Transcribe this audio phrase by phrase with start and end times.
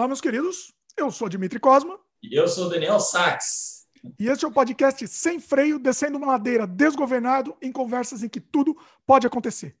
[0.00, 0.72] Olá, meus queridos.
[0.96, 2.00] Eu sou Dimitri Cosma.
[2.22, 3.86] E eu sou Daniel Sachs.
[4.18, 8.40] E este é o podcast Sem Freio, descendo uma ladeira desgovernado em conversas em que
[8.40, 8.74] tudo
[9.06, 9.76] pode acontecer.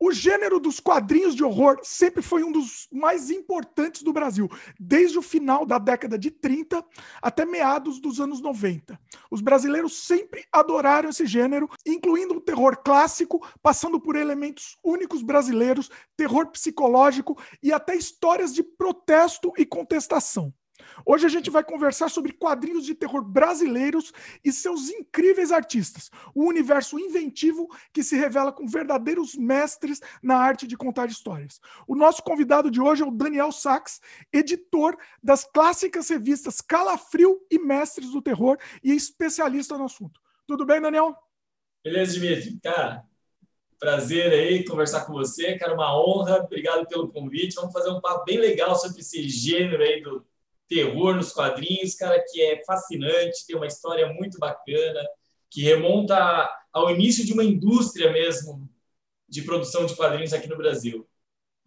[0.00, 4.48] O gênero dos quadrinhos de horror sempre foi um dos mais importantes do Brasil,
[4.78, 6.84] desde o final da década de 30
[7.20, 8.96] até meados dos anos 90.
[9.28, 15.90] Os brasileiros sempre adoraram esse gênero, incluindo o terror clássico, passando por elementos únicos brasileiros,
[16.16, 20.54] terror psicológico e até histórias de protesto e contestação.
[21.04, 24.12] Hoje a gente vai conversar sobre quadrinhos de terror brasileiros
[24.44, 30.66] e seus incríveis artistas, um universo inventivo que se revela com verdadeiros mestres na arte
[30.66, 31.60] de contar histórias.
[31.86, 34.00] O nosso convidado de hoje é o Daniel Sachs,
[34.32, 40.20] editor das clássicas revistas Calafrio e Mestres do Terror e especialista no assunto.
[40.46, 41.14] Tudo bem, Daniel?
[41.84, 42.58] Beleza, Dimitri.
[42.60, 43.04] Cara,
[43.78, 46.42] prazer aí conversar com você, cara, uma honra.
[46.42, 47.54] Obrigado pelo convite.
[47.54, 50.26] Vamos fazer um papo bem legal sobre esse gênero aí do
[50.68, 55.00] terror nos quadrinhos, cara, que é fascinante, tem uma história muito bacana,
[55.50, 58.68] que remonta ao início de uma indústria mesmo
[59.28, 61.08] de produção de quadrinhos aqui no Brasil.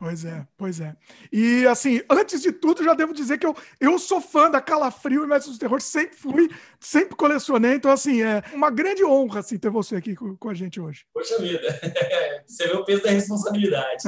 [0.01, 0.95] Pois é, pois é.
[1.31, 5.23] E assim, antes de tudo, já devo dizer que eu, eu sou fã da Calafrio
[5.23, 9.59] e Mestres do Terror, sempre fui, sempre colecionei, então assim, é uma grande honra assim,
[9.59, 11.05] ter você aqui com, com a gente hoje.
[11.13, 11.61] Poxa vida,
[12.47, 14.05] você vê o peso da responsabilidade.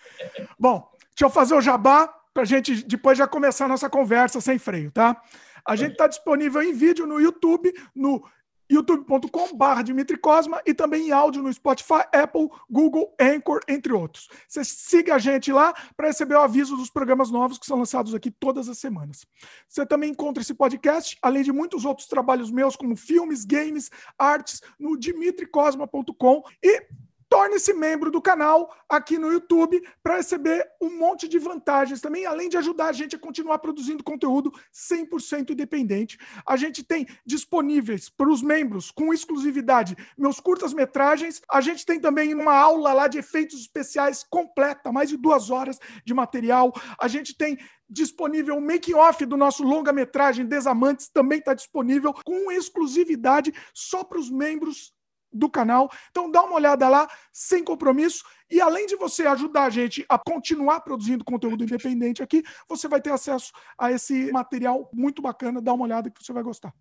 [0.58, 4.42] Bom, deixa eu fazer o jabá para a gente depois já começar a nossa conversa
[4.42, 5.22] sem freio, tá?
[5.66, 8.22] A gente está disponível em vídeo no YouTube, no
[8.70, 14.28] youtube.com.br Dimitri Cosma e também em áudio no Spotify, Apple, Google, Anchor, entre outros.
[14.46, 18.14] Você siga a gente lá para receber o aviso dos programas novos que são lançados
[18.14, 19.24] aqui todas as semanas.
[19.66, 24.60] Você também encontra esse podcast, além de muitos outros trabalhos meus, como filmes, games, artes,
[24.78, 26.82] no dimitricosma.com e
[27.28, 32.48] torne-se membro do canal aqui no YouTube para receber um monte de vantagens também, além
[32.48, 36.18] de ajudar a gente a continuar produzindo conteúdo 100% independente.
[36.46, 41.42] A gente tem disponíveis para os membros, com exclusividade, meus curtas-metragens.
[41.50, 45.78] A gente tem também uma aula lá de efeitos especiais completa, mais de duas horas
[46.04, 46.72] de material.
[46.98, 47.58] A gente tem
[47.88, 54.30] disponível o making-off do nosso longa-metragem Desamantes, também está disponível com exclusividade só para os
[54.30, 54.95] membros
[55.36, 55.90] do canal.
[56.10, 58.24] Então dá uma olhada lá, sem compromisso.
[58.50, 63.00] E além de você ajudar a gente a continuar produzindo conteúdo independente aqui, você vai
[63.00, 65.60] ter acesso a esse material muito bacana.
[65.60, 66.72] Dá uma olhada que você vai gostar.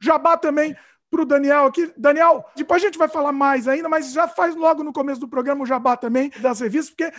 [0.00, 0.76] Jabá também
[1.10, 1.92] para o Daniel aqui.
[1.96, 5.28] Daniel, depois a gente vai falar mais ainda, mas já faz logo no começo do
[5.28, 7.12] programa o jabá também das revistas, porque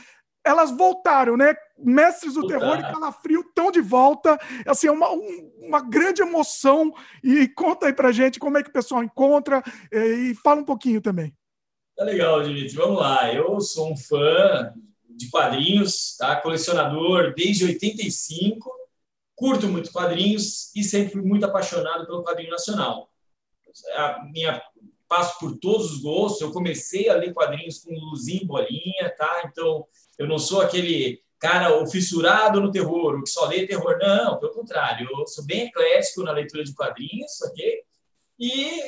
[0.45, 1.55] elas voltaram, né?
[1.77, 4.39] Mestres do Terror e Calafrio estão de volta.
[4.65, 6.93] Assim, é uma, uma grande emoção.
[7.23, 10.65] E conta aí pra gente como é que o pessoal encontra eh, e fala um
[10.65, 11.33] pouquinho também.
[11.97, 12.75] Tá legal, Dimitri.
[12.75, 13.33] Vamos lá.
[13.33, 14.73] Eu sou um fã
[15.09, 16.35] de quadrinhos, tá?
[16.35, 18.69] colecionador desde 85,
[19.33, 23.09] curto muito quadrinhos e sempre fui muito apaixonado pelo quadrinho nacional.
[23.95, 24.61] A minha
[25.15, 26.41] passo por todos os gostos.
[26.41, 29.43] Eu comecei a ler quadrinhos com luzinha e bolinha, tá?
[29.45, 29.87] Então,
[30.17, 33.97] eu não sou aquele cara o fissurado no terror, o que só lê terror.
[33.97, 37.83] Não, pelo contrário, eu sou bem eclético na leitura de quadrinhos, ok?
[38.37, 38.81] E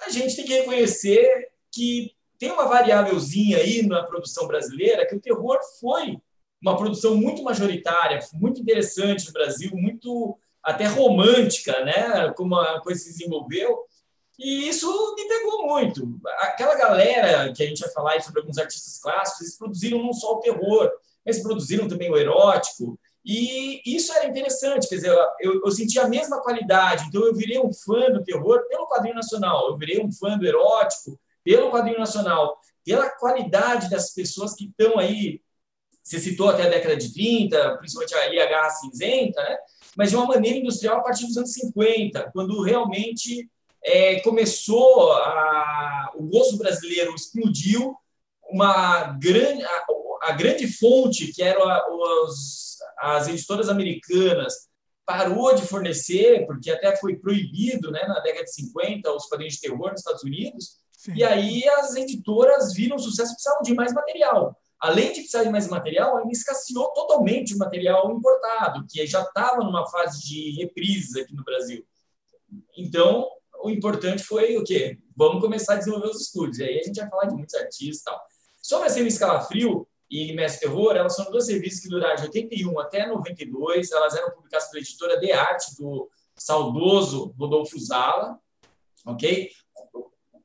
[0.00, 5.20] a gente tem que reconhecer que tem uma variávelzinha aí na produção brasileira que o
[5.20, 6.18] terror foi
[6.60, 12.32] uma produção muito majoritária, muito interessante no Brasil, muito até romântica, né?
[12.36, 13.86] Como a coisa se desenvolveu.
[14.40, 16.18] E isso me pegou muito.
[16.38, 20.32] Aquela galera que a gente vai falar sobre alguns artistas clássicos, eles produziram não só
[20.32, 20.90] o terror,
[21.26, 22.98] mas produziram também o erótico.
[23.22, 27.04] E isso era interessante, quer dizer, eu, eu senti a mesma qualidade.
[27.06, 30.46] Então, eu virei um fã do terror pelo quadrinho nacional, eu virei um fã do
[30.46, 35.42] erótico pelo quadrinho nacional, pela qualidade das pessoas que estão aí.
[36.02, 39.58] Você citou até a década de 30, principalmente ali a Garra Cinzenta, né?
[39.94, 43.50] mas de uma maneira industrial a partir dos anos 50, quando realmente
[43.84, 47.96] é, começou a, o gosto brasileiro explodiu,
[48.50, 49.84] uma grande, a,
[50.22, 51.62] a grande fonte que eram
[52.24, 54.68] os, as editoras americanas
[55.06, 59.60] parou de fornecer, porque até foi proibido né, na década de 50 os quadrinhos de
[59.60, 61.14] terror nos Estados Unidos, Sim.
[61.14, 64.56] e aí as editoras viram sucesso e precisavam de mais material.
[64.78, 69.62] Além de precisar de mais material, ainda escasseou totalmente o material importado, que já estava
[69.64, 71.84] numa fase de reprise aqui no Brasil.
[72.76, 73.28] Então,
[73.62, 74.98] o importante foi o quê?
[75.16, 76.58] Vamos começar a desenvolver os estúdios.
[76.58, 78.20] E aí a gente vai falar de muitos artistas e tal.
[78.62, 79.10] Sobre a série
[79.46, 83.92] Frio e Mestre Terror, elas são duas revistas que duraram de 81 até 92.
[83.92, 88.38] Elas eram publicadas pela editora De Arte, do saudoso Rodolfo Zala.
[89.06, 89.50] Ok?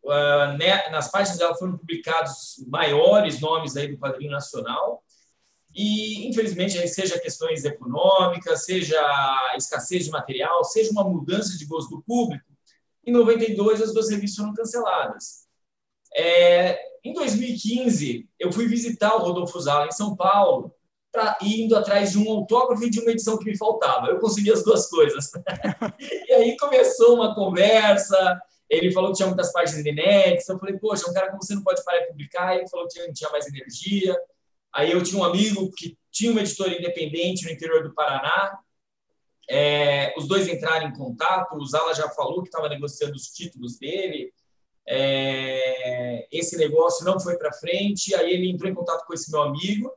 [0.04, 5.04] Uh, né, nas páginas dela foram publicados maiores nomes aí do quadrinho nacional.
[5.74, 8.98] E, infelizmente, seja questões econômicas, seja
[9.58, 12.55] escassez de material, seja uma mudança de gosto do público,
[13.06, 15.46] em 92 as duas revistas foram canceladas.
[16.16, 20.74] É, em 2015, eu fui visitar o Rodolfo Zala em São Paulo,
[21.12, 24.08] pra, indo atrás de um autógrafo e de uma edição que me faltava.
[24.08, 25.32] Eu consegui as duas coisas.
[26.28, 31.10] e aí começou uma conversa, ele falou que tinha muitas páginas inéditas, eu falei, poxa,
[31.10, 33.48] um cara como você não pode parar de publicar, ele falou que tinha, tinha mais
[33.48, 34.16] energia.
[34.74, 38.58] Aí eu tinha um amigo que tinha uma editora independente no interior do Paraná,
[39.50, 43.78] é, os dois entraram em contato, o Zala já falou que estava negociando os títulos
[43.78, 44.34] dele,
[44.88, 49.42] é, esse negócio não foi para frente, aí ele entrou em contato com esse meu
[49.42, 49.92] amigo,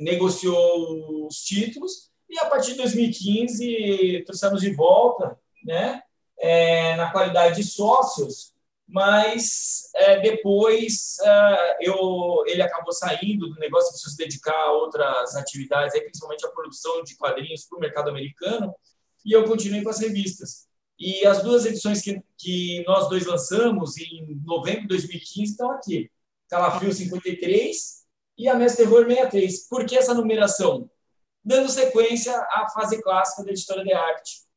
[0.00, 6.02] negociou os títulos, e a partir de 2015 trouxemos de volta, né,
[6.38, 8.52] é, na qualidade de sócios,
[8.88, 15.36] mas é, depois é, eu, ele acabou saindo do negócio de se dedicar a outras
[15.36, 18.74] atividades, aí, principalmente a produção de quadrinhos para o mercado americano,
[19.26, 20.66] e eu continuei com as revistas.
[20.98, 26.10] E as duas edições que, que nós dois lançamos em novembro de 2015 estão aqui.
[26.48, 28.04] Calafrio 53
[28.38, 29.68] e a Mestre Terror 63.
[29.68, 30.90] Por que essa numeração?
[31.44, 34.47] Dando sequência à fase clássica da editora de arte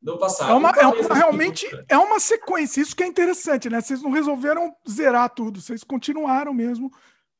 [0.00, 0.50] do passado.
[0.50, 3.80] É uma, é uma realmente é uma sequência, isso que é interessante, né?
[3.80, 6.90] Vocês não resolveram zerar tudo, vocês continuaram mesmo.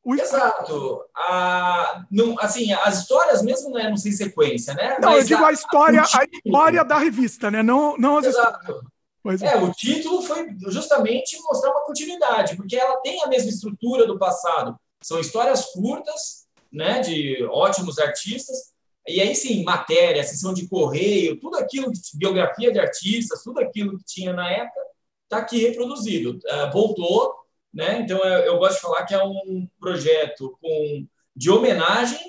[0.03, 0.15] O...
[0.15, 1.05] Exato.
[1.15, 4.97] A, não, assim, as histórias mesmo não eram sem sequência, né?
[5.01, 7.63] Não, Mas eu digo a, a história, a história da revista, né?
[7.63, 8.83] Não, não as Exato.
[9.27, 9.47] É.
[9.47, 14.19] é, o título foi justamente mostrar uma continuidade, porque ela tem a mesma estrutura do
[14.19, 14.75] passado.
[15.03, 18.70] São histórias curtas, né, de ótimos artistas,
[19.09, 24.05] e aí sim, matéria, sessão de correio, tudo aquilo, biografia de artistas, tudo aquilo que
[24.05, 24.81] tinha na época,
[25.25, 26.39] está aqui reproduzido.
[26.39, 27.35] Uh, voltou,
[27.73, 28.01] né?
[28.01, 32.21] Então eu, gosto de falar que é um projeto com, de homenagem,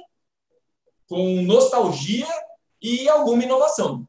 [1.07, 2.27] com nostalgia
[2.81, 4.07] e alguma inovação.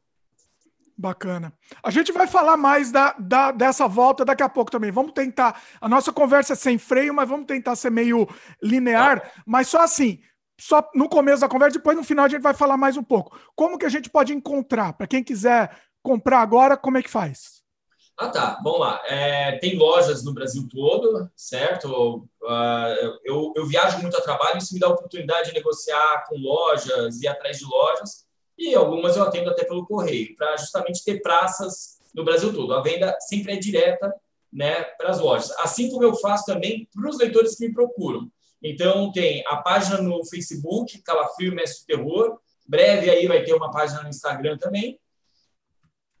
[0.95, 1.51] Bacana.
[1.83, 4.91] A gente vai falar mais da, da, dessa volta daqui a pouco também.
[4.91, 5.61] Vamos tentar.
[5.81, 8.27] A nossa conversa é sem freio, mas vamos tentar ser meio
[8.61, 9.33] linear.
[9.45, 10.21] Mas só assim,
[10.59, 13.37] só no começo da conversa, depois no final a gente vai falar mais um pouco.
[13.55, 14.93] Como que a gente pode encontrar?
[14.93, 17.63] Para quem quiser comprar agora, como é que faz?
[18.17, 18.59] Ah, tá.
[18.63, 19.01] Vamos lá.
[19.07, 22.27] É, tem lojas no Brasil todo, certo?
[22.41, 26.37] Uh, eu, eu viajo muito a trabalho, isso me dá a oportunidade de negociar com
[26.37, 28.25] lojas, ir atrás de lojas,
[28.57, 32.73] e algumas eu atendo até pelo correio, para justamente ter praças no Brasil todo.
[32.73, 34.13] A venda sempre é direta
[34.51, 35.51] né, para as lojas.
[35.59, 38.31] Assim como eu faço também para os leitores que me procuram.
[38.63, 42.39] Então, tem a página no Facebook, Calafrio Mestre Terror.
[42.65, 44.97] Breve aí vai ter uma página no Instagram também.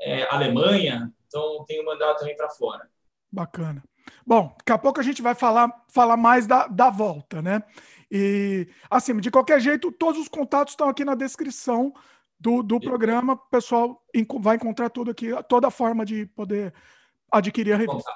[0.00, 2.88] é, Alemanha, então tenho mandado também para fora.
[3.30, 3.82] Bacana.
[4.26, 7.62] Bom, daqui a pouco a gente vai falar, falar mais da, da volta, né?
[8.10, 11.92] E, assim, de qualquer jeito, todos os contatos estão aqui na descrição
[12.38, 13.32] do, do programa.
[13.32, 14.02] O pessoal
[14.40, 16.72] vai encontrar tudo aqui, toda a forma de poder
[17.30, 18.10] adquirir a revista.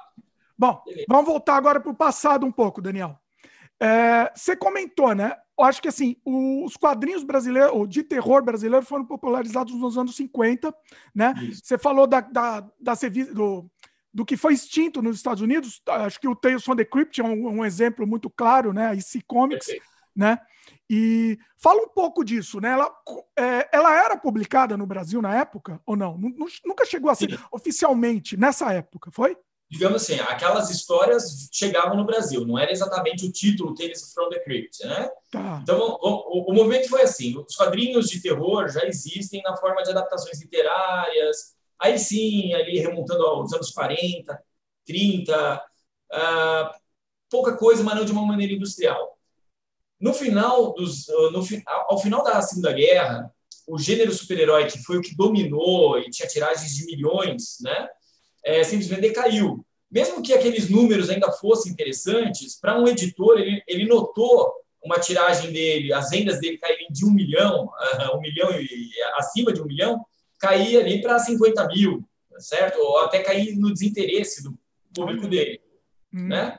[0.57, 3.19] Bom, vamos voltar agora para o passado um pouco, Daniel.
[3.81, 5.35] É, você comentou, né?
[5.59, 10.75] Eu acho que assim, os quadrinhos brasileiros, de terror brasileiro, foram popularizados nos anos 50,
[11.15, 11.35] né?
[11.43, 11.63] Isso.
[11.65, 12.95] Você falou da, da, da
[13.35, 13.71] do,
[14.13, 15.83] do que foi extinto nos Estados Unidos.
[15.87, 18.89] Acho que o Tales from the Crypt é um, um exemplo muito claro, né?
[18.89, 19.87] A IC Comics, Perfeito.
[20.15, 20.39] né?
[20.89, 22.71] E fala um pouco disso, né?
[22.71, 22.91] Ela,
[23.39, 26.19] é, ela era publicada no Brasil na época ou não?
[26.19, 29.37] Nunca chegou assim oficialmente nessa época, foi?
[29.71, 34.41] Digamos assim, aquelas histórias chegavam no Brasil, não era exatamente o título Tales from the
[34.41, 35.09] Crypt, né?
[35.31, 35.61] Tá.
[35.63, 39.81] Então, o, o, o, movimento foi assim, os quadrinhos de terror já existem na forma
[39.83, 44.43] de adaptações literárias, aí sim, ali remontando aos anos 40,
[44.85, 45.65] 30,
[46.13, 46.81] uh,
[47.31, 49.17] pouca coisa, mas não de uma maneira industrial.
[50.01, 53.33] No final dos, no, ao final da Segunda Guerra,
[53.69, 57.89] o gênero super-herói, que foi o que dominou e tinha tiragens de milhões, né?
[58.45, 59.65] É, simplesmente decaiu.
[59.91, 65.53] Mesmo que aqueles números ainda fossem interessantes, para um editor, ele, ele notou uma tiragem
[65.53, 69.67] dele, as vendas dele caírem de um milhão, uh, um milhão e acima de um
[69.67, 70.05] milhão,
[70.39, 72.03] cair ali para 50 mil,
[72.39, 72.79] certo?
[72.79, 74.59] Ou até cair no desinteresse do
[74.95, 75.61] público dele,
[76.15, 76.29] hum.
[76.29, 76.59] né?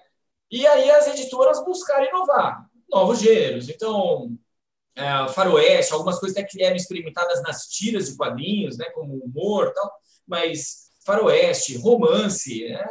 [0.52, 3.70] E aí as editoras buscaram inovar, novos gêneros.
[3.70, 4.38] Então,
[4.96, 9.72] é, faroeste, algumas coisas até que eram experimentadas nas tiras de quadrinhos, né, como humor
[9.74, 9.90] tal,
[10.28, 12.86] mas faroeste, romance, né?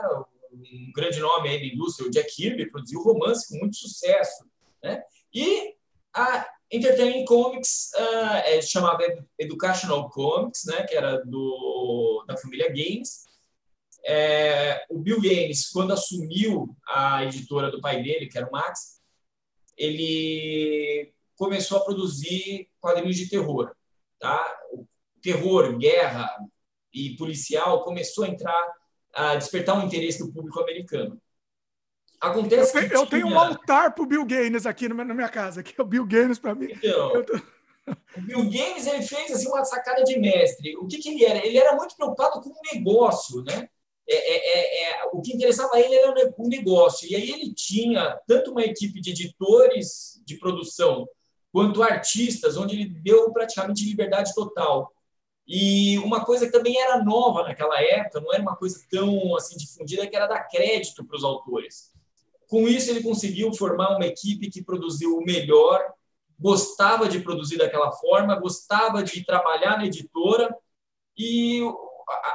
[0.52, 4.44] um grande nome aí da indústria, o Jack Kirby, produziu romance com muito sucesso.
[4.82, 5.02] Né?
[5.32, 5.74] E
[6.12, 9.02] a Entertaining Comics uh, é, chamava
[9.38, 13.24] Educational Comics, né, que era do, da família Gaines.
[14.04, 19.00] É, o Bill Gaines, quando assumiu a editora do pai dele, que era o Max,
[19.76, 23.74] ele começou a produzir quadrinhos de terror.
[24.18, 24.44] Tá?
[25.20, 26.28] Terror, guerra
[26.92, 28.74] e policial começou a entrar,
[29.14, 31.20] a despertar o um interesse do público americano.
[32.20, 35.62] Acontece eu, que eu tenho um altar para o Bill Gaines aqui na minha casa,
[35.62, 36.68] que é o Bill Gaines para mim.
[36.70, 37.40] Então, tô...
[38.16, 40.76] O Bill Gaines ele fez assim, uma sacada de mestre.
[40.76, 41.44] O que, que ele era?
[41.44, 43.68] Ele era muito preocupado com o negócio, né?
[44.08, 47.08] É, é, é, é o que interessava a ele era o negócio.
[47.10, 51.08] E aí ele tinha tanto uma equipe de editores de produção
[51.52, 54.92] quanto artistas, onde ele deu praticamente liberdade total.
[55.52, 59.56] E uma coisa que também era nova naquela época, não era uma coisa tão assim
[59.56, 61.90] difundida, que era dar crédito para os autores.
[62.46, 65.92] Com isso, ele conseguiu formar uma equipe que produziu o melhor,
[66.38, 70.56] gostava de produzir daquela forma, gostava de trabalhar na editora
[71.18, 71.62] e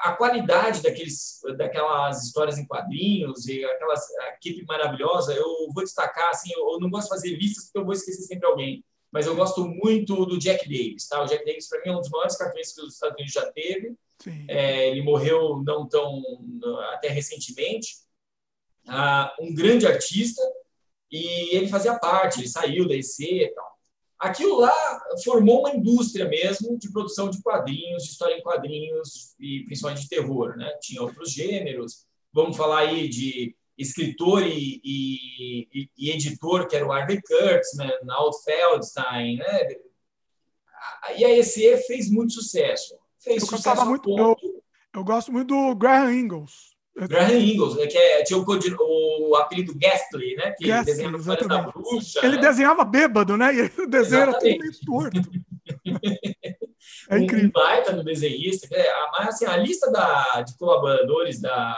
[0.03, 3.93] a, qualidade daqueles, daquelas histórias em quadrinhos e aquela
[4.35, 7.93] equipe maravilhosa, eu vou destacar, assim, eu não gosto de fazer listas porque eu vou
[7.93, 8.83] esquecer sempre alguém,
[9.15, 11.07] mas eu gosto muito do Jack Davis.
[11.07, 11.23] Tá?
[11.23, 13.49] O Jack Davis, para mim, é um dos maiores cartunistas que os Estados Unidos já
[13.49, 13.95] teve.
[14.45, 16.21] É, ele morreu não tão
[16.91, 17.95] até recentemente,
[19.39, 20.41] um grande artista,
[21.09, 23.79] e ele fazia parte, ele saiu da EC e tal.
[24.19, 29.63] Aquilo lá formou uma indústria mesmo de produção de quadrinhos, de história em quadrinhos, e
[29.63, 30.57] principalmente de terror.
[30.57, 30.69] Né?
[30.81, 32.05] Tinha outros gêneros.
[32.33, 38.35] Vamos falar aí de escritor e, e, e editor, que era o Harvey Kurtzman, Alt
[38.43, 39.37] Feldstein.
[39.37, 39.67] Né?
[41.17, 42.95] E a ECE fez muito sucesso.
[43.19, 44.35] Fez eu sucesso muito, eu,
[44.93, 46.75] eu gosto muito do Graham Ingalls.
[46.95, 48.45] Graham Ingalls, né, que é, tinha o,
[49.29, 50.51] o, apelido Ghastly, né?
[50.57, 52.19] Que desenhava histórias da bruxa.
[52.25, 52.41] Ele né?
[52.41, 53.53] desenhava bêbado, né?
[53.53, 55.19] E o desenho era tudo meio torto.
[57.09, 57.49] é incrível.
[57.49, 58.67] Um baita no desenhista.
[59.11, 61.75] Mas assim, a lista da, de colaboradores da,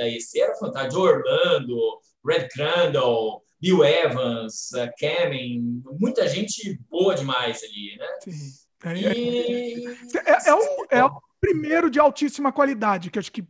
[0.00, 0.94] da EC era fantástica.
[0.94, 8.06] Joe Orlando, Red Crandall, Bill Evans, uh, Kamen, muita gente boa demais ali, né?
[8.20, 8.60] Sim.
[8.82, 9.86] É, e...
[9.86, 13.44] é, é, é, o, é primeiro de altíssima qualidade, que acho que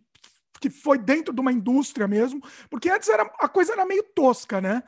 [0.61, 4.61] que foi dentro de uma indústria mesmo, porque antes era, a coisa era meio tosca,
[4.61, 4.83] né?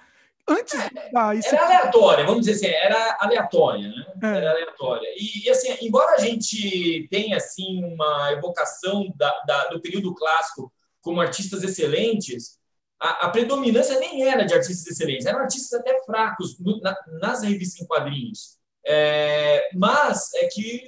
[0.47, 0.79] Antes
[1.11, 1.55] da isso...
[1.55, 4.07] Era aleatória, vamos dizer assim, era aleatória, né?
[4.23, 4.37] É.
[4.37, 5.09] Era aleatória.
[5.17, 10.71] E, e, assim, embora a gente tenha assim uma evocação da, da, do período clássico
[11.03, 12.59] como artistas excelentes,
[13.01, 17.43] a, a, predominância nem era de artistas excelentes, eram artistas até fracos no, na, nas
[17.43, 18.59] revistas em quadrinhos.
[18.87, 20.83] É, mas é que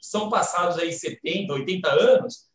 [0.00, 2.48] são passados aí 70, 80 anos,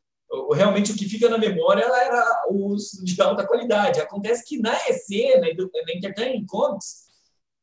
[0.54, 4.02] realmente o que fica na memória era os de alta qualidade.
[4.02, 7.04] Acontece que na EC, na, na Entertainment Comics,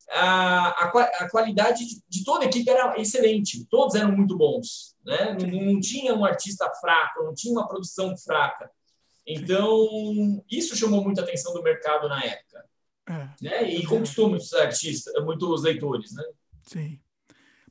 [0.09, 4.95] a, a, a, qualidade de toda a equipe era excelente, todos eram muito bons.
[5.05, 5.37] Né?
[5.39, 8.69] Não, não, tinha um artista fraco, não tinha uma produção fraca.
[9.25, 12.65] Então, isso chamou muita atenção do mercado na época.
[13.07, 13.71] É, né?
[13.71, 16.13] E conquistou muitos artistas, muitos leitores.
[16.13, 16.23] Né?
[16.63, 16.99] Sim.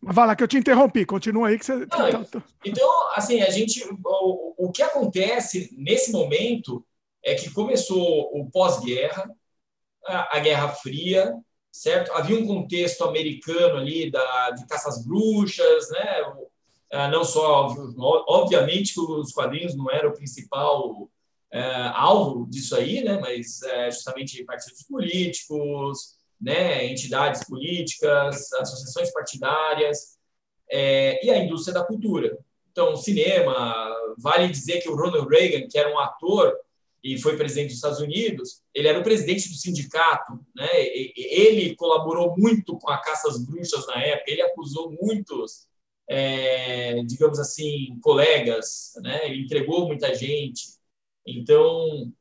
[0.01, 1.77] Mas vai lá que eu te interrompi, continua aí que você.
[1.77, 2.43] Não, tá, tá.
[2.65, 3.85] Então, assim, a gente.
[4.05, 6.85] O, o que acontece nesse momento
[7.23, 9.31] é que começou o pós-guerra,
[10.07, 11.35] a, a, Guerra Fria,
[11.71, 12.13] certo?
[12.13, 16.23] Havia um contexto americano ali da, de caças bruxas, né?
[16.93, 17.69] Ah, não só,
[18.27, 21.20] obviamente, que os quadrinhos não eram o principal é,
[21.59, 23.19] alvo disso aí, né?
[23.21, 30.19] Mas é, justamente partidos políticos, né, entidades políticas, associações partidárias
[30.71, 32.39] é, e a indústria da cultura.
[32.73, 36.57] Então, cinema, vale dizer que o Ronald Reagan, que era um ator
[37.03, 40.69] e foi presidente dos Estados Unidos, ele era o presidente do sindicato, né?
[41.17, 45.67] Ele colaborou muito com a caça às bruxas na época, ele acusou muitos,
[46.09, 49.27] é, digamos assim, colegas, né?
[49.27, 50.79] Ele entregou muita gente.
[51.27, 52.13] Então,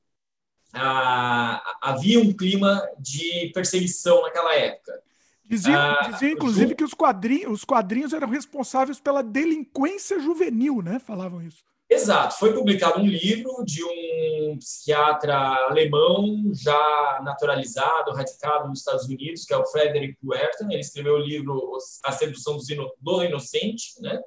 [0.73, 5.01] ah, havia um clima de perseguição naquela época.
[5.43, 10.99] Dizia, ah, dizia inclusive, que os quadrinhos, os quadrinhos eram responsáveis pela delinquência juvenil, né?
[10.99, 11.63] Falavam isso.
[11.89, 12.37] Exato.
[12.37, 19.53] Foi publicado um livro de um psiquiatra alemão já naturalizado, radicado nos Estados Unidos, que
[19.55, 20.69] é o Frederick Werton.
[20.69, 22.57] Ele escreveu o livro A Sedução
[23.01, 24.21] do Inocente, né?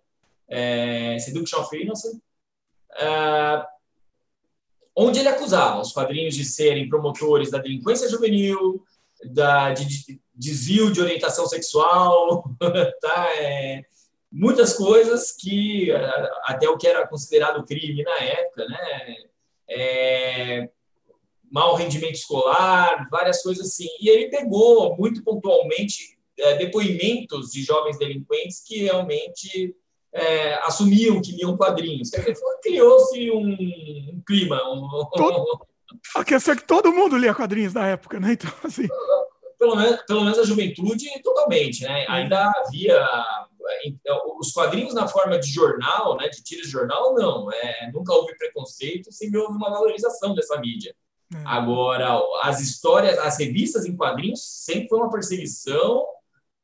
[0.48, 2.16] É, Seduction of Innocent.
[2.94, 3.64] Uh,
[4.94, 8.84] onde ele acusava os quadrinhos de serem promotores da delinquência juvenil,
[9.24, 12.44] da, de, de desvio de orientação sexual,
[13.00, 13.28] tá?
[13.36, 13.82] É,
[14.30, 15.90] muitas coisas que
[16.44, 19.16] até o que era considerado crime na época, né?
[19.68, 20.68] É,
[21.50, 23.88] mau rendimento escolar, várias coisas assim.
[24.00, 29.76] E ele pegou muito pontualmente é, depoimentos de jovens delinquentes que realmente
[30.14, 32.10] é, assumiam que liam quadrinhos.
[32.62, 34.56] Criou-se um, um, clima.
[34.70, 35.66] Um, todo,
[36.16, 38.32] a questão é que todo mundo lia quadrinhos na época, né?
[38.32, 38.88] Então, assim.
[39.58, 42.04] Pelo menos, pelo menos a juventude, totalmente, né?
[42.08, 43.08] Ainda havia
[44.38, 47.50] os quadrinhos na forma de jornal, né, de tiras de jornal, não.
[47.52, 50.94] É, nunca houve preconceito, sempre houve uma valorização dessa mídia.
[51.32, 51.38] É.
[51.44, 56.04] Agora, as histórias, as revistas em quadrinhos sempre foi uma perseguição,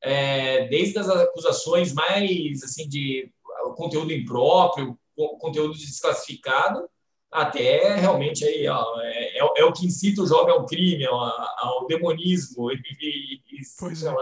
[0.03, 3.31] é, desde as acusações mais assim de
[3.75, 4.99] conteúdo impróprio,
[5.39, 6.89] conteúdo desclassificado,
[7.31, 11.87] até realmente aí, é, é, é, o que incita o jovem ao crime, ao, ao
[11.87, 12.71] demonismo.
[12.73, 13.41] E, e,
[13.79, 14.15] pois, é.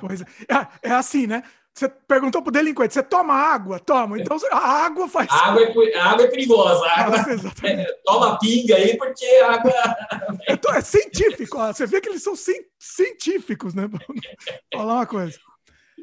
[0.00, 0.24] pois é.
[0.48, 0.90] é.
[0.90, 1.42] É assim, né?
[1.74, 3.80] Você perguntou pro delinquente, você toma água?
[3.80, 4.16] Toma.
[4.16, 5.28] Então a água faz.
[5.28, 6.86] A água é, a água é perigosa.
[6.86, 7.18] A água,
[7.64, 9.72] é, toma pinga aí, porque a água.
[10.46, 11.58] É, é científico.
[11.58, 11.72] Ó.
[11.72, 12.34] Você vê que eles são
[12.78, 13.90] científicos, né?
[14.72, 15.36] Falar uma coisa.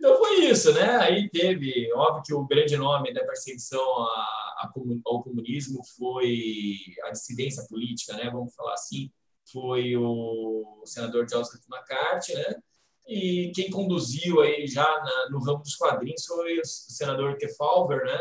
[0.01, 0.97] Então foi isso, né?
[0.97, 3.79] Aí teve, óbvio que o grande nome da perseguição
[5.05, 8.27] ao comunismo foi a dissidência política, né?
[8.31, 9.11] Vamos falar assim,
[9.51, 12.55] foi o senador Joseph McCarthy, né?
[13.07, 18.19] E quem conduziu aí já na, no ramo dos quadrinhos foi o senador Kefauver, né?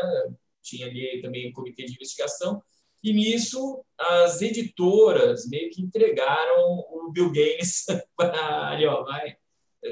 [0.61, 2.61] Tinha ali também um comitê de investigação.
[3.01, 9.35] E nisso, as editoras meio que entregaram o Bill Gates para ali, ó, vai,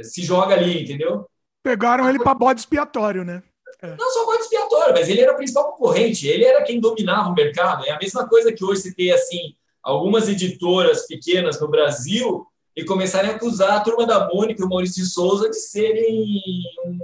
[0.04, 1.28] se joga ali, entendeu?
[1.64, 3.44] Pegaram ele para bode expiatório, né?
[3.82, 3.96] É.
[3.96, 7.34] Não só bode expiatório, mas ele era o principal concorrente, ele era quem dominava o
[7.34, 7.86] mercado.
[7.86, 12.84] É a mesma coisa que hoje se tem assim algumas editoras pequenas no Brasil e
[12.84, 17.00] começarem a acusar a turma da Mônica e o Maurício de Souza de serem um,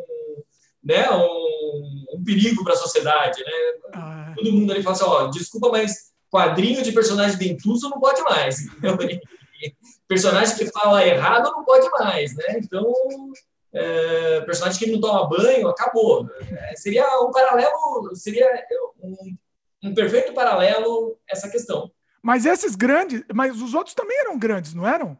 [0.83, 3.43] né, um, um perigo para a sociedade.
[3.43, 3.51] Né?
[3.93, 4.33] Ah.
[4.35, 8.57] Todo mundo ali fala assim: ó, desculpa, mas quadrinho de personagem dentuço não pode mais.
[10.07, 12.35] personagem que fala errado não pode mais.
[12.35, 12.59] Né?
[12.59, 12.93] Então,
[13.75, 16.29] é, personagem que não toma banho, acabou.
[16.49, 18.47] É, seria um paralelo, seria
[19.03, 19.35] um,
[19.83, 21.91] um perfeito paralelo essa questão.
[22.23, 25.19] Mas esses grandes, mas os outros também eram grandes, não eram?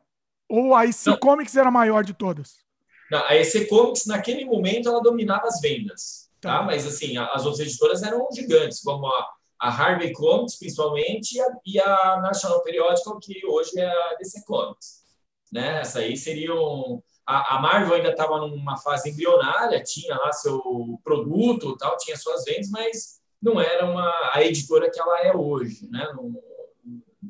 [0.49, 1.17] Ou a IC não.
[1.17, 2.65] Comics era a maior de todas?
[3.11, 6.29] Não, a EC Comics, naquele momento, ela dominava as vendas.
[6.41, 6.59] Tá?
[6.59, 6.63] tá?
[6.63, 11.47] Mas, assim, as outras editoras eram gigantes, como a, a Harvey Comics, principalmente, e a,
[11.65, 15.03] e a National Periodical, que hoje é a DC Comics.
[15.51, 15.81] Né?
[15.81, 21.75] Essa aí seriam a, a Marvel ainda estava numa fase embrionária, tinha lá seu produto,
[21.77, 26.07] tal, tinha suas vendas, mas não era uma a editora que ela é hoje, né?
[26.13, 26.33] Não,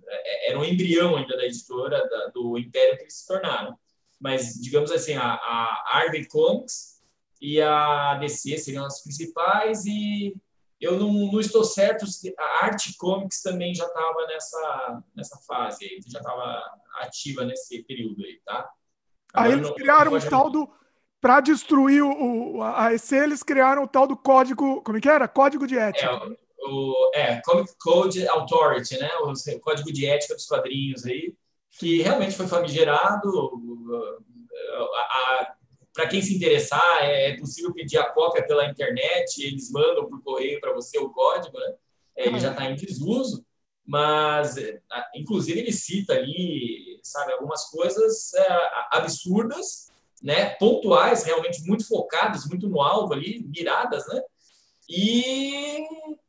[0.07, 3.77] é, era um embrião ainda da editora da, do império que eles se tornaram.
[4.19, 7.01] Mas digamos assim, a, a Harvey Comics
[7.41, 10.35] e a DC seriam as principais e
[10.79, 15.99] eu não, não estou certo se a Art Comics também já estava nessa nessa fase
[16.07, 16.61] já estava
[16.99, 18.69] ativa nesse período aí, tá?
[19.35, 20.69] Aí eles criaram um tal do.
[21.21, 24.81] Para destruir o, a EC, eles criaram o tal do código.
[24.83, 25.27] Como é que era?
[25.27, 26.05] Código de ética.
[26.05, 29.09] É, o, é Comic Code Authority, né?
[29.21, 31.33] O código de ética dos quadrinhos aí,
[31.79, 33.31] que realmente foi famigerado.
[35.93, 40.59] Para quem se interessar, é possível pedir a cópia pela internet, eles mandam por correio
[40.59, 41.73] para você o código, né?
[42.17, 43.44] É, ele já está em desuso
[43.85, 44.55] mas
[45.13, 48.47] inclusive ele cita ali, sabe, algumas coisas é,
[48.91, 54.21] absurdas, né, pontuais, realmente muito focadas, muito no alvo ali, miradas, né?
[54.89, 55.83] E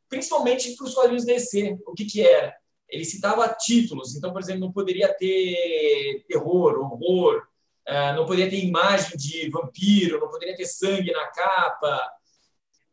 [0.07, 2.55] principalmente para os quadrinhos DC, o que que era?
[2.87, 7.45] Ele citava títulos, então, por exemplo, não poderia ter terror, horror,
[7.85, 12.11] é, não poderia ter imagem de vampiro, não poderia ter sangue na capa,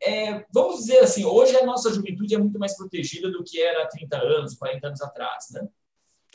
[0.01, 3.83] é, vamos dizer assim, hoje a nossa juventude é muito mais protegida do que era
[3.83, 5.67] há 30 anos, 40 anos atrás, né?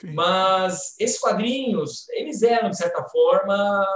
[0.01, 0.15] Sim.
[0.15, 3.87] Mas esses quadrinhos, eles eram, de certa forma,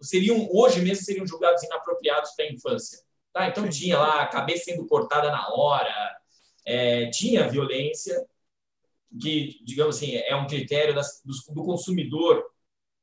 [0.00, 2.98] seriam, hoje mesmo, seriam julgados inapropriados para a infância.
[3.32, 3.46] Tá?
[3.46, 3.70] Então, Sim.
[3.70, 6.16] tinha lá a cabeça sendo cortada na hora,
[6.66, 8.26] é, tinha violência,
[9.20, 12.44] que, digamos assim, é um critério das, do, do consumidor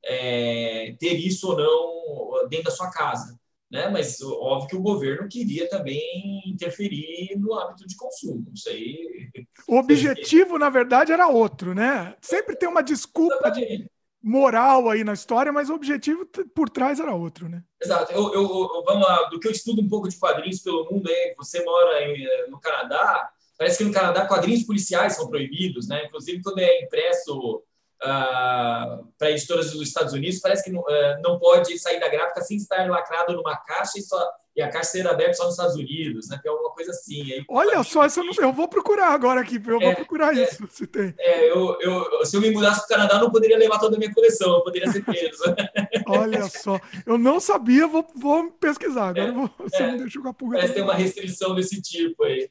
[0.04, 3.39] é, ter isso ou não dentro da sua casa
[3.70, 3.88] né?
[3.88, 8.50] Mas óbvio que o governo queria também interferir no hábito de consumo.
[8.52, 9.30] Isso aí.
[9.68, 12.16] O objetivo, na verdade, era outro, né?
[12.20, 13.88] Sempre tem uma desculpa de
[14.22, 17.62] moral aí na história, mas o objetivo por trás era outro, né?
[17.80, 18.12] Exato.
[18.12, 21.08] Eu, eu, eu, vamos lá, do que eu estudo um pouco de quadrinhos pelo mundo,
[21.08, 26.04] aí, você mora em, no Canadá, parece que no Canadá quadrinhos policiais são proibidos, né?
[26.06, 27.62] Inclusive quando é impresso
[28.02, 32.40] uh, para editoras dos Estados Unidos, parece que não, uh, não pode sair da gráfica
[32.42, 34.18] sem estar lacrado numa caixa e só,
[34.56, 36.38] e a caixa ser aberta só nos Estados Unidos, né?
[36.42, 37.32] Tem alguma coisa assim.
[37.32, 40.42] Aí, Olha só, eu, não, eu vou procurar agora aqui, eu é, vou procurar é,
[40.42, 41.14] isso, se tem.
[41.18, 43.96] É, eu, eu, se eu me mudasse para o Canadá, eu não poderia levar toda
[43.96, 45.42] a minha coleção, eu poderia ser preso.
[46.08, 50.22] Olha só, eu não sabia, vou, vou pesquisar, agora é, vou, você é, não deixou
[50.22, 50.56] com a pulga.
[50.56, 52.50] Parece ter uma restrição desse tipo aí.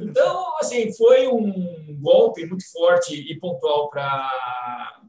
[0.00, 5.02] Então, assim, foi um golpe muito forte e pontual para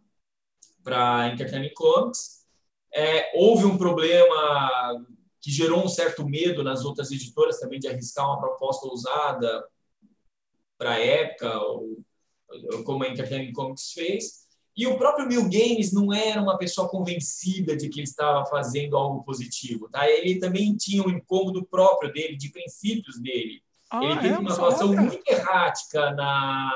[0.83, 2.45] para Entertainment Comics.
[2.93, 5.05] É, houve um problema
[5.41, 9.67] que gerou um certo medo nas outras editoras também de arriscar uma proposta ousada
[10.77, 11.97] para a época, ou,
[12.85, 14.47] como a Entertainment Comics fez.
[14.77, 18.95] E o próprio Bill Games não era uma pessoa convencida de que ele estava fazendo
[18.95, 19.89] algo positivo.
[19.89, 20.09] Tá?
[20.09, 23.61] Ele também tinha um incômodo próprio dele, de princípios dele.
[23.89, 26.71] Ah, ele teve é, uma atuação muito errática na.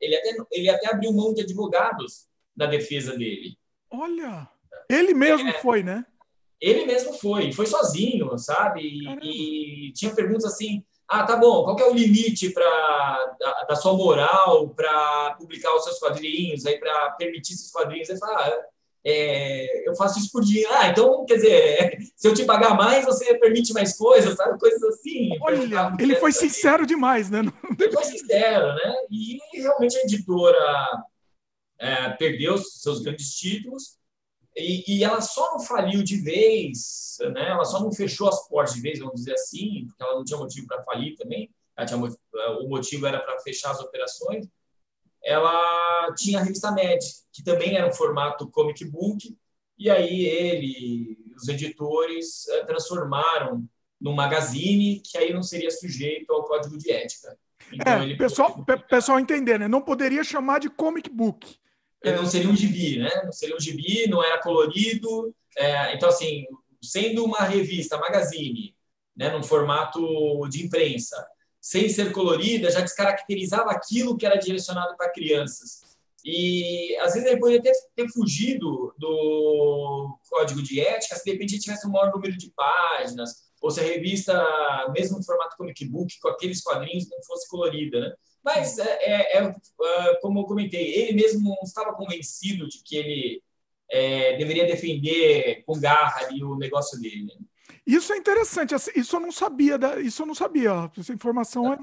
[0.00, 3.56] Ele até, ele até abriu mão de advogados na defesa dele.
[3.90, 4.48] Olha!
[4.88, 6.04] Ele mesmo é, foi, né?
[6.60, 8.80] Ele mesmo foi, foi sozinho, sabe?
[8.80, 13.76] E, e tinha perguntas assim: ah, tá bom, qual é o limite para da, da,
[13.76, 18.08] sua moral para publicar os seus quadrinhos, aí para permitir esses quadrinhos?
[18.08, 18.64] Ele fala, ah,
[19.04, 20.68] é, eu faço isso por dia.
[20.70, 24.58] Ah, então, quer dizer, se eu te pagar mais, você permite mais coisas, sabe?
[24.58, 25.30] Coisas assim.
[25.40, 27.40] Olha, ele foi sincero demais, né?
[27.78, 28.94] Ele foi sincero, né?
[29.10, 31.04] E realmente a editora
[31.78, 34.00] é, perdeu seus grandes títulos,
[34.54, 37.48] e, e, ela só não faliu de vez, né?
[37.48, 40.38] ela só não fechou as portas de vez, vamos dizer assim, porque ela não tinha
[40.38, 41.50] motivo para falir também,
[41.86, 44.46] tinha, o motivo era para fechar as operações.
[45.24, 46.98] Ela tinha a revista Med,
[47.32, 49.36] que também era um formato comic book,
[49.78, 53.64] e aí ele, os editores, eh, transformaram
[54.00, 57.36] num magazine que aí não seria sujeito ao código de ética.
[57.72, 59.68] Então, é, pessoal, pessoal entender, né?
[59.68, 61.56] Não poderia chamar de comic book
[62.10, 63.10] não seria um gibi, né?
[63.24, 65.32] Não seria um gibi, não era colorido.
[65.56, 66.44] É, então, assim,
[66.82, 68.74] sendo uma revista, magazine,
[69.16, 70.00] né, num formato
[70.48, 71.24] de imprensa,
[71.62, 75.80] sem ser colorida, já descaracterizava aquilo que era direcionado para crianças.
[76.24, 81.60] E às vezes ele poderia ter, ter fugido do código de ética se de repente
[81.60, 84.34] tivesse um maior número de páginas, ou se a revista,
[84.92, 88.12] mesmo no formato comic book, com aqueles quadrinhos, não fosse colorida, né?
[88.44, 92.96] Mas, é, é, é, é, como eu comentei, ele mesmo não estava convencido de que
[92.96, 93.42] ele
[93.88, 97.26] é, deveria defender com garra ali o negócio dele.
[97.26, 97.34] Né?
[97.86, 101.78] Isso é interessante, isso eu não sabia, isso eu não sabia, ó, essa informação é...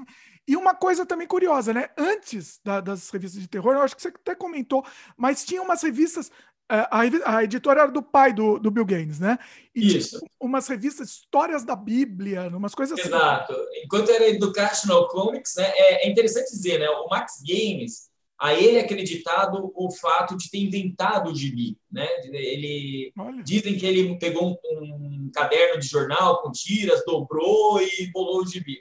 [0.48, 1.90] E uma coisa também curiosa, né?
[1.96, 4.84] Antes da, das revistas de terror, eu acho que você até comentou,
[5.16, 6.30] mas tinha umas revistas
[6.70, 9.38] é, a, a, editora era do pai do, do Bill Gaines, né?
[9.74, 10.20] E Isso.
[10.40, 13.08] umas revistas, histórias da Bíblia, umas coisas assim.
[13.08, 13.52] Exato.
[13.84, 16.88] Enquanto era Educational Comics, né, é, é, interessante dizer, né?
[16.88, 18.09] O Max Gaines,
[18.40, 22.08] a ele é acreditado o fato de ter inventado o gibi, né?
[22.32, 23.42] Ele Olha.
[23.42, 28.46] dizem que ele pegou um, um caderno de jornal com tiras, dobrou e bolou o
[28.46, 28.78] gibi.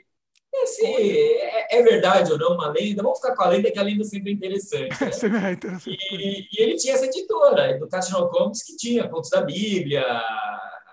[0.65, 3.84] Se é, é, verdade ou não uma lenda, vamos ficar com a lenda, que a
[3.84, 4.89] lenda sempre é interessante.
[5.30, 5.50] Né?
[5.50, 5.98] é interessante.
[6.12, 10.04] E, e, ele tinha essa editora, Educational Comics, que tinha contos da Bíblia,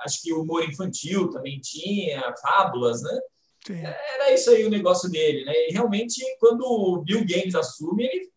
[0.04, 3.18] acho que humor infantil também tinha, fábulas, né?
[3.66, 3.82] Sim.
[3.82, 5.52] Era isso aí o negócio dele, né?
[5.68, 8.30] E realmente, quando o Bill Gates assume, ele,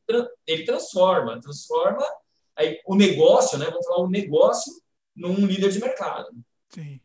[0.45, 2.05] ele transforma, transforma
[2.55, 3.65] aí, o negócio, né?
[3.65, 4.73] Vamos falar o negócio
[5.15, 6.29] num líder de mercado.
[6.69, 6.99] Sim.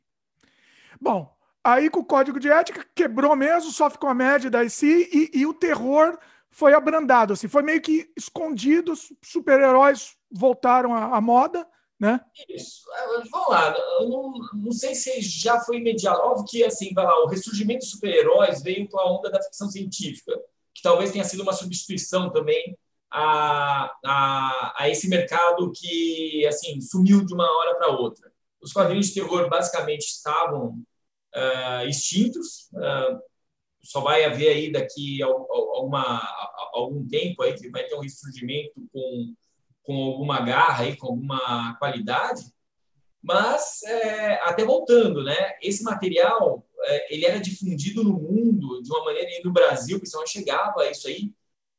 [1.00, 4.84] Bom, Aí, com o código de ética, quebrou mesmo, só ficou a média da IC
[4.84, 6.18] e, e o terror
[6.50, 7.32] foi abrandado.
[7.32, 11.66] Assim, foi meio que escondido, super-heróis voltaram à, à, moda,
[11.98, 12.20] né?
[12.50, 12.82] Isso.
[13.30, 16.20] Vamos lá, eu não, não sei se já foi imediato.
[16.20, 19.70] Óbvio que, assim, vai lá, o ressurgimento dos super-heróis veio com a onda da ficção
[19.70, 20.38] científica,
[20.74, 22.76] que talvez tenha sido uma substituição também
[23.16, 28.32] a, a, a esse mercado que, assim, sumiu de uma hora para outra.
[28.60, 30.82] Os quadrinhos de terror basicamente estavam
[31.36, 32.68] uh, extintos.
[32.72, 33.20] Uh,
[33.84, 38.84] só vai haver aí daqui a, a, algum tempo aí que vai ter um ressurgimento
[38.92, 39.34] com,
[39.84, 42.42] com alguma garra aí, com alguma qualidade.
[43.22, 45.52] Mas é, até voltando, né?
[45.62, 50.26] Esse material é, ele era difundido no mundo de uma maneira e no Brasil, pessoal
[50.26, 51.32] chegava isso aí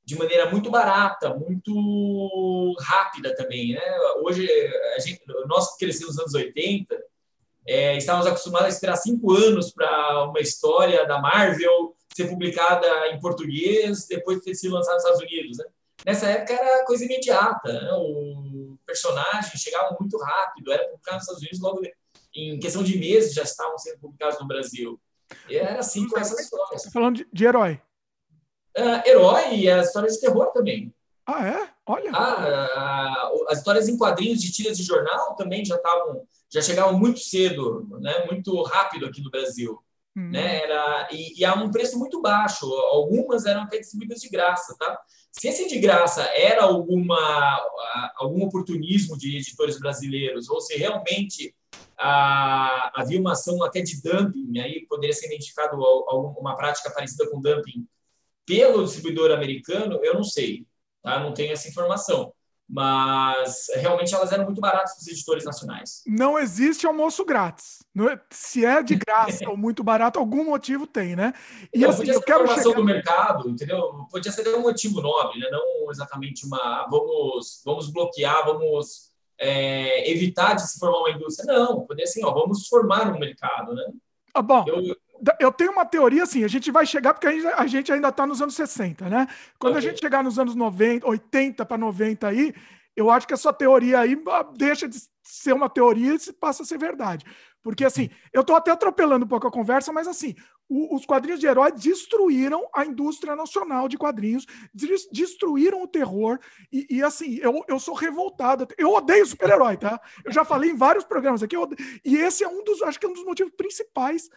[0.05, 3.81] de maneira muito barata, muito rápida também, né?
[4.23, 4.47] Hoje
[4.95, 6.95] a gente, nós crescemos nos anos 80,
[7.67, 13.19] é, estávamos acostumados a esperar cinco anos para uma história da Marvel ser publicada em
[13.19, 15.57] português depois de ter sido lançada nos Estados Unidos.
[15.57, 15.65] Né?
[16.05, 17.73] Nessa época era coisa imediata.
[17.73, 17.89] Né?
[17.93, 21.81] O personagem chegava muito rápido, era publicado nos Estados Unidos logo
[22.35, 24.99] em questão de meses já estavam sendo publicados no Brasil.
[25.49, 26.81] E era assim com essas histórias.
[26.81, 27.81] Você tá falando de, de herói?
[28.77, 30.93] Uh, herói e as histórias de terror também.
[31.25, 31.69] Ah, é?
[31.87, 32.11] Olha.
[32.13, 37.19] Ah, as histórias em quadrinhos de tiras de jornal também já estavam, já chegavam muito
[37.19, 38.25] cedo, né?
[38.29, 39.79] Muito rápido aqui no Brasil.
[40.15, 40.29] Uhum.
[40.31, 40.63] Né?
[40.63, 42.65] Era, e, e, a um preço muito baixo.
[42.65, 44.75] Algumas eram até distribuídas de graça.
[44.79, 44.99] Tá?
[45.31, 47.61] Se esse de graça era alguma,
[48.15, 51.53] algum oportunismo de editores brasileiros, ou se realmente
[51.97, 55.77] ah, havia uma ação até de dumping, aí poderia ser identificado
[56.39, 57.85] uma prática parecida com dumping
[58.45, 60.65] pelo distribuidor americano, eu não sei,
[61.01, 61.19] tá?
[61.19, 62.33] não tenho essa informação
[62.67, 66.01] mas realmente elas eram muito baratas para os editores nacionais.
[66.05, 67.83] Não existe almoço grátis.
[68.11, 71.33] É, se é de graça ou muito barato, algum motivo tem, né?
[71.73, 72.79] E não, assim, podia eu ser quero informação chegar...
[72.79, 74.07] do mercado, entendeu?
[74.09, 75.47] Podia ser um motivo nobre, né?
[75.51, 81.53] Não exatamente uma vamos vamos bloquear, vamos é, evitar de se formar uma indústria.
[81.53, 83.85] Não, poderia ser, ó, vamos formar um mercado, né?
[84.33, 84.97] Ah, bom, eu,
[85.39, 88.41] eu tenho uma teoria assim, a gente vai chegar, porque a gente, ainda está nos
[88.41, 89.27] anos 60, né?
[89.59, 89.87] Quando okay.
[89.87, 92.53] a gente chegar nos anos 90, 80 para 90 aí,
[92.95, 96.65] eu acho que essa teoria aí ah, deixa de ser uma teoria e passa a
[96.65, 97.25] ser verdade.
[97.61, 100.35] Porque, assim, eu estou até atropelando um pouco a conversa, mas, assim,
[100.69, 104.45] o, os quadrinhos de herói destruíram a indústria nacional de quadrinhos,
[105.11, 106.39] destruíram o terror.
[106.71, 108.67] E, e, assim, eu, eu sou revoltado.
[108.77, 109.99] Eu odeio super-herói, tá?
[110.23, 111.55] Eu já falei em vários programas aqui.
[112.05, 114.29] e esse é um dos, acho que é um dos motivos principais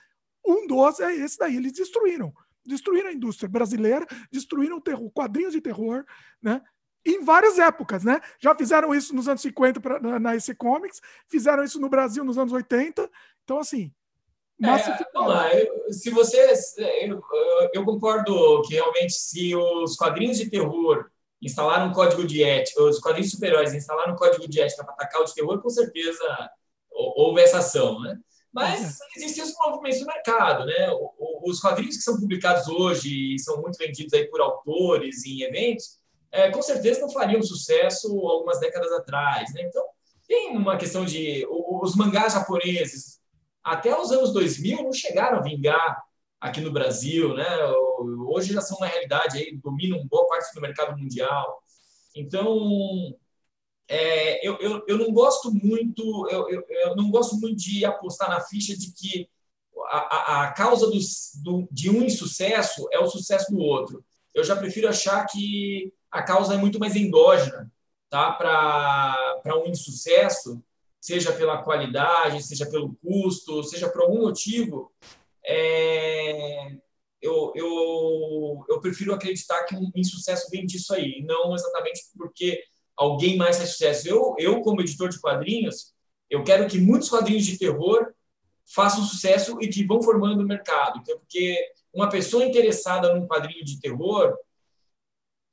[0.48, 1.56] um dos é esse daí.
[1.56, 2.32] Eles destruíram.
[2.64, 6.04] Destruíram a indústria brasileira, destruíram o terror, quadrinhos de terror,
[6.42, 6.60] né?
[7.04, 8.20] Em várias épocas, né?
[8.38, 12.24] Já fizeram isso nos anos 50 pra, na, na EC Comics, fizeram isso no Brasil
[12.24, 13.08] nos anos 80.
[13.44, 13.90] Então, assim,
[15.32, 16.52] é, eu, se você.
[17.02, 17.22] Eu,
[17.72, 21.08] eu, concordo que realmente, se os quadrinhos de terror
[21.40, 25.22] instalaram um código de ética, os quadrinhos super-heróis instalaram um código de ética para atacar
[25.22, 26.50] o de terror, com certeza
[26.90, 28.18] houve essa ação, né?
[28.58, 30.88] Mas existem os movimentos do mercado, né?
[31.44, 35.98] Os quadrinhos que são publicados hoje e são muito vendidos aí por autores em eventos,
[36.30, 39.62] é, com certeza não fariam sucesso algumas décadas atrás, né?
[39.62, 39.82] Então,
[40.26, 41.46] tem uma questão de...
[41.50, 43.18] Os mangás japoneses,
[43.62, 46.02] até os anos 2000, não chegaram a vingar
[46.40, 47.46] aqui no Brasil, né?
[48.28, 51.62] Hoje já são uma realidade aí, dominam boa parte do mercado mundial.
[52.14, 53.14] Então,
[53.88, 58.28] é, eu, eu, eu não gosto muito eu, eu, eu, não gosto muito de apostar
[58.28, 59.28] na ficha de que
[59.86, 60.98] a, a, causa do,
[61.42, 64.04] do, de um insucesso é o sucesso do outro.
[64.34, 67.72] Eu já prefiro achar que a causa é muito mais endógena
[68.10, 68.32] tá?
[68.32, 70.62] para um insucesso,
[71.00, 74.92] seja pela qualidade, seja pelo custo, seja por algum motivo.
[75.44, 76.72] É,
[77.22, 82.62] eu, eu, eu prefiro acreditar que um insucesso vem disso aí, não exatamente porque
[82.98, 84.08] alguém mais faz sucesso.
[84.08, 85.94] Eu, eu, como editor de quadrinhos,
[86.28, 88.12] eu quero que muitos quadrinhos de terror
[88.66, 90.98] façam sucesso e que vão formando o mercado.
[90.98, 91.56] Então, porque
[91.94, 94.36] uma pessoa interessada num quadrinho de terror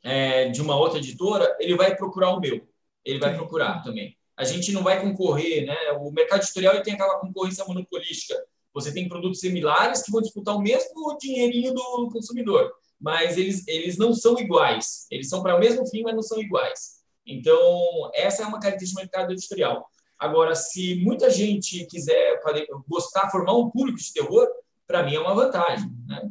[0.03, 2.67] é, de uma outra editora, ele vai procurar o meu.
[3.03, 4.17] Ele vai procurar também.
[4.35, 5.75] A gente não vai concorrer, né?
[5.99, 8.35] O mercado editorial tem aquela concorrência monopolística.
[8.73, 13.97] Você tem produtos similares que vão disputar o mesmo dinheirinho do consumidor, mas eles, eles
[13.97, 15.07] não são iguais.
[15.09, 16.94] Eles são para o mesmo fim, mas não são iguais.
[17.25, 19.89] Então, essa é uma característica do mercado editorial.
[20.17, 22.39] Agora, se muita gente quiser
[22.87, 24.47] gostar, formar um público de terror,
[24.87, 25.89] para mim é uma vantagem.
[26.07, 26.29] Né?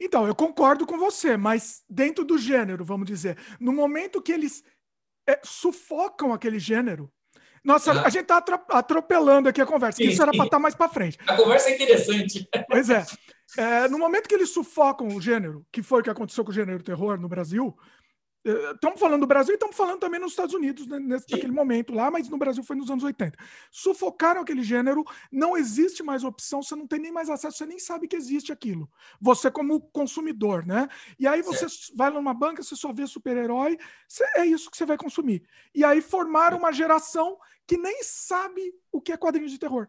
[0.00, 4.64] Então, eu concordo com você, mas dentro do gênero, vamos dizer, no momento que eles
[5.28, 7.12] é, sufocam aquele gênero.
[7.62, 8.06] Nossa, ah.
[8.06, 10.88] a gente está atropelando aqui a conversa, sim, isso era para estar tá mais para
[10.88, 11.18] frente.
[11.26, 12.48] A conversa é interessante.
[12.68, 13.04] Pois é.
[13.56, 13.88] é.
[13.88, 16.82] No momento que eles sufocam o gênero, que foi o que aconteceu com o gênero
[16.82, 17.74] terror no Brasil,
[18.44, 21.94] Estamos falando do Brasil e estamos falando também nos Estados Unidos, né, nesse, naquele momento
[21.94, 23.38] lá, mas no Brasil foi nos anos 80.
[23.70, 25.02] Sufocaram aquele gênero,
[25.32, 28.52] não existe mais opção, você não tem nem mais acesso, você nem sabe que existe
[28.52, 28.90] aquilo.
[29.18, 30.88] Você, como consumidor, né?
[31.18, 31.64] E aí você
[31.96, 33.78] vai numa banca, você só vê super-herói,
[34.36, 35.42] é isso que você vai consumir.
[35.74, 39.88] E aí formaram uma geração que nem sabe o que é quadrinhos de terror.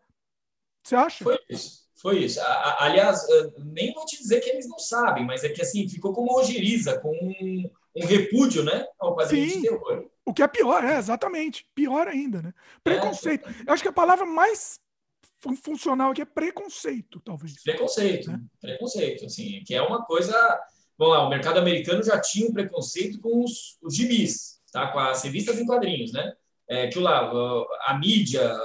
[0.81, 1.25] Você acha?
[1.25, 1.85] Foi isso.
[1.95, 2.39] Foi isso.
[2.77, 3.25] Aliás,
[3.57, 6.99] nem vou te dizer que eles não sabem, mas é que assim, ficou como ojeriza,
[6.99, 9.61] com um um repúdio né, ao quadrinho Sim.
[9.61, 10.09] de terror.
[10.25, 11.65] O que é pior, é, exatamente.
[11.75, 12.53] Pior ainda, né?
[12.83, 13.47] Preconceito.
[13.47, 14.79] É, Eu acho que a palavra mais
[15.61, 17.61] funcional aqui é preconceito, talvez.
[17.61, 18.41] Preconceito, né?
[18.59, 20.33] preconceito, assim, que é uma coisa.
[20.97, 24.87] Vamos lá, o mercado americano já tinha um preconceito com os, os gibis, tá?
[24.87, 26.33] com as revistas em quadrinhos, né?
[26.67, 27.31] É, que lá,
[27.85, 28.57] a mídia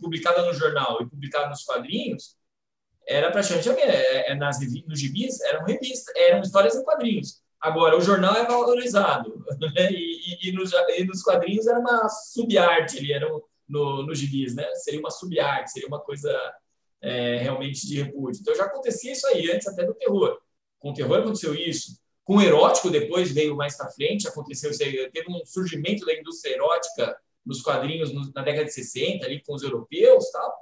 [0.00, 2.36] publicada no jornal e publicada nos quadrinhos
[3.06, 7.42] era praticamente é, é, nas nos gibis eram revistas, eram histórias em quadrinhos.
[7.64, 9.90] Agora, o jornal é valorizado, né?
[9.90, 14.14] e, e, e, nos, e, nos, quadrinhos era uma subarte, ele era um, no, no
[14.14, 14.66] gibis, né?
[14.74, 16.30] Seria uma subarte, seria uma coisa
[17.00, 18.42] é, realmente de repúdio.
[18.42, 20.38] Então, já acontecia isso aí, antes até do terror.
[20.78, 21.98] Com o terror aconteceu isso.
[22.22, 25.10] Com o erótico, depois veio mais para frente, aconteceu isso aí.
[25.10, 29.62] Teve um surgimento da indústria erótica nos quadrinhos na década de 60, ali com os
[29.62, 30.54] europeus tal.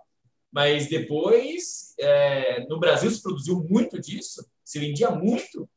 [0.53, 5.69] Mas depois, é, no Brasil se produziu muito disso, se vendia muito,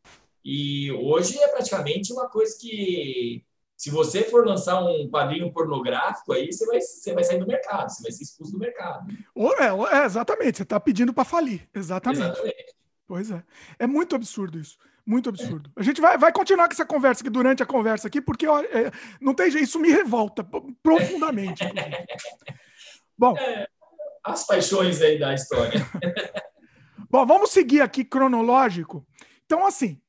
[0.46, 3.44] e hoje é praticamente uma coisa que,
[3.76, 7.90] se você for lançar um quadrinho pornográfico, aí você vai, você vai sair do mercado,
[7.90, 9.12] você vai ser expulso do mercado.
[9.60, 11.68] É, é exatamente, você está pedindo para falir.
[11.74, 12.22] Exatamente.
[12.22, 12.76] exatamente.
[13.08, 13.44] Pois é.
[13.80, 14.78] É muito absurdo isso.
[15.04, 15.72] Muito absurdo.
[15.76, 18.60] A gente vai, vai continuar com essa conversa aqui durante a conversa aqui, porque ó,
[18.60, 20.48] é, não tem jeito, isso me revolta
[20.84, 21.64] profundamente.
[23.18, 23.36] Bom.
[23.36, 23.68] É,
[24.24, 25.80] as paixões aí da história.
[27.10, 29.06] Bom, vamos seguir aqui cronológico.
[29.46, 30.02] Então, assim,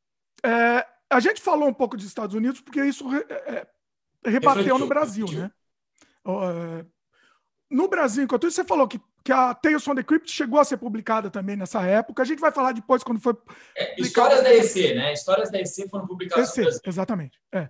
[0.47, 3.67] é, a gente falou um pouco dos Estados Unidos, porque isso re, é,
[4.25, 5.51] é rebateu no Brasil, né?
[6.27, 6.85] É,
[7.71, 10.65] no Brasil, enquanto isso, você falou que que a Tales from the Crypt chegou a
[10.65, 12.23] ser publicada também nessa época.
[12.23, 13.37] A gente vai falar depois quando foi.
[13.77, 15.13] É, histórias da EC, né?
[15.13, 17.37] Histórias da EC foram publicadas EC, Exatamente.
[17.53, 17.69] É.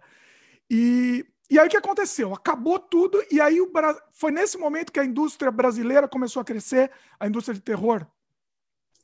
[0.70, 2.34] E, e aí o que aconteceu?
[2.34, 3.72] Acabou tudo, e aí o,
[4.12, 8.06] foi nesse momento que a indústria brasileira começou a crescer, a indústria de terror?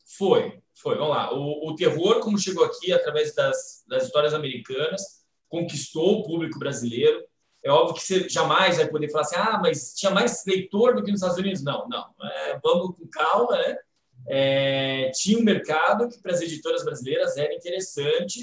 [0.05, 0.97] Foi, foi.
[0.97, 1.35] Vamos lá.
[1.35, 7.23] O, o terror, como chegou aqui através das, das histórias americanas, conquistou o público brasileiro
[7.63, 11.05] é óbvio que você jamais vai poder falar assim, ah, mas tinha mais leitor do
[11.05, 11.63] que nos Estados Unidos.
[11.63, 12.13] Não, não.
[12.21, 13.79] É, vamos com calma, né?
[14.27, 18.41] É, tinha um mercado que para as editoras brasileiras era interessante,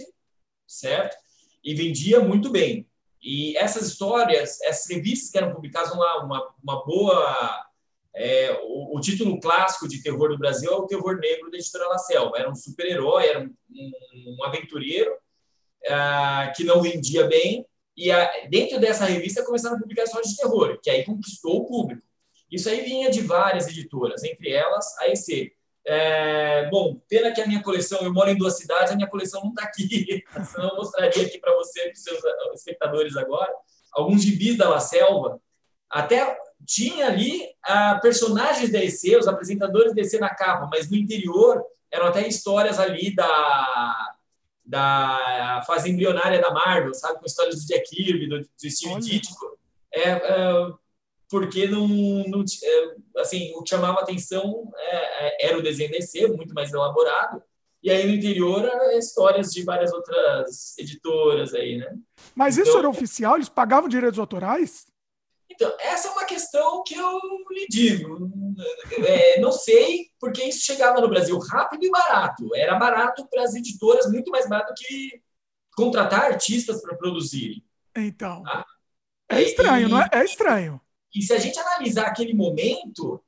[0.65, 1.17] certo?
[1.63, 2.87] E vendia muito bem.
[3.21, 7.65] E essas histórias, essas revistas que eram publicadas, uma, uma, uma boa.
[8.15, 11.87] É, o, o, título clássico de terror do Brasil é o Terror Negro da editora
[11.87, 12.37] La Selva.
[12.37, 15.11] Era um super-herói, era um, um, um aventureiro
[15.85, 20.89] uh, que não vendia bem, e a, dentro dessa revista começaram histórias de terror, que
[20.89, 22.01] aí conquistou o público.
[22.51, 25.53] Isso aí vinha de várias editoras, entre elas a EC.
[25.85, 29.41] É, bom, pena que a minha coleção, eu moro em duas cidades, a minha coleção
[29.41, 32.19] não está aqui, senão eu mostraria aqui para você, para os seus
[32.53, 33.53] espectadores agora,
[33.91, 35.39] alguns gibis da La Selva.
[35.89, 40.97] Até tinha ali ah, personagens da EC, os apresentadores da EC na capa, mas no
[40.97, 44.15] interior eram até histórias ali da
[44.69, 47.17] da fase embrionária da Marvel, sabe?
[47.19, 49.57] Com histórias do Jack Kirby, do, do Steve Ditko.
[49.91, 50.73] É, é,
[51.27, 56.27] porque não, não é, assim, o que chamava atenção é, é era o desenho DC,
[56.27, 57.41] muito mais elaborado,
[57.81, 61.97] e aí no interior histórias de várias outras editoras aí, né?
[62.35, 63.35] Mas então, isso era oficial?
[63.37, 64.85] Eles pagavam direitos autorais?
[65.59, 67.19] Então, essa é uma questão que eu
[67.51, 68.31] lhe digo.
[69.05, 72.55] É, não sei, porque isso chegava no Brasil rápido e barato.
[72.55, 75.21] Era barato para as editoras, muito mais barato que
[75.75, 77.61] contratar artistas para produzirem.
[77.93, 78.41] Então.
[78.43, 78.65] Tá?
[79.27, 80.07] É estranho, e, não é?
[80.13, 80.79] É estranho.
[81.13, 83.21] E se a gente analisar aquele momento,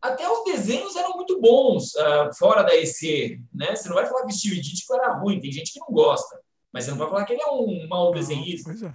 [0.00, 3.38] até os desenhos eram muito bons uh, fora da EC.
[3.52, 3.76] Né?
[3.76, 6.40] Você não vai falar que o Steve Ditko era ruim, tem gente que não gosta.
[6.72, 8.70] Mas você não vai falar que ele é um mau desenhista.
[8.70, 8.94] Pois é.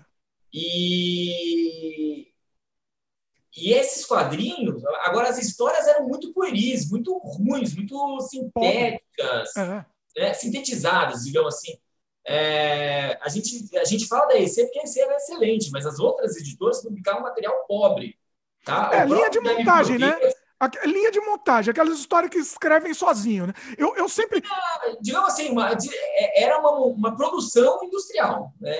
[0.51, 2.30] E,
[3.55, 9.83] e esses quadrinhos, agora as histórias eram muito pueris, muito ruins, muito sintéticas, uhum.
[10.17, 10.33] né?
[10.33, 11.77] sintetizadas, digamos assim.
[12.25, 15.99] É, a, gente, a gente fala da EC porque a EC era excelente, mas as
[15.99, 18.17] outras editoras publicavam material pobre.
[18.63, 18.89] Tá?
[18.93, 20.17] É, linha de montagem, né?
[20.61, 23.53] A linha de montagem, aquelas histórias que escrevem sozinho, né?
[23.75, 24.43] Eu, eu sempre.
[24.47, 28.53] Ah, digamos assim, uma, é, era uma, uma produção industrial.
[28.61, 28.71] Né?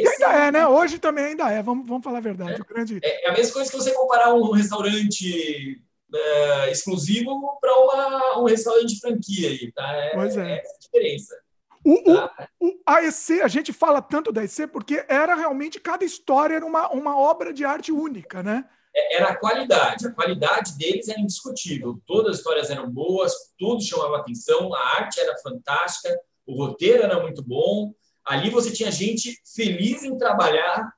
[0.00, 0.66] E ainda é, né?
[0.66, 2.54] Hoje também ainda é, vamos, vamos falar a verdade.
[2.54, 3.00] É, grande...
[3.02, 5.78] é, a mesma coisa que você comparar um restaurante
[6.14, 9.86] é, exclusivo para um restaurante de franquia aí, tá?
[9.96, 10.52] É, pois é.
[10.52, 11.36] é essa a diferença.
[11.84, 12.48] O, tá?
[12.58, 16.54] o, o, a EC, a gente fala tanto da EC porque era realmente, cada história
[16.54, 18.64] era uma, uma obra de arte única, né?
[18.94, 20.06] É, era a qualidade.
[20.06, 22.00] A qualidade deles era indiscutível.
[22.06, 27.20] Todas as histórias eram boas, tudo chamava atenção, a arte era fantástica, o roteiro era
[27.20, 27.92] muito bom.
[28.24, 30.92] Ali você tinha gente feliz em trabalhar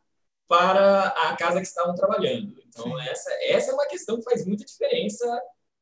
[0.48, 2.54] para a casa que estavam trabalhando.
[2.68, 5.26] Então, essa, essa é uma questão que faz muita diferença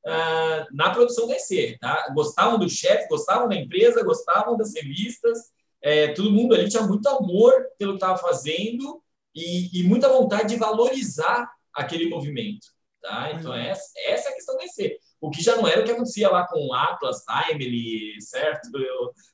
[0.06, 1.78] uh, na produção da EC.
[1.78, 2.10] Tá?
[2.14, 5.52] Gostavam do chefe, gostavam da empresa, gostavam das revistas.
[5.82, 9.02] É, todo mundo ali tinha muito amor pelo que estava fazendo
[9.34, 12.66] e, e muita vontade de valorizar aquele movimento.
[13.04, 13.32] Tá?
[13.32, 13.58] Então, uhum.
[13.58, 14.98] essa, essa é a questão da EC.
[15.20, 18.70] O que já não era o que acontecia lá com Atlas, Timely, certo?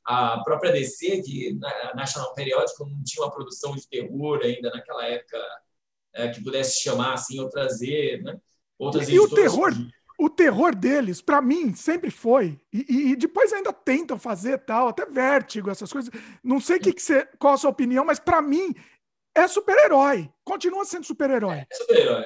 [0.05, 5.05] A própria DC, que na National Periódico não tinha uma produção de terror ainda naquela
[5.05, 5.37] época
[6.13, 8.37] é, que pudesse chamar assim ou trazer, né?
[8.77, 9.71] Outras e o terror,
[10.19, 12.59] o terror deles, para mim, sempre foi.
[12.73, 16.11] E, e, depois ainda tentam fazer tal, até vértigo, essas coisas.
[16.43, 18.75] Não sei que que você, qual a sua opinião, mas para mim,
[19.35, 20.29] é super-herói.
[20.43, 21.65] Continua sendo super-herói.
[21.69, 22.25] É super-herói.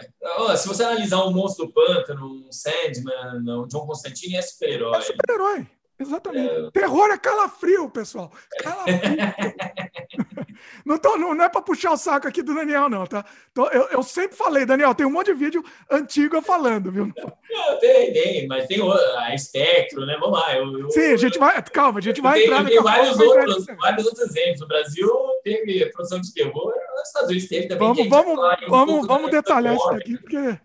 [0.57, 4.97] Se você analisar um Monstro do Pântano, um Sandman, um John Constantine, é super-herói.
[4.97, 5.67] É super-herói.
[5.97, 6.49] Exatamente.
[6.49, 6.71] É...
[6.71, 8.31] Terror é calafrio, pessoal.
[8.61, 9.15] Calafrio.
[10.85, 13.23] não, tô, não, não é para puxar o saco aqui do Daniel, não, tá?
[13.53, 17.13] Tô, eu, eu, sempre falei, Daniel, tem um monte de vídeo antigo falando, viu?
[17.49, 18.79] Não, tem, tem, mas tem
[19.17, 20.17] a Espectro, né?
[20.19, 20.55] Vamos lá.
[20.55, 21.61] Eu, eu, Sim, a gente vai.
[21.63, 24.61] Calma, a gente vai tem, entrar Tem vários outros, vários outros exemplos.
[24.61, 25.09] O Brasil
[25.43, 26.73] teve produção de terror,
[27.05, 28.09] os Estados Unidos teve também.
[28.09, 30.59] Vamos, vamos, um vamos, vamos detalhar isso aqui, porque.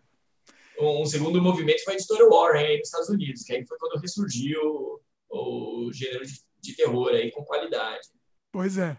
[0.78, 3.78] Um, um segundo movimento foi a editora Warren aí nos Estados Unidos, que aí foi
[3.78, 8.08] quando ressurgiu o gênero de, de terror aí com qualidade.
[8.50, 8.96] Pois é.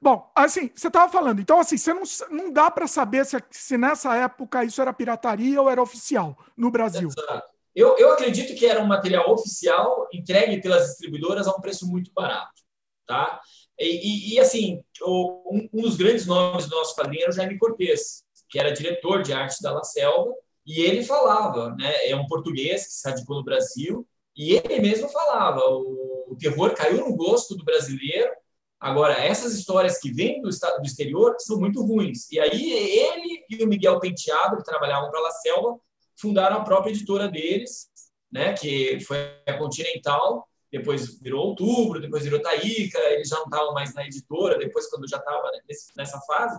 [0.00, 3.78] Bom, assim, você estava falando, então assim, você não, não dá para saber se, se
[3.78, 7.08] nessa época isso era pirataria ou era oficial no Brasil.
[7.08, 7.48] Exato.
[7.74, 12.12] Eu, eu acredito que era um material oficial entregue pelas distribuidoras a um preço muito
[12.12, 12.62] barato,
[13.06, 13.40] tá?
[13.80, 17.58] E, e, e assim, um, um, dos grandes nomes do nosso padrinho era o Jaime
[17.58, 20.32] Cortez, que era diretor de arte da La Selva,
[20.66, 22.06] e ele falava, né?
[22.06, 24.06] É um português que se radicou no Brasil,
[24.36, 28.30] e ele mesmo falava: o, o terror caiu no gosto do brasileiro
[28.80, 32.32] Agora, essas histórias que vêm do, do exterior são muito ruins.
[32.32, 35.78] E aí, ele e o Miguel Penteado, que trabalhavam para a La Selva,
[36.18, 37.90] fundaram a própria editora deles,
[38.32, 43.72] né, que foi a Continental, depois virou Outubro, depois virou Taíca, eles já não estavam
[43.72, 45.50] mais na editora, depois, quando já estava
[45.96, 46.58] nessa fase.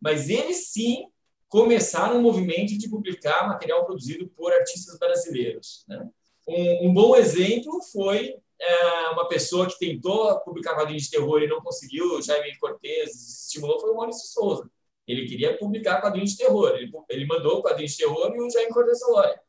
[0.00, 1.06] Mas eles sim
[1.48, 5.84] começaram um movimento de publicar material produzido por artistas brasileiros.
[5.88, 6.08] Né?
[6.46, 11.48] Um, um bom exemplo foi é, uma pessoa que tentou publicar quadrinhos de terror e
[11.48, 14.70] não conseguiu, Jaime Cortez estimulou, foi o Maurício Souza.
[15.06, 16.76] Ele queria publicar quadrinhos de terror.
[16.76, 19.40] Ele, ele mandou quadrinhos de terror e o Jaime Cortez falou: olha,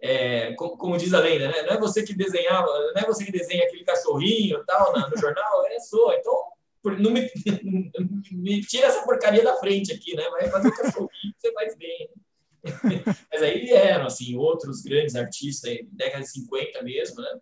[0.00, 1.62] é, como, como, diz a lenda, né?
[1.62, 5.16] não é você que desenhava, não é você que desenha aquele cachorrinho tal no, no
[5.16, 6.16] jornal, é sua.
[6.16, 6.34] Então,
[6.98, 7.28] não me,
[8.32, 10.28] me, tira essa porcaria da frente aqui, né?
[10.30, 12.10] Vai fazer o cachorrinho que você faz bem.
[13.32, 17.40] Mas aí vieram, assim, outros grandes artistas, década de 50 mesmo, né?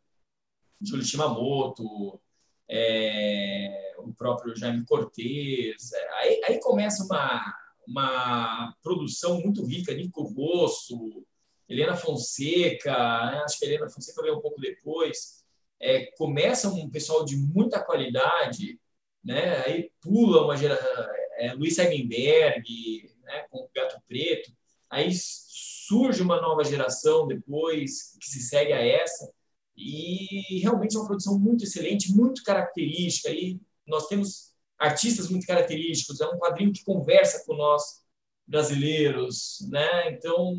[0.80, 2.20] Júlio Shimamoto,
[2.68, 5.92] é, o próprio Jaime Cortez.
[5.92, 7.54] É, aí, aí, começa uma,
[7.86, 11.24] uma produção muito rica, Nico Rosso,
[11.68, 13.42] Helena Fonseca, né?
[13.44, 15.42] acho que a Helena Fonseca veio um pouco depois.
[15.80, 18.78] É, começa um pessoal de muita qualidade,
[19.22, 19.62] né?
[19.66, 21.06] aí pula uma geração,
[21.38, 23.46] é, Luiz Heimenberg, né?
[23.50, 24.52] com o Gato Preto,
[24.88, 29.30] aí surge uma nova geração depois que se segue a essa,
[29.76, 33.30] e realmente é uma produção muito excelente, muito característica.
[33.30, 36.20] E nós temos artistas muito característicos.
[36.20, 38.04] É um quadrinho que conversa com nós
[38.46, 40.12] brasileiros, né?
[40.12, 40.56] Então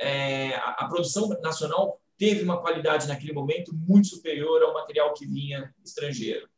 [0.00, 5.26] é, a, a, produção nacional teve uma qualidade naquele momento muito superior ao material que
[5.26, 6.48] vinha estrangeiro.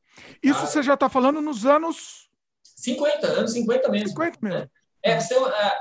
[0.42, 0.66] Isso tá?
[0.66, 2.28] você já está falando nos anos
[2.62, 4.08] 50, anos 50 mesmo.
[4.08, 4.60] 50 mesmo.
[4.60, 4.70] Né?
[5.02, 5.18] É,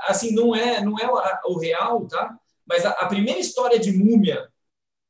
[0.06, 1.08] assim, não é, não é
[1.46, 2.38] o real, tá?
[2.66, 4.48] Mas a, a primeira história de múmia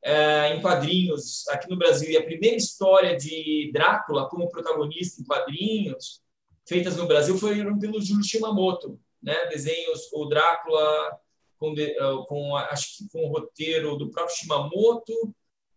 [0.02, 2.10] é, em quadrinhos aqui no Brasil.
[2.10, 6.22] E a primeira história de Drácula como protagonista em quadrinhos
[6.66, 9.46] feitas no Brasil foi pelo Júlio Shimamoto, né?
[9.46, 11.18] Desenhos o Drácula
[11.60, 11.94] com, é,
[12.26, 15.12] com acho que com o roteiro do próprio Shimamoto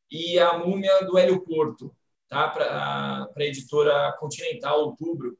[0.09, 1.93] e a Múmia do Hélio Porto,
[2.29, 2.47] tá?
[2.47, 5.37] Para a editora Continental Outubro.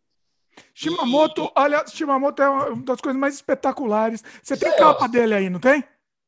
[0.74, 1.52] Shimamoto, e...
[1.56, 4.24] olha, Shimamoto é uma das coisas mais espetaculares.
[4.44, 5.84] Você tem é, capa dele aí, não tem?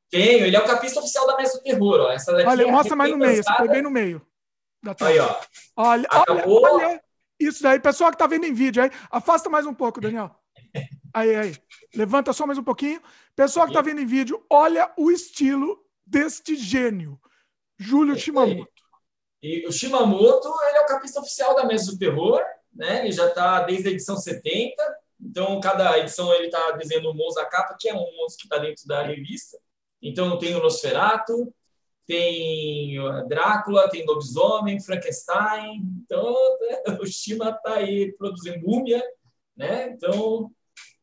[0.09, 1.99] Tenho, ele é o capista oficial da Mesa do Terror.
[1.99, 2.11] Ó.
[2.11, 4.25] Essa daqui olha, é mostra mais no meio, você foi bem no meio.
[5.01, 5.41] Aí, ó.
[5.75, 6.63] Olha, Acabou.
[6.63, 7.03] olha, olha
[7.39, 7.79] isso daí.
[7.79, 10.33] Pessoal que está vendo em vídeo aí, afasta mais um pouco, Daniel.
[11.15, 11.55] Aí, aí.
[11.95, 13.01] Levanta só mais um pouquinho.
[13.37, 17.17] Pessoal que está vendo em vídeo, olha o estilo deste gênio,
[17.79, 18.69] Júlio Shimamoto.
[19.41, 22.41] E o Shimamoto, ele é o capista oficial da Mesa do Terror,
[22.73, 23.05] né?
[23.05, 24.75] Ele já está desde a edição 70.
[25.21, 28.53] Então, cada edição ele está desenhando um monstro da capa, que é um monstro que
[28.53, 29.57] está dentro da revista.
[30.01, 31.49] Então tem o Nosferatu,
[32.05, 32.97] tem
[33.29, 35.81] Drácula, tem Lobisomem, Frankenstein.
[36.03, 36.35] Então
[36.99, 39.01] o Shima está aí produzindo múmia,
[39.55, 39.91] né?
[39.91, 40.51] Então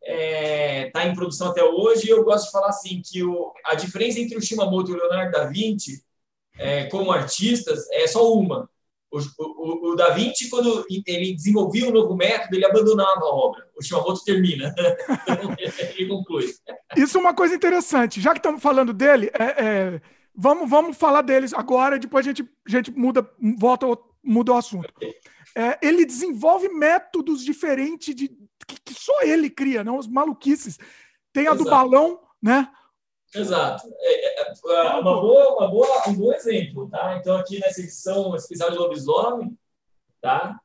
[0.02, 2.06] está é, tá em produção até hoje.
[2.06, 4.96] E eu gosto de falar assim que o, a diferença entre o Shimamoto e o
[4.96, 6.02] Leonardo da Vinci,
[6.58, 8.68] é, como artistas, é só uma.
[9.10, 13.68] O, o, o, Da Vinci, quando ele desenvolvia um novo método, ele abandonava a obra.
[13.76, 14.74] O Shimamoto termina.
[15.28, 15.54] então,
[15.96, 16.50] ele conclui.
[16.96, 18.20] Isso é uma coisa interessante.
[18.20, 20.00] Já que estamos falando dele, é, é,
[20.34, 23.28] vamos, vamos falar deles agora, depois a gente, a gente muda,
[23.58, 23.86] volta,
[24.24, 24.92] muda o assunto.
[25.54, 28.28] É, ele desenvolve métodos diferentes de,
[28.66, 30.78] que, que, só ele cria, não os maluquices.
[31.32, 31.64] Tem a Exato.
[31.64, 32.70] do balão, né?
[33.34, 33.88] Exato.
[34.00, 37.16] É, é, é, uma boa, uma boa, um bom exemplo, tá?
[37.16, 39.56] Então, aqui nessa edição especial de lobisomem,
[40.20, 40.58] tá?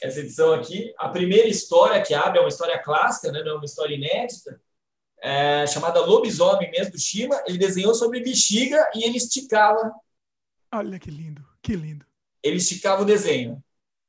[0.00, 3.42] Essa edição aqui, a primeira história que abre é uma história clássica, né?
[3.42, 4.60] Não é uma história inédita,
[5.22, 7.40] é, chamada Lobisomem mesmo, do Shima.
[7.46, 9.92] Ele desenhou sobre bexiga e ele esticava.
[10.74, 12.04] Olha que lindo, que lindo.
[12.42, 13.62] Ele esticava o desenho.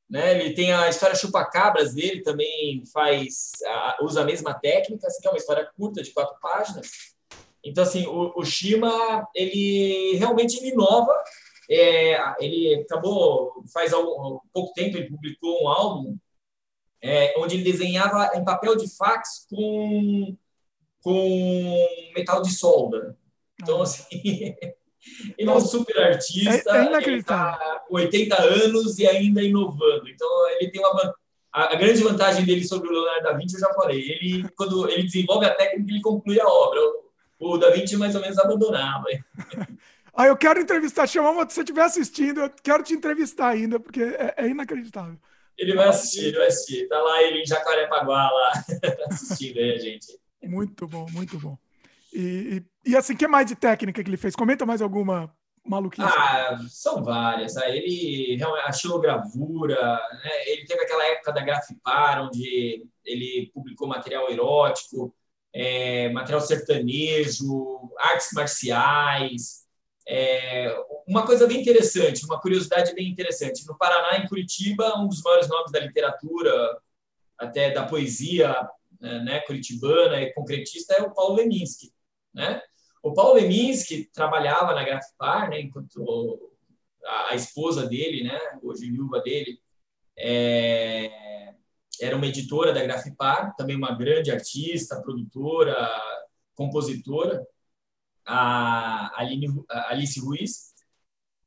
[0.08, 0.38] Né?
[0.38, 3.52] Ele tem a história chupa-cabras dele, também faz
[4.02, 7.14] usa a mesma técnica, que é uma história curta de quatro páginas.
[7.64, 11.12] Então, assim, o, o Shima, ele realmente ele inova.
[11.70, 16.18] É, ele acabou, faz algum, pouco tempo, ele publicou um álbum
[17.04, 20.36] é, onde ele desenhava em papel de fax com,
[21.02, 23.16] com metal de solda.
[23.60, 24.54] Então, assim,
[25.38, 26.70] ele é um super artista.
[26.70, 27.60] É, é inacreditável.
[27.60, 30.08] Ele tá com 80 anos e ainda inovando.
[30.08, 30.28] Então,
[30.60, 31.14] ele tem uma.
[31.52, 34.00] A, a, grande vantagem dele sobre o Leonardo da Vinci, eu já falei.
[34.00, 36.80] Ele, quando ele desenvolve a técnica, ele conclui a obra.
[37.38, 39.04] O, o da Vinci, mais ou menos, abandonava.
[40.16, 44.00] Ah, eu quero entrevistar, chamamos, se você estiver assistindo, eu quero te entrevistar ainda, porque
[44.00, 45.18] é, é inacreditável.
[45.58, 46.88] Ele vai assistir, ele vai assistir.
[46.88, 48.52] Tá lá ele em Jacarepaguá, lá,
[49.10, 50.06] assistindo aí a gente.
[50.42, 51.58] Muito bom, muito bom.
[52.12, 54.34] E, e, e assim, que mais de técnica que ele fez?
[54.34, 56.06] Comenta mais alguma maluquice.
[56.06, 57.54] Ah, são várias.
[57.54, 57.76] Né?
[57.76, 59.76] Ele achou gravura,
[60.22, 60.48] né?
[60.48, 65.14] ele teve aquela época da Grafipar, onde ele publicou material erótico,
[65.52, 69.64] é, material sertanejo, artes marciais.
[70.06, 70.76] É,
[71.06, 73.66] uma coisa bem interessante, uma curiosidade bem interessante.
[73.66, 76.78] No Paraná, em Curitiba, um dos maiores nomes da literatura,
[77.38, 78.54] até da poesia
[79.00, 81.92] né, curitibana e concretista, é o Paulo Leminski.
[82.32, 82.60] Né?
[83.04, 86.50] O Paulo Leminski trabalhava na Grafipar, né, enquanto
[87.28, 89.60] a, esposa dele, né, hoje viúva dele,
[90.16, 91.52] é,
[92.00, 95.76] era uma editora da Grafipar, também uma grande artista, produtora,
[96.54, 97.46] compositora,
[98.24, 99.12] a
[99.90, 100.72] Alice Ruiz.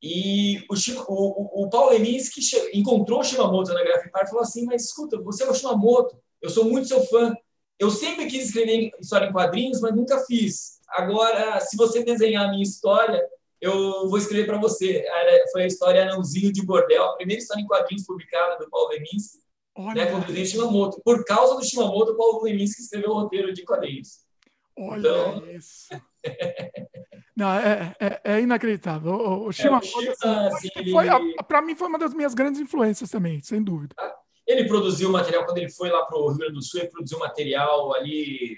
[0.00, 0.74] E o,
[1.08, 2.40] o, o Paulo Leminski
[2.72, 6.50] encontrou o Shimamoto na Grafipar e falou assim: Mas escuta, você é o Shimamoto, eu
[6.50, 7.34] sou muito seu fã.
[7.78, 10.80] Eu sempre quis escrever história em quadrinhos, mas nunca fiz.
[10.88, 13.24] Agora, se você desenhar a minha história,
[13.60, 15.04] eu vou escrever para você.
[15.52, 19.38] Foi a história Anãozinho de Bordel, a primeira história em quadrinhos publicada do Paulo Leminski,
[19.94, 21.00] né, com o desenho Shimamoto.
[21.04, 24.20] Por causa do Shimamoto, o Paulo Leminski escreveu o roteiro de quadrinhos.
[24.76, 25.50] Olha então...
[25.50, 25.88] isso.
[27.36, 29.12] Não, é, é, é, inacreditável.
[29.12, 30.08] O, o Shimamoto, é,
[30.48, 33.94] assim, assim, para mim, foi uma das minhas grandes influências também, sem dúvida.
[33.96, 34.16] Ah,
[34.48, 37.18] ele produziu material, quando ele foi lá para o Rio Grande do Sul, ele produziu
[37.18, 38.56] material ali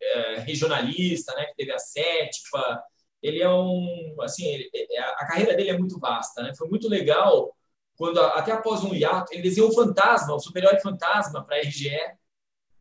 [0.00, 2.82] é, regionalista, né, que teve a Sétipa.
[3.22, 6.54] Ele é um, assim, ele, é, a carreira dele é muito vasta, né?
[6.56, 7.54] Foi muito legal
[7.96, 11.90] quando, até após um hiato, ele desenhou o Fantasma, o super-herói Fantasma para a RGE,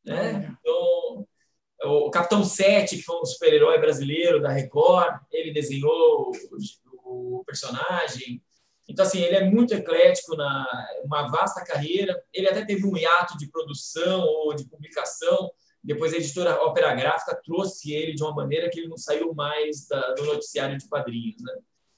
[0.05, 0.55] né?
[0.61, 1.27] Então,
[1.83, 6.31] o Capitão 7, que foi um super-herói brasileiro da Record, ele desenhou
[7.03, 8.41] o, o personagem.
[8.89, 10.65] Então, assim, ele é muito eclético, na
[11.03, 12.19] uma vasta carreira.
[12.33, 15.51] Ele até teve um hiato de produção ou de publicação.
[15.81, 19.87] Depois a editora Ópera Gráfica trouxe ele de uma maneira que ele não saiu mais
[19.87, 21.53] da, do noticiário de quadrinhos, né?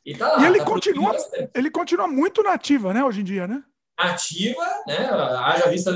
[0.06, 1.16] E, tá lá, e ele, tá continua,
[1.56, 3.64] ele continua muito nativa, né, hoje em dia, né?
[3.96, 4.98] Ativa, né?
[4.98, 5.92] Haja vista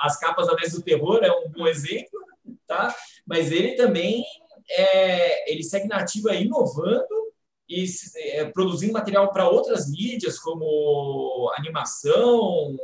[0.00, 2.20] as capas da Mesa do Terror, é um bom exemplo,
[2.66, 2.94] tá?
[3.26, 4.24] Mas ele também
[4.70, 7.27] é, ele segue nativa inovando
[7.68, 7.84] e
[8.16, 12.76] é, produzindo material para outras mídias, como animação,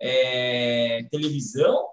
[0.00, 1.86] é, televisão,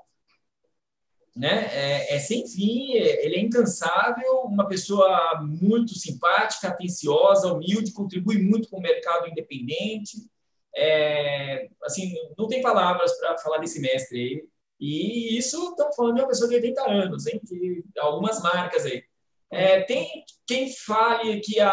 [1.36, 1.68] né?
[1.72, 8.70] É, é, sem fim, ele é incansável, uma pessoa muito simpática, atenciosa, humilde, contribui muito
[8.70, 10.18] com o mercado independente.
[10.76, 14.48] É, assim, não tem palavras para falar desse mestre aí.
[14.80, 17.42] E isso estamos falando de uma pessoa de 80 anos, hein?
[17.46, 19.04] Que, algumas marcas aí.
[19.52, 21.72] É, tem quem fale que a,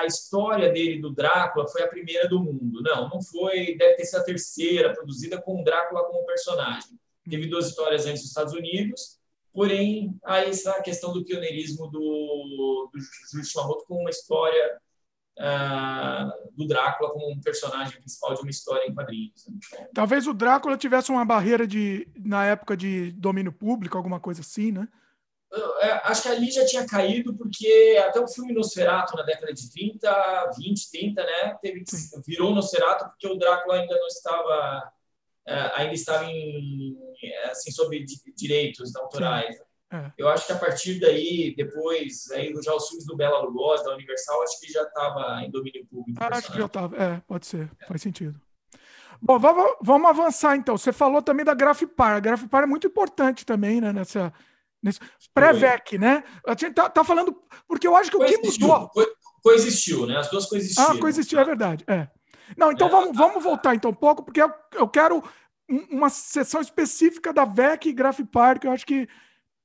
[0.00, 2.82] a história dele do Drácula foi a primeira do mundo.
[2.82, 3.76] Não, não foi.
[3.76, 6.98] Deve ter sido a terceira, produzida com o Drácula como personagem.
[7.28, 9.18] Teve duas histórias antes dos Estados Unidos,
[9.52, 13.00] porém, há essa questão do pioneirismo do, do
[13.30, 14.78] Júlio Shimamoto com uma história
[15.38, 19.46] uh, do Drácula como um personagem principal de uma história em quadrinhos.
[19.46, 19.88] Né?
[19.94, 24.72] Talvez o Drácula tivesse uma barreira de, na época de domínio público, alguma coisa assim,
[24.72, 24.88] né?
[25.52, 29.68] É, acho que ali já tinha caído, porque até o filme Nosferatu, na década de
[29.70, 31.82] 30, 20, 30, né, teve,
[32.24, 34.92] virou Nosferatu porque o Drácula ainda não estava,
[35.48, 36.96] é, ainda estava em,
[37.50, 38.04] assim, sob
[38.36, 39.56] direitos autorais.
[39.92, 40.12] É.
[40.16, 43.94] Eu acho que a partir daí, depois, aí já os filmes do Bela Lugosi, da
[43.94, 46.22] Universal, acho que já estava em domínio público.
[46.22, 47.86] Acho que já estava, é, pode ser, é.
[47.86, 48.40] faz sentido.
[49.20, 50.78] Bom, vamos, vamos avançar então.
[50.78, 52.16] Você falou também da Grafipar.
[52.16, 54.32] A Grafipar é muito importante também, né, nessa
[55.34, 56.24] Pré-VEC, né?
[56.46, 57.36] A gente tá, tá, falando.
[57.68, 58.88] Porque eu acho que o que mudou.
[58.88, 59.06] Co
[59.42, 60.16] coexistiu, né?
[60.18, 60.90] As duas coexistiram.
[60.90, 61.84] Ah, coexistiu, é verdade.
[61.86, 62.08] É.
[62.56, 65.22] Não, então é, vamos, vamos voltar então um pouco, porque eu, eu quero
[65.90, 69.08] uma sessão específica da VEC e Grafipar, que eu acho que,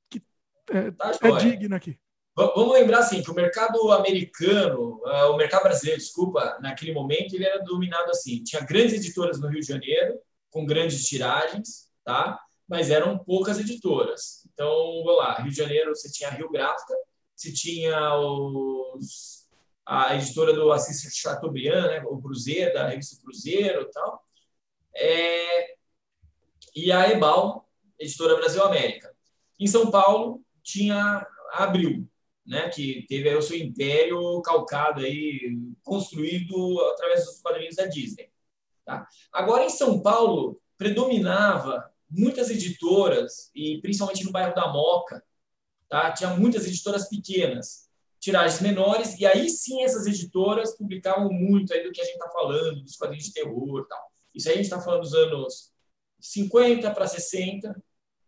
[0.10, 0.22] que
[0.70, 1.98] é, tá é digna aqui.
[2.36, 7.46] Vamos lembrar assim que o mercado americano, uh, o mercado brasileiro, desculpa, naquele momento ele
[7.46, 8.44] era dominado assim.
[8.44, 12.38] Tinha grandes editoras no Rio de Janeiro, com grandes tiragens, tá?
[12.68, 14.45] Mas eram poucas editoras.
[14.56, 16.94] Então, vamos lá, Rio de Janeiro você tinha a Rio Gráfica,
[17.36, 19.50] você tinha os,
[19.86, 22.04] a editora do Assis Chateaubriand, né?
[22.06, 24.26] o Cruzeiro, da revista Cruzeiro e tal.
[24.96, 25.76] É,
[26.74, 29.14] e a Ebal, editora Brasil América.
[29.60, 32.10] Em São Paulo, tinha a Abril,
[32.46, 38.30] né, que teve aí o seu império calcado aí, construído através dos quadrinhos da Disney.
[38.86, 39.06] Tá?
[39.34, 45.24] Agora, em São Paulo, predominava muitas editoras, e principalmente no bairro da Moca,
[45.90, 46.12] tá?
[46.12, 47.90] tinha muitas editoras pequenas,
[48.20, 52.30] tiragens menores, e aí sim essas editoras publicavam muito aí do que a gente está
[52.30, 54.12] falando, dos quadrinhos de terror tal.
[54.34, 55.72] Isso aí a gente está falando dos anos
[56.20, 57.76] 50 para 60,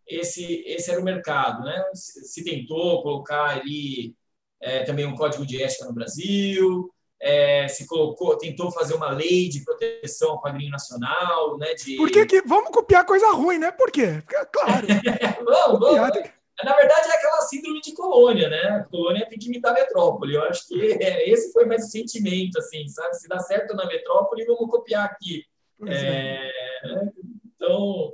[0.07, 1.63] esse, esse era o mercado.
[1.63, 1.83] Né?
[1.93, 4.15] Se, tentou colocar ali
[4.61, 9.49] é, também um código de ética no Brasil, é, se colocou, tentou fazer uma lei
[9.49, 11.73] de proteção ao quadrinho nacional, né?
[11.73, 11.95] De...
[11.95, 13.71] Por que, que vamos copiar coisa ruim, né?
[13.71, 14.23] Por quê?
[14.51, 14.87] Claro.
[15.43, 16.37] vamos, vamos.
[16.63, 18.85] Na verdade, é aquela síndrome de colônia, né?
[18.89, 20.33] colônia tem que imitar a metrópole.
[20.33, 23.15] Eu acho que é, esse foi mais o sentimento, assim, sabe?
[23.15, 25.43] Se dá certo na metrópole, vamos copiar aqui.
[25.85, 26.51] É,
[26.83, 27.11] é.
[27.55, 28.13] Então,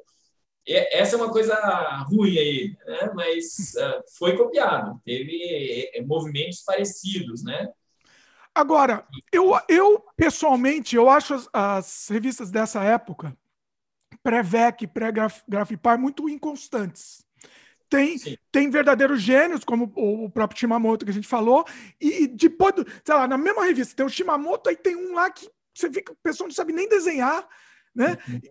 [0.68, 1.56] é, essa é uma coisa
[2.10, 3.12] ruim aí, né?
[3.14, 7.70] mas uh, foi copiado, teve movimentos parecidos, né?
[8.56, 13.36] Agora, eu, eu pessoalmente, eu acho as, as revistas dessa época,
[14.22, 17.26] pré-VEC, pré-Grafipar, muito inconstantes.
[17.90, 18.18] Tem,
[18.52, 21.66] tem verdadeiros gênios, como o, próprio Shimamoto que a gente falou,
[22.02, 22.74] e, e depois,
[23.04, 26.02] sei lá, na mesma revista tem o Shimamoto, aí tem um lá que você vê
[26.02, 27.48] que a pessoa não sabe nem desenhar,
[27.94, 28.18] né?
[28.28, 28.42] Uhum.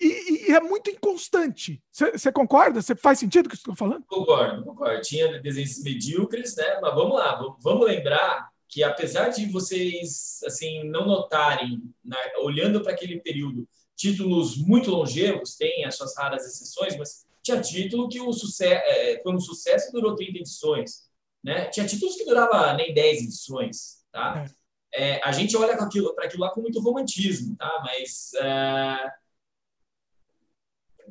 [0.00, 1.82] E, e, é muito inconstante.
[1.90, 2.80] Você concorda?
[2.80, 4.04] Você faz sentido o que estou falando?
[4.06, 5.00] Concordo, concordo.
[5.02, 6.78] Tinha desenhos medíocres, né?
[6.80, 12.92] Mas vamos lá, vamos lembrar que apesar de vocês assim não notarem, na, olhando para
[12.92, 13.66] aquele período,
[13.96, 19.20] títulos muito longevos, tem as suas raras exceções, mas tinha título que o sucesso é,
[19.22, 21.08] foi um sucesso e durou 30 edições,
[21.42, 21.66] né?
[21.66, 24.44] Tinha títulos que durava nem 10 edições, tá?
[24.44, 24.58] É.
[24.90, 27.82] É, a gente olha para aquilo, aquilo lá com muito romantismo, tá?
[27.84, 29.10] Mas é,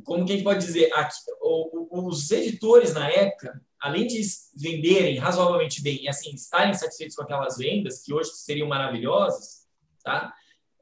[0.03, 4.21] como que a gente pode dizer, aqui, os editores na época, além de
[4.55, 9.67] venderem razoavelmente bem e assim estarem satisfeitos com aquelas vendas que hoje seriam maravilhosas,
[10.03, 10.33] tá?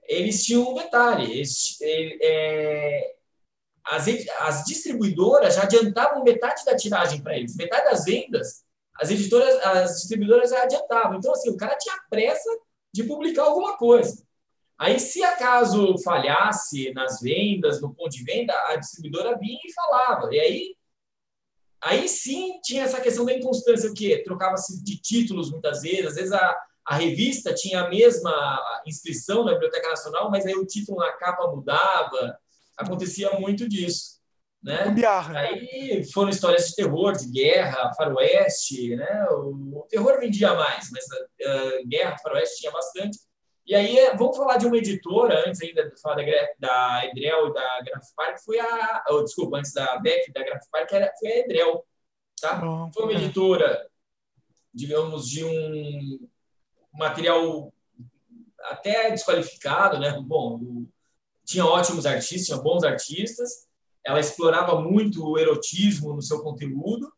[0.08, 3.16] Eles tinham um detalhe, eles, é, é
[3.86, 4.08] as,
[4.39, 8.64] as distribuidoras já adiantavam metade da tiragem para eles, metade das vendas,
[9.00, 11.18] as editoras, as distribuidoras já adiantavam.
[11.18, 12.50] Então assim, o cara tinha pressa
[12.93, 14.26] de publicar alguma coisa.
[14.78, 20.34] Aí, se acaso falhasse nas vendas, no ponto de venda, a distribuidora vinha e falava.
[20.34, 20.75] E aí,
[21.86, 24.22] aí sim tinha essa questão da inconstância, o quê?
[24.26, 29.54] Trocava-se de títulos muitas vezes, às vezes a, a revista tinha a mesma inscrição na
[29.54, 32.38] Biblioteca Nacional, mas aí o título na capa mudava.
[32.78, 34.16] Acontecia muito disso.
[34.62, 34.92] Né?
[35.38, 39.28] Aí foram histórias de terror, de guerra, faroeste, né?
[39.30, 43.20] O, o terror vendia mais, mas a, a guerra, faroeste tinha bastante.
[43.66, 46.24] E aí, vamos falar de uma editora, antes ainda de falar da,
[46.59, 49.03] da Edrel e da Grafipar, que foi a.
[49.09, 51.86] Oh, desculpa, antes da Beck da Grafipar, que era, foi a Edrel.
[52.39, 52.61] Tá?
[52.93, 53.89] Foi uma editora,
[54.72, 56.30] digamos, de um
[56.93, 57.74] material
[58.66, 60.16] até desqualificado, né?
[60.22, 60.86] Bom,
[61.43, 63.68] tinha ótimos artistas, tinha bons artistas,
[64.03, 67.11] ela explorava muito o erotismo no seu conteúdo,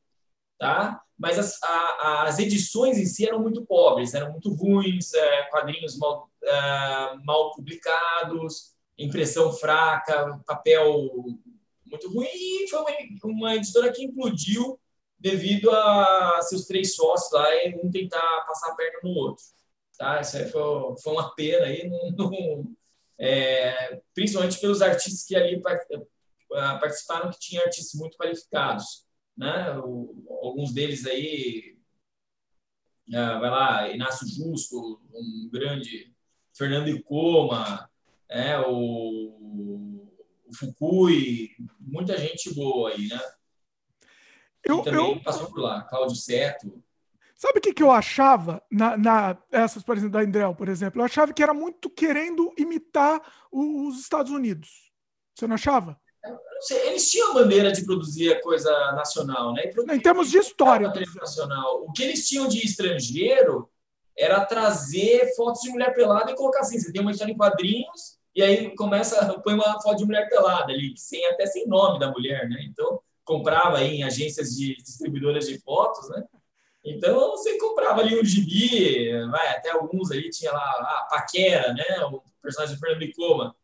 [0.57, 1.01] tá?
[1.17, 5.97] Mas as, a, as edições em si eram muito pobres, eram muito ruins, é, quadrinhos
[5.97, 11.09] mal, é, mal publicados, impressão fraca, papel
[11.85, 12.27] muito ruim.
[12.31, 12.91] E foi uma,
[13.23, 14.79] uma editora que implodiu
[15.19, 19.43] devido a seus três sócios lá e um tentar passar a perna no outro.
[19.97, 20.21] Tá?
[20.21, 21.89] Isso aí foi, foi uma pena aí,
[23.19, 29.06] é, principalmente pelos artistas que ali participaram, que tinham artistas muito qualificados
[29.37, 29.77] né?
[29.79, 31.77] O, alguns deles aí,
[33.09, 36.13] uh, vai lá, Inácio Justo, um grande,
[36.53, 37.89] Fernando Icoma,
[38.29, 38.59] né?
[38.61, 40.07] o,
[40.45, 43.19] o Fukui, muita gente boa aí, né?
[44.63, 45.21] Eu, também eu...
[45.21, 46.83] passou por lá, Cláudio Seto.
[47.35, 50.99] Sabe o que, que eu achava na, na essas, por exemplo, da Indrel, por exemplo?
[50.99, 53.21] Eu achava que era muito querendo imitar
[53.51, 54.91] os Estados Unidos.
[55.35, 55.99] Você não achava?
[56.71, 59.71] Eles tinham bandeira de produzir coisa nacional, né?
[59.93, 60.91] em termos de história.
[61.15, 61.83] Nacional.
[61.83, 63.69] O que eles tinham de estrangeiro
[64.17, 68.17] era trazer fotos de mulher pelada e colocar assim: você tem uma história em quadrinhos,
[68.35, 72.11] e aí começa, põe uma foto de mulher pelada ali, sem, até sem nome da
[72.11, 72.57] mulher, né?
[72.69, 76.23] Então, comprava aí em agências de distribuidoras de fotos, né?
[76.83, 82.05] Então, você comprava ali um gibi, vai, até alguns ali tinha lá a Paquera, né?
[82.05, 83.55] O personagem do Fernando Bicoma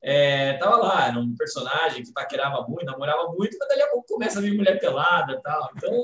[0.00, 4.06] é, tava lá, era um personagem que paquerava muito, namorava muito, mas dali a pouco
[4.06, 5.70] começa a vir mulher pelada tal.
[5.76, 6.02] Então,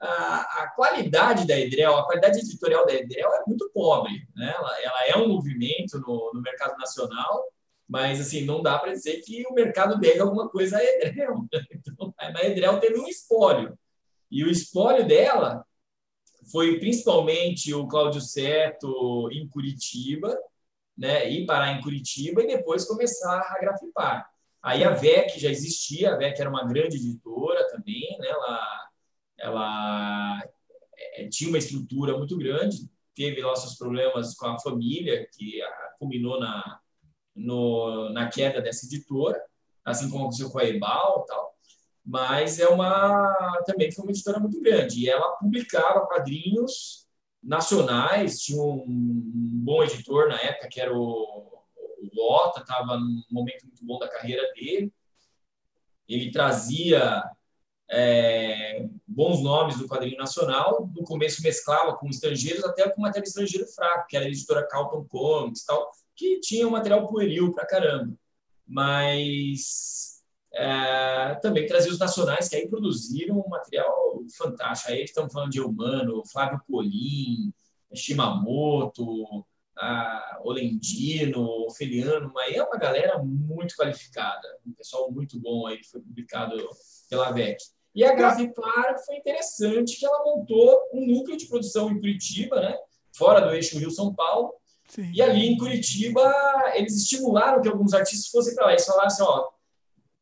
[0.00, 4.26] a, a, qualidade da Edrel, a qualidade editorial da Edrel é muito pobre.
[4.34, 4.52] Né?
[4.56, 7.44] Ela, ela é um movimento no, no, mercado nacional,
[7.88, 11.46] mas assim não dá para dizer que o mercado deve alguma coisa a Edrel.
[11.72, 13.78] Então, a Edrel teve um espólio.
[14.30, 15.64] E o espólio dela
[16.50, 20.36] foi principalmente o Cláudio Seto em Curitiba,
[21.00, 24.30] né, ir parar em Curitiba e depois começar a grafipar.
[24.62, 28.88] Aí a VEC já existia, a VEC era uma grande editora também, né, ela,
[29.38, 30.44] ela
[31.14, 35.60] é, tinha uma estrutura muito grande, teve lá seus problemas com a família, que
[35.98, 36.78] culminou na,
[37.34, 39.42] no, na queda dessa editora,
[39.82, 41.54] assim como aconteceu com a Ebal e tal,
[42.04, 47.08] mas é uma também foi uma editora muito grande e ela publicava quadrinhos
[47.42, 51.50] nacionais, tinha um, bom editor na época, que era o,
[52.14, 54.92] Lota, estava num momento muito bom da carreira dele.
[56.08, 57.22] Ele trazia
[57.90, 60.90] é, bons nomes do quadrinho nacional.
[60.94, 65.04] No começo mesclava com estrangeiros, até com material estrangeiro fraco, que era a editora Carlton
[65.04, 68.14] Comics tal, que tinha um material pueril pra caramba.
[68.66, 70.09] Mas
[70.52, 74.90] é, também trazia os nacionais que aí produziram um material fantástico.
[74.90, 77.52] Aí estamos falando de Humano, Flávio Colim,
[77.94, 79.44] Shimamoto,
[80.42, 86.00] Olendino, Feliano, mas é uma galera muito qualificada, um pessoal muito bom aí que foi
[86.00, 86.56] publicado
[87.08, 87.56] pela VEC.
[87.94, 92.76] E a Grafipar foi interessante que ela montou um núcleo de produção em Curitiba, né?
[93.12, 94.54] fora do eixo Rio-São Paulo,
[94.88, 95.10] Sim.
[95.12, 96.32] e ali em Curitiba
[96.74, 98.72] eles estimularam que alguns artistas fossem para lá.
[98.72, 99.48] Eles falaram assim, ó,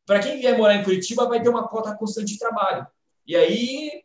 [0.08, 2.86] para quem vier morar em Curitiba, vai ter uma cota constante de trabalho.
[3.26, 4.04] E aí,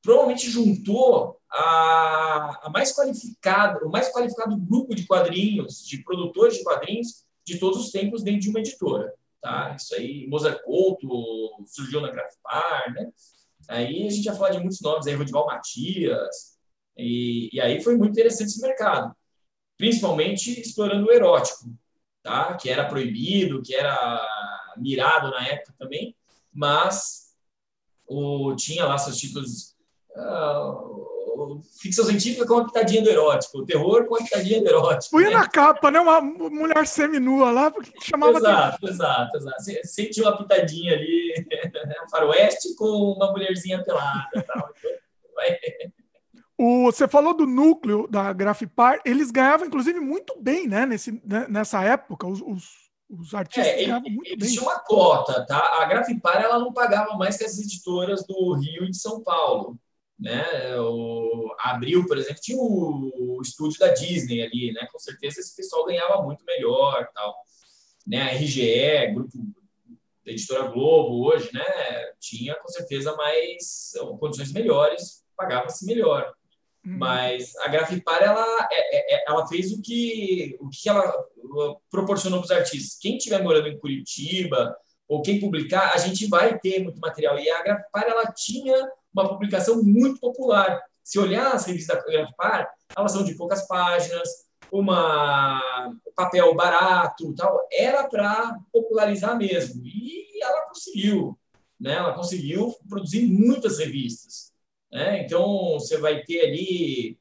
[0.00, 6.64] provavelmente juntou a, a mais qualificada, o mais qualificado grupo de quadrinhos, de produtores de
[6.64, 9.12] quadrinhos de todos os tempos dentro de uma editora.
[9.42, 9.76] Tá?
[9.78, 13.12] Isso aí, Mozart Couto surgiu na Grafipar, né?
[13.68, 16.56] Aí a gente já falar de muitos nomes, aí Rodival Matias,
[16.96, 19.14] e, e aí foi muito interessante esse mercado,
[19.76, 21.70] principalmente explorando o erótico,
[22.22, 22.54] tá?
[22.54, 26.14] Que era proibido, que era mirado na época também,
[26.52, 27.34] mas
[28.06, 29.76] o, tinha lá seus títulos.
[30.14, 31.06] Uh,
[31.80, 35.16] ficção científica com uma pitadinha do erótico, o terror com uma pitadinha do erótico.
[35.16, 35.36] Punha né?
[35.36, 36.00] na capa, né?
[36.00, 38.38] Uma mulher seminua lá, porque chamava.
[38.38, 38.92] Exato, de...
[38.92, 39.62] exato, exato.
[39.84, 41.46] Sentiu uma pitadinha ali,
[42.04, 44.42] um faroeste com uma mulherzinha pelada.
[44.46, 44.70] Tal.
[46.58, 51.46] O, você falou do núcleo da Grafipar, eles ganhavam, inclusive, muito bem né, nesse, né,
[51.50, 54.48] nessa época, os, os os artistas é, ganhavam muito bem.
[54.50, 55.80] Tinha uma cota, tá?
[55.80, 59.78] A Grafipar ela não pagava mais que as editoras do Rio e de São Paulo,
[60.18, 60.44] né?
[60.78, 64.86] O Abril, por exemplo, tinha o, o estúdio da Disney ali, né?
[64.90, 67.34] Com certeza esse pessoal ganhava muito melhor, tal.
[68.06, 68.22] Né?
[68.22, 69.38] A RGE, grupo
[70.24, 71.64] da editora Globo hoje, né?
[72.18, 76.34] Tinha com certeza mais condições melhores, pagava-se melhor.
[76.86, 76.98] Uhum.
[76.98, 81.12] Mas a Grafipar, ela, é, é, é, ela fez o que, o que ela
[81.90, 82.96] proporcionou para os artistas.
[83.00, 84.76] Quem estiver morando em Curitiba,
[85.08, 87.38] ou quem publicar, a gente vai ter muito material.
[87.38, 90.80] E a Grafipar, ela tinha uma publicação muito popular.
[91.02, 94.28] Se olhar as revistas da Grafipar, elas são de poucas páginas,
[94.70, 97.66] uma papel barato, tal.
[97.72, 99.82] Era para popularizar mesmo.
[99.84, 101.36] E ela conseguiu.
[101.80, 101.94] Né?
[101.94, 104.52] Ela conseguiu produzir muitas revistas.
[104.90, 105.24] Né?
[105.24, 107.18] Então, você vai ter ali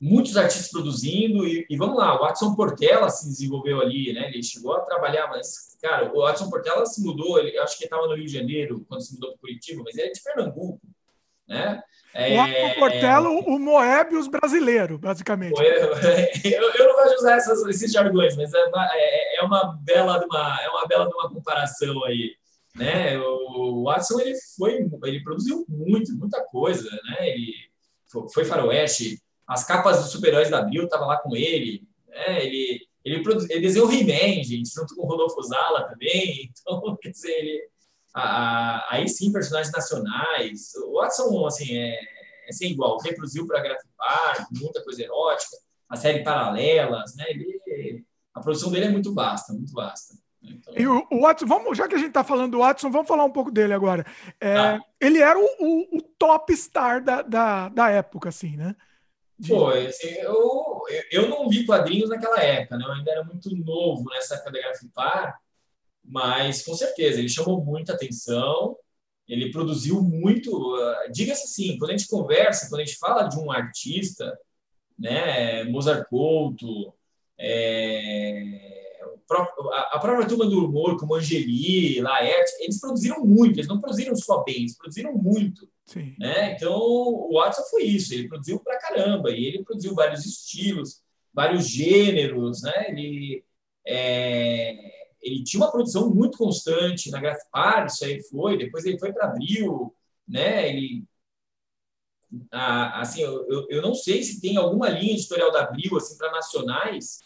[0.00, 4.28] muitos artistas produzindo e, e, vamos lá, o Watson Portela se desenvolveu ali, né?
[4.28, 8.06] Ele chegou a trabalhar, mas cara, o Watson Portela se mudou, ele, acho que estava
[8.06, 10.80] no Rio de Janeiro quando se mudou para Curitiba, mas ele é de Pernambuco,
[11.48, 11.82] né?
[12.14, 15.54] É, o Watson Portela, o Moebius brasileiro, basicamente.
[16.44, 20.24] Eu, eu não gosto de usar essas, esses jargões, mas é, é, é, uma bela
[20.24, 22.34] uma, é uma bela de uma comparação aí.
[22.78, 23.18] Né?
[23.18, 27.28] O Watson ele foi, ele produziu muito, muita coisa, né?
[27.28, 27.52] Ele
[28.32, 32.44] foi faroeste, as capas dos super-heróis da Abril estavam lá com ele, né?
[32.44, 36.52] Ele ele, produz, ele desenhou He-Man, gente, junto com o Rodolfo Zala também.
[36.60, 37.68] Então, quer dizer, ele,
[38.14, 40.74] aí sim, personagens nacionais.
[40.84, 41.98] O Watson, assim, é,
[42.46, 42.98] é sem igual.
[42.98, 45.56] Reproduziu para Grafipar, muita coisa erótica,
[45.88, 47.24] a série Paralelas, né?
[47.30, 48.04] Ele,
[48.34, 50.14] a produção dele é muito vasta, muito vasta.
[50.50, 50.74] Então...
[50.76, 53.24] E o, o, Watson, vamos, já que a gente está falando do Watson, vamos falar
[53.24, 54.04] um pouco dele agora.
[54.40, 54.80] É, ah.
[55.00, 58.74] Ele era o, o, o, top star da, da, da época, assim, né?
[59.38, 59.48] De...
[59.48, 60.82] Foi, assim, eu,
[61.12, 62.84] eu não vi quadrinhos naquela época, né?
[62.84, 65.38] Eu ainda era muito novo nessa época da Grafipar,
[66.04, 68.76] mas com certeza ele chamou muita atenção,
[69.28, 70.50] ele produziu muito.
[70.50, 74.36] Uh, Diga-se assim, quando a gente conversa, quando a gente fala de um artista,
[74.98, 75.64] né?
[75.64, 76.92] Mozart Couto,
[77.38, 78.77] é,
[79.30, 84.42] a própria turma do humor, como Angeli, Laerte, eles produziram muito, eles não produziram só
[84.42, 85.68] bem, eles produziram muito.
[85.84, 86.14] Sim.
[86.18, 86.54] Né?
[86.54, 91.02] Então, o Watson foi isso, ele produziu pra caramba, e ele produziu vários estilos,
[91.32, 92.86] vários gêneros, né?
[92.88, 93.44] Ele,
[93.86, 94.76] é,
[95.20, 99.26] ele tinha uma produção muito constante na Grafipar, isso aí foi, depois ele foi para
[99.26, 99.94] Abril,
[100.26, 100.68] né?
[100.70, 101.04] Ele
[102.50, 107.20] assim, eu, eu não sei se tem alguma linha editorial da Abril assim para nacionais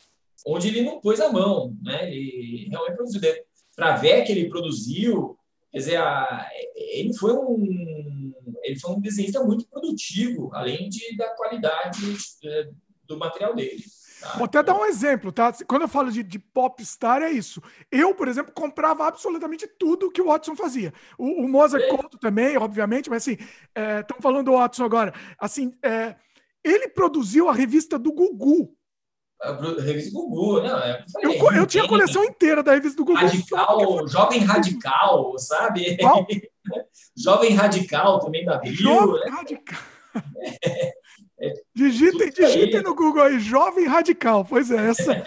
[0.47, 2.11] onde ele não pôs a mão, né?
[2.11, 3.21] Ele realmente produziu.
[3.75, 5.37] Para ver que ele produziu,
[5.71, 8.33] quer dizer, a, ele foi um
[8.63, 12.01] ele foi um desenhista muito produtivo, além de da qualidade
[12.45, 12.69] é,
[13.05, 13.83] do material dele.
[14.21, 14.35] Tá?
[14.37, 15.53] Vou até dar um exemplo, tá?
[15.67, 17.61] Quando eu falo de, de popstar, é isso.
[17.91, 20.95] Eu, por exemplo, comprava absolutamente tudo que o Watson fazia.
[21.19, 21.89] O, o Mozart é.
[21.89, 25.13] Couto também, obviamente, mas assim, estão é, falando do Watson agora.
[25.37, 26.15] Assim, é,
[26.63, 28.77] ele produziu a revista do Gugu.
[29.43, 33.05] A revista Gugu, não, é, eu, eu, eu tinha a coleção inteira da revista do
[33.05, 33.19] Gugu.
[33.19, 35.97] Radical, Jovem Radical, sabe?
[35.97, 36.25] Qual?
[37.19, 38.75] Jovem Radical também da Bio.
[38.75, 39.31] Jovem né?
[39.31, 39.81] Radical.
[41.41, 44.45] É, digitem, digitem no Google aí, Jovem Radical.
[44.45, 45.25] Pois é, essa.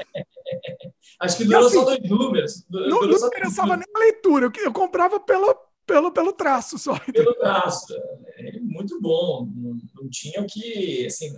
[1.20, 2.66] Acho que durou assim, só dois números.
[2.70, 5.54] Não, não interessava nem a leitura, eu, eu comprava pelo,
[5.86, 6.98] pelo, pelo traço só.
[7.12, 7.94] Pelo traço.
[8.38, 9.52] É muito bom.
[9.54, 11.06] Não, não tinha o que.
[11.06, 11.34] Assim,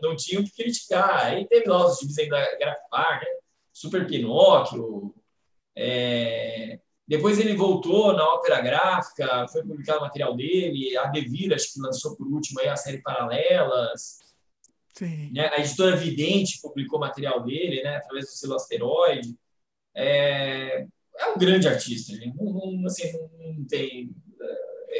[0.00, 1.26] não, tinha o que criticar.
[1.26, 3.26] Aí teve lá os desenhos da Grafar, né?
[3.72, 5.14] Super Pinóquio.
[5.74, 11.72] É, depois ele voltou na ópera gráfica, foi publicado o material dele, a Devir, acho
[11.72, 14.20] que lançou por último aí a série Paralelas.
[14.94, 15.30] Sim.
[15.32, 15.48] Né?
[15.48, 17.96] A editora Vidente publicou material dele, né?
[17.96, 19.36] através do selo Asteroide.
[19.94, 20.86] É,
[21.18, 24.10] é um grande artista, não, não, assim, não tem...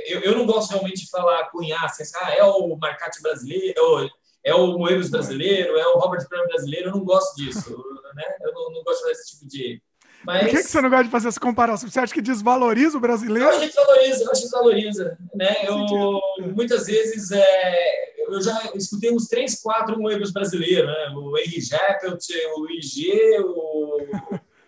[0.06, 4.10] Eu, eu não gosto realmente de falar cunhar, assim, ah, é o Marcati brasileiro,
[4.44, 7.70] é o Moebius brasileiro, é o Robert Brown brasileiro, eu não gosto disso,
[8.14, 8.24] né?
[8.42, 9.80] Eu não, não gosto desse tipo de
[10.24, 10.42] mas...
[10.42, 11.90] Por que, que você não gosta de fazer essa comparação?
[11.90, 13.44] Você acha que desvaloriza o brasileiro?
[13.44, 15.18] Eu acho que desvaloriza, eu acho que desvaloriza.
[15.34, 15.56] Né?
[15.64, 16.20] Eu,
[16.54, 21.12] muitas vezes, é, eu já escutei uns três, quatro moedos brasileiros, né?
[21.16, 22.24] o Henry Jeppelt,
[22.54, 23.40] o Luiz G,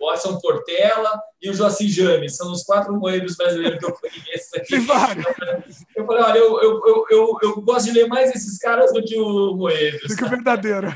[0.00, 2.36] o Watson Portela e o Joacim James.
[2.36, 4.74] São os quatro moedos brasileiros que eu conheço aqui.
[5.96, 9.16] Eu falei, olha, eu, eu, eu, eu, gosto de ler mais esses caras do que
[9.16, 10.08] o Moedos.
[10.08, 10.88] Do que o verdadeiro.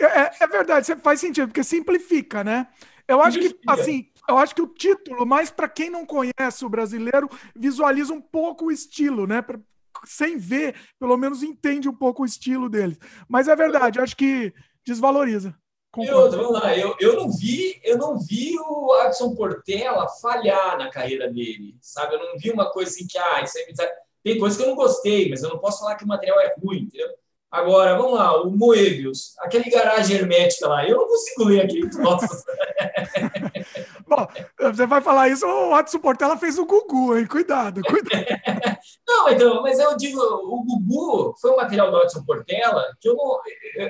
[0.00, 2.66] É, é, é verdade, faz sentido, porque simplifica, né?
[3.06, 6.68] Eu acho que, assim, eu acho que o título, mais para quem não conhece o
[6.68, 9.44] brasileiro, visualiza um pouco o estilo, né?
[10.04, 12.98] Sem ver, pelo menos entende um pouco o estilo dele.
[13.28, 14.52] Mas é verdade, eu acho que
[14.84, 15.54] desvaloriza.
[15.98, 20.78] E outra, vamos lá, eu, eu não vi, eu não vi o Adson Portela falhar
[20.78, 22.14] na carreira dele, sabe?
[22.14, 23.74] Eu não vi uma coisa assim que, ah, isso aí me
[24.24, 26.54] tem coisas que eu não gostei, mas eu não posso falar que o material é
[26.62, 27.08] ruim, entendeu?
[27.50, 32.26] Agora, vamos lá, o Moebius, aquele garagem hermética lá, eu não consigo ler aquele troço.
[34.08, 34.26] Bom,
[34.58, 37.26] você vai falar isso, o Watson Portela fez o Gugu, hein?
[37.26, 38.24] Cuidado, cuidado.
[39.06, 43.14] não, então, mas eu digo, o Gugu foi um material do Watson Portela que eu
[43.14, 43.38] não,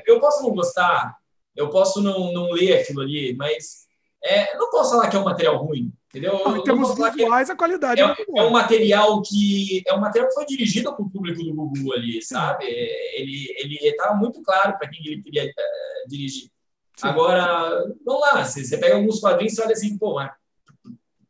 [0.06, 1.16] eu posso não gostar,
[1.56, 3.86] eu posso não, não ler aquilo ali, mas
[4.22, 5.92] é, não posso falar que é um material ruim.
[6.08, 6.32] Entendeu?
[6.44, 10.28] Não, em termos visuais, a qualidade é, é, é, um material que é um material
[10.28, 12.66] que foi dirigido para o público do Google ali, sabe?
[12.66, 16.50] Ele ele estava muito claro para quem ele queria uh, dirigir.
[16.96, 17.08] Sim.
[17.08, 20.30] Agora, vamos lá, você, você pega alguns quadrinhos e olha assim, pô, mas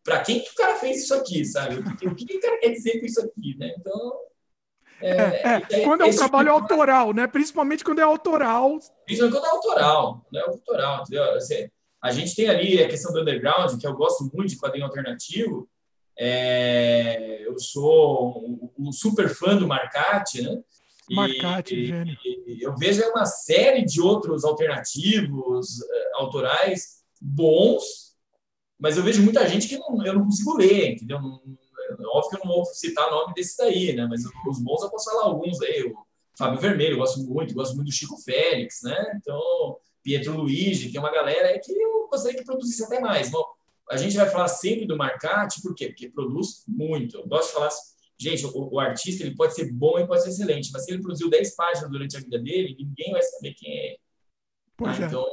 [0.03, 1.77] para quem que o cara fez isso aqui, sabe?
[1.77, 3.73] O que, o que o cara quer dizer com isso aqui, né?
[3.79, 4.13] Então,
[5.03, 7.27] é, é, é, quando é um trabalho tipo autoral, né?
[7.27, 8.79] Principalmente quando é autoral.
[9.05, 10.41] Principalmente quando é autoral, né?
[10.41, 11.35] Autoral, entendeu?
[11.35, 11.71] Você,
[12.03, 15.69] a gente tem ali a questão do underground, que eu gosto muito de quadrinho alternativo.
[16.19, 20.61] É, eu sou um, um, super fã do Marcati, né?
[21.11, 22.17] Marcati, gênio.
[22.61, 27.83] eu vejo uma série de outros alternativos uh, autorais bons,
[28.79, 31.21] mas eu vejo muita gente que não, eu não consigo ler, entendeu?
[31.21, 31.41] Não,
[32.07, 34.07] óbvio que eu não vou citar o nome desse daí, né?
[34.09, 35.83] Mas os bons eu posso falar alguns aí.
[35.85, 35.97] O
[36.37, 39.13] Fábio Vermelho, eu gosto muito, gosto muito do Chico Félix, né?
[39.17, 43.31] Então, Pietro Luigi, que é uma galera que eu gostaria que produzisse até mais.
[43.31, 43.45] Bom,
[43.91, 45.89] a gente vai falar sempre do Marcati, por quê?
[45.89, 47.19] Porque produz muito.
[47.19, 47.71] Eu gosto de falar,
[48.19, 51.03] gente, o, o, artista ele pode ser bom e pode ser excelente, mas se ele
[51.03, 53.97] produziu 10 páginas durante a vida dele, ninguém vai saber quem é.
[54.85, 55.05] Ah, é.
[55.05, 55.27] Então,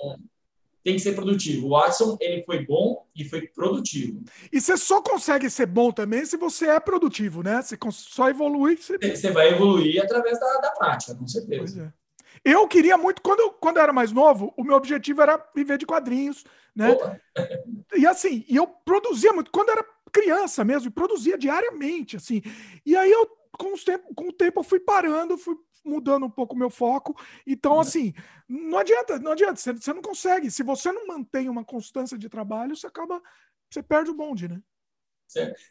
[0.83, 1.67] tem que ser produtivo.
[1.67, 4.23] O Watson, ele foi bom e foi produtivo.
[4.51, 7.61] E você só consegue ser bom também se você é produtivo, né?
[7.61, 8.77] Você só evolui.
[8.77, 11.93] Você, você vai evoluir através da, da prática, com certeza.
[11.95, 11.99] É.
[12.43, 15.77] Eu queria muito, quando eu, quando eu era mais novo, o meu objetivo era viver
[15.77, 16.43] de quadrinhos,
[16.75, 16.95] né?
[17.95, 19.49] E assim, e eu produzia muito.
[19.49, 22.41] Quando eu era criança mesmo, produzia diariamente, assim.
[22.85, 23.27] E aí eu
[23.57, 26.69] com, o tempo, com o tempo eu fui parando, fui mudando um pouco o meu
[26.69, 27.15] foco.
[27.45, 27.79] Então, uhum.
[27.79, 28.13] assim,
[28.47, 30.51] não adianta, não adianta, você, você não consegue.
[30.51, 33.21] Se você não mantém uma constância de trabalho, você acaba,
[33.69, 34.61] você perde o bonde, né?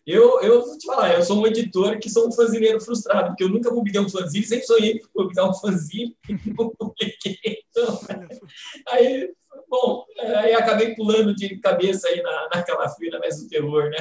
[0.07, 3.43] Eu, eu vou te falar, eu sou um editor que sou um fanzineiro frustrado, porque
[3.43, 7.37] eu nunca publiquei um fanzine, sempre sonhei em publicar um fanzine e não publiquei.
[7.69, 8.01] Então,
[8.89, 9.33] aí,
[9.69, 10.05] bom,
[10.37, 13.99] aí acabei pulando de cabeça aí na, naquela fila mais do terror, né?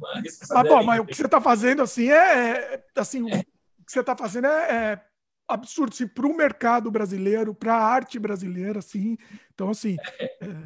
[0.00, 0.38] Mas,
[0.68, 4.16] bom, mas o que você está fazendo assim é, é assim, o que você está
[4.16, 5.00] fazendo é, é
[5.48, 9.16] absurdo assim, para o mercado brasileiro, para a arte brasileira, assim.
[9.54, 10.64] Então, assim, é,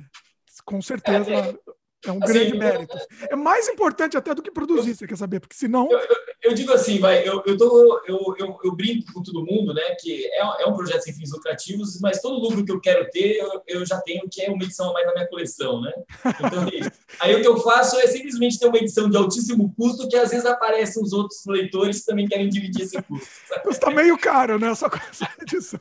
[0.65, 1.59] com certeza
[2.05, 2.97] é, um assim, grande mérito.
[3.29, 5.41] É mais importante até do que produzir, você quer saber?
[5.41, 5.91] Porque senão.
[5.91, 9.75] Eu, eu, eu digo assim, vai, eu, eu, tô, eu, eu, brinco com todo mundo,
[9.75, 9.83] né?
[10.01, 13.37] Que é, é um projeto sem fins lucrativos, mas todo lucro que eu quero ter,
[13.37, 15.93] eu, eu já tenho, que é uma edição a mais na minha coleção, né?
[16.25, 16.91] Então, é
[17.21, 20.31] aí o que eu faço é simplesmente ter uma edição de altíssimo custo, que às
[20.31, 23.29] vezes aparecem os outros leitores que também querem dividir esse custo.
[23.63, 24.75] Custa meio caro, né?
[24.75, 25.81] Só com essa edição.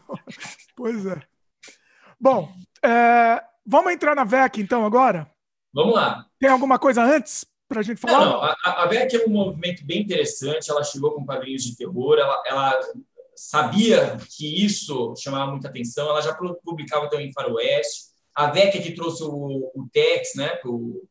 [0.76, 1.22] Pois é.
[2.20, 2.52] Bom,
[2.84, 5.30] é, vamos entrar na VEC então agora?
[5.74, 6.26] Vamos lá.
[6.40, 8.26] Tem alguma coisa antes para a gente falar?
[8.26, 10.70] Não, a, a VEC é um movimento bem interessante.
[10.70, 12.18] Ela chegou com quadrinhos de terror.
[12.18, 12.80] Ela, ela
[13.36, 16.10] sabia que isso chamava muita atenção.
[16.10, 18.10] Ela já publicava também em Faroeste.
[18.34, 20.50] A VEC é que trouxe o, o Tex, né?
[20.56, 21.08] Pro,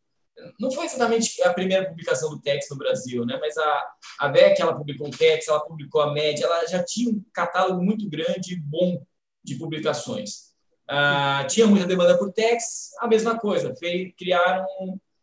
[0.59, 3.39] não foi exatamente a primeira publicação do Tex no Brasil, né?
[3.41, 3.87] Mas a,
[4.21, 7.83] a VEC ela publicou o Tex, ela publicou a Média, ela já tinha um catálogo
[7.83, 9.03] muito grande e bom
[9.43, 10.48] de publicações.
[10.91, 13.75] Uh, tinha muita demanda por Tex, a mesma coisa.
[13.77, 14.67] Fez, criaram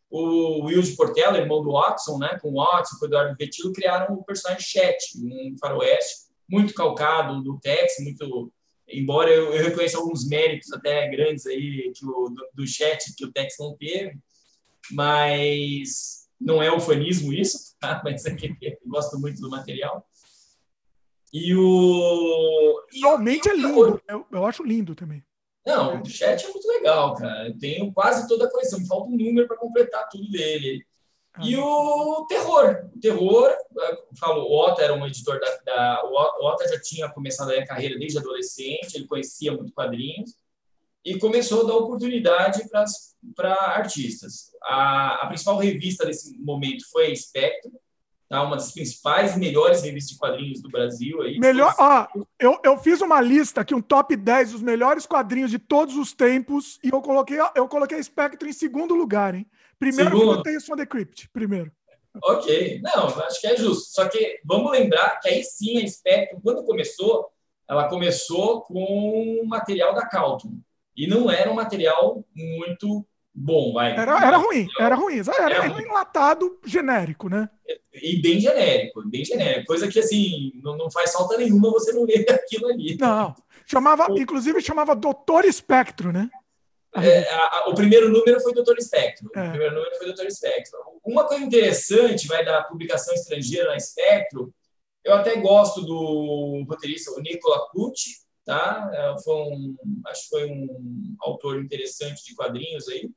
[0.09, 3.73] o Will de Portela, irmão do Watson, né, com o Watson, com o Eduardo Vetilo,
[3.73, 8.51] criaram o personagem Chet, um faroeste, muito calcado do Tex, muito...
[8.87, 13.25] Embora eu, eu reconheça alguns méritos até grandes aí que o, do, do Chet que
[13.25, 14.15] o Tex não teve,
[14.91, 17.99] mas não é ufanismo isso, tá?
[18.05, 20.07] mas é que eu gosto muito do material.
[21.33, 22.85] E o.
[22.93, 25.21] Realmente é lindo, eu, eu acho lindo também.
[25.65, 27.47] Não, o chat é muito legal, cara.
[27.47, 30.85] Eu tenho quase toda a coleção, me falta um número para completar tudo dele.
[31.41, 31.65] E ah.
[31.65, 32.89] o terror.
[32.95, 33.55] O terror,
[34.19, 36.03] falo, o Otto era um editor da, da.
[36.05, 40.35] O Otto já tinha começado a carreira desde adolescente, ele conhecia muito quadrinhos
[41.03, 42.61] e começou a dar oportunidade
[43.35, 44.51] para artistas.
[44.63, 47.71] A, a principal revista desse momento foi a Spectrum,
[48.29, 48.43] tá?
[48.43, 51.21] uma das principais e melhores revistas de quadrinhos do Brasil.
[51.21, 52.07] Aí, Melhor, ah,
[52.39, 56.13] eu, eu fiz uma lista aqui, um top 10 dos melhores quadrinhos de todos os
[56.13, 59.45] tempos, e eu coloquei, eu coloquei a Spectre em segundo lugar, hein?
[59.77, 60.31] Primeiro segundo.
[60.31, 61.71] eu botei o Crypt, primeiro.
[62.23, 63.93] Ok, não, acho que é justo.
[63.93, 67.29] Só que vamos lembrar que aí sim a Spectrum, quando começou,
[67.67, 70.53] ela começou com material da Calton.
[70.95, 73.05] E não era um material muito
[73.35, 73.91] bom, vai.
[73.91, 75.19] Era, era ruim, era ruim.
[75.19, 77.49] Era, era enlatado genérico, né?
[77.93, 79.67] E bem genérico, bem genérico.
[79.67, 82.97] Coisa que, assim, não, não faz falta nenhuma você não ler aquilo ali.
[82.97, 83.35] Não.
[83.65, 84.17] Chamava, o...
[84.17, 86.29] inclusive, chamava Doutor Espectro, né?
[86.95, 89.29] É, a, a, o primeiro número foi Doutor Espectro.
[89.35, 89.47] É.
[89.47, 90.79] O primeiro número foi Doutor Espectro.
[91.03, 94.53] Uma coisa interessante, vai da publicação estrangeira na Espectro,
[95.03, 98.89] eu até gosto do roteirista, o Nicola Pucci, tá?
[98.91, 99.75] É, foi um,
[100.07, 103.09] acho que foi um autor interessante de quadrinhos aí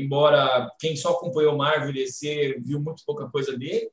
[0.00, 3.90] embora quem só acompanhou Marvel e DC viu muito pouca coisa dele.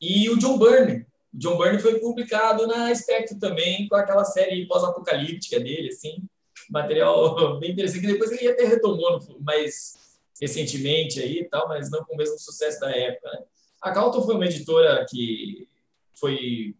[0.00, 1.06] E o John Byrne.
[1.32, 6.22] O John Byrne foi publicado na Spectre também, com aquela série pós-apocalíptica dele, assim,
[6.68, 12.14] material bem interessante, que depois ele até retomou mais recentemente aí tal, mas não com
[12.14, 13.30] o mesmo sucesso da época.
[13.30, 13.44] Né?
[13.82, 15.68] A Calton foi uma editora que
[16.14, 16.74] foi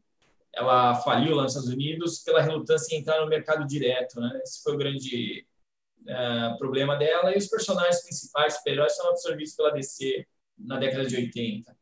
[0.53, 4.40] ela faliu lá nos Estados Unidos pela relutância em entrar no mercado direto, né?
[4.42, 5.46] Esse foi o grande
[6.03, 10.26] uh, problema dela, e os personagens principais, super-heróis, são absorvidos pela DC
[10.59, 11.76] na década de 80,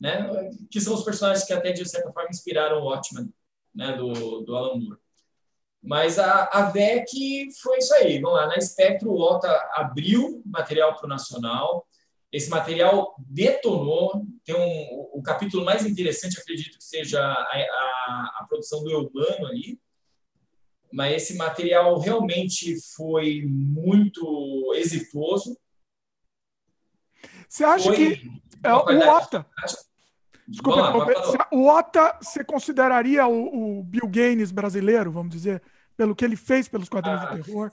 [0.00, 0.50] né?
[0.70, 3.32] que são os personagens que até, de certa forma, inspiraram o Watchmen,
[3.74, 3.96] né?
[3.96, 4.98] do, do Alan Moore.
[5.82, 8.18] Mas a, a VEC foi isso aí.
[8.18, 11.86] Vamos lá, na Spectro, o Ota abriu material para o Nacional.
[12.32, 14.24] Esse material detonou.
[14.44, 19.46] Tem um, o capítulo mais interessante, acredito que seja a, a, a produção do Eubano
[19.46, 19.78] ali,
[20.94, 25.58] mas esse material realmente foi muito exitoso.
[27.48, 28.30] Você acha foi que
[28.62, 29.44] é, o Ota.
[30.46, 35.60] Desculpa, lá, o Ota você consideraria o, o, Bill Gaines brasileiro, vamos dizer,
[35.96, 37.34] pelo que ele fez pelos quadrinhos ah.
[37.34, 37.72] de terror?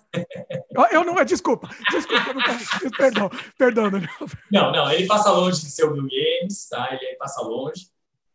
[0.91, 4.09] Eu, não, desculpa, desculpa, eu não, perdão, perdão, Daniel.
[4.51, 6.89] Não, não, ele passa longe de ser o Bill Gaines, tá?
[6.91, 7.87] Ele passa longe.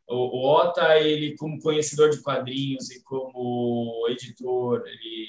[0.09, 5.28] O, o Ota, ele como conhecedor de quadrinhos e como editor, ele,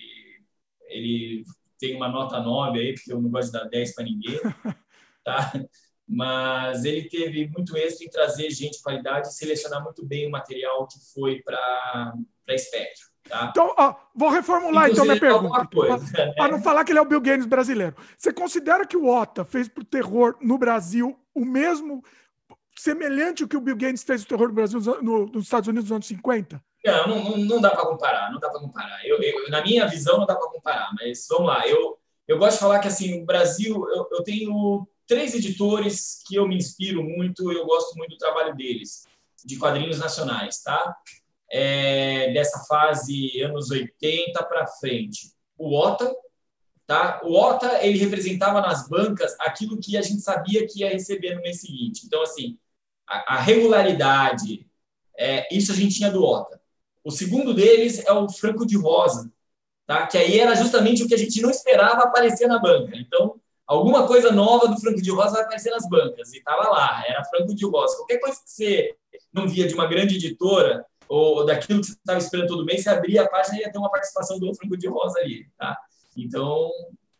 [0.88, 1.44] ele
[1.80, 4.40] tem uma nota 9 aí, porque eu não gosto de dar 10 para ninguém,
[5.24, 5.54] tá?
[6.08, 10.32] mas ele teve muito êxito em trazer gente de qualidade e selecionar muito bem o
[10.32, 12.14] material que foi para
[12.48, 13.08] espectro.
[13.28, 13.50] Tá?
[13.52, 15.68] Então, ó, vou reformular então minha pergunta.
[15.68, 16.52] Para né?
[16.52, 17.94] não falar que ele é o Bill Gates brasileiro.
[18.18, 22.02] Você considera que o Ota fez para o terror no Brasil o mesmo,
[22.78, 25.90] semelhante ao que o Bill Gates fez o terror no Brasil no, nos Estados Unidos
[25.90, 26.62] nos anos 50?
[26.86, 29.06] Não, não, não dá para comparar, não dá para comparar.
[29.06, 31.68] Eu, eu, na minha visão, não dá para comparar, mas vamos lá.
[31.68, 31.98] Eu,
[32.28, 36.48] eu gosto de falar que, assim, o Brasil, eu, eu tenho três editores que eu
[36.48, 39.06] me inspiro muito, eu gosto muito do trabalho deles,
[39.44, 40.96] de quadrinhos nacionais, tá?
[41.50, 45.32] É, dessa fase anos 80 para frente.
[45.58, 46.14] O Ota,
[46.86, 47.22] tá?
[47.24, 51.42] O Ota, ele representava nas bancas aquilo que a gente sabia que ia receber no
[51.42, 52.06] mês seguinte.
[52.06, 52.58] Então, assim,
[53.08, 54.68] a, a regularidade,
[55.18, 56.60] é, isso a gente tinha do Ota.
[57.04, 59.32] O segundo deles é o Franco de Rosa,
[59.86, 60.06] tá?
[60.06, 62.96] Que aí era justamente o que a gente não esperava aparecer na banca.
[62.98, 66.34] Então, alguma coisa nova do Franco de Rosa vai aparecer nas bancas.
[66.34, 67.96] E estava lá, era Franco de Rosa.
[67.96, 68.96] Qualquer coisa que você
[69.32, 72.90] não via de uma grande editora ou daquilo que você estava esperando todo mês, você
[72.90, 75.48] abria a página e ia ter uma participação do Franco de Rosa ali.
[75.58, 75.78] Tá?
[76.18, 76.70] Então,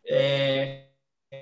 [0.06, 0.87] é,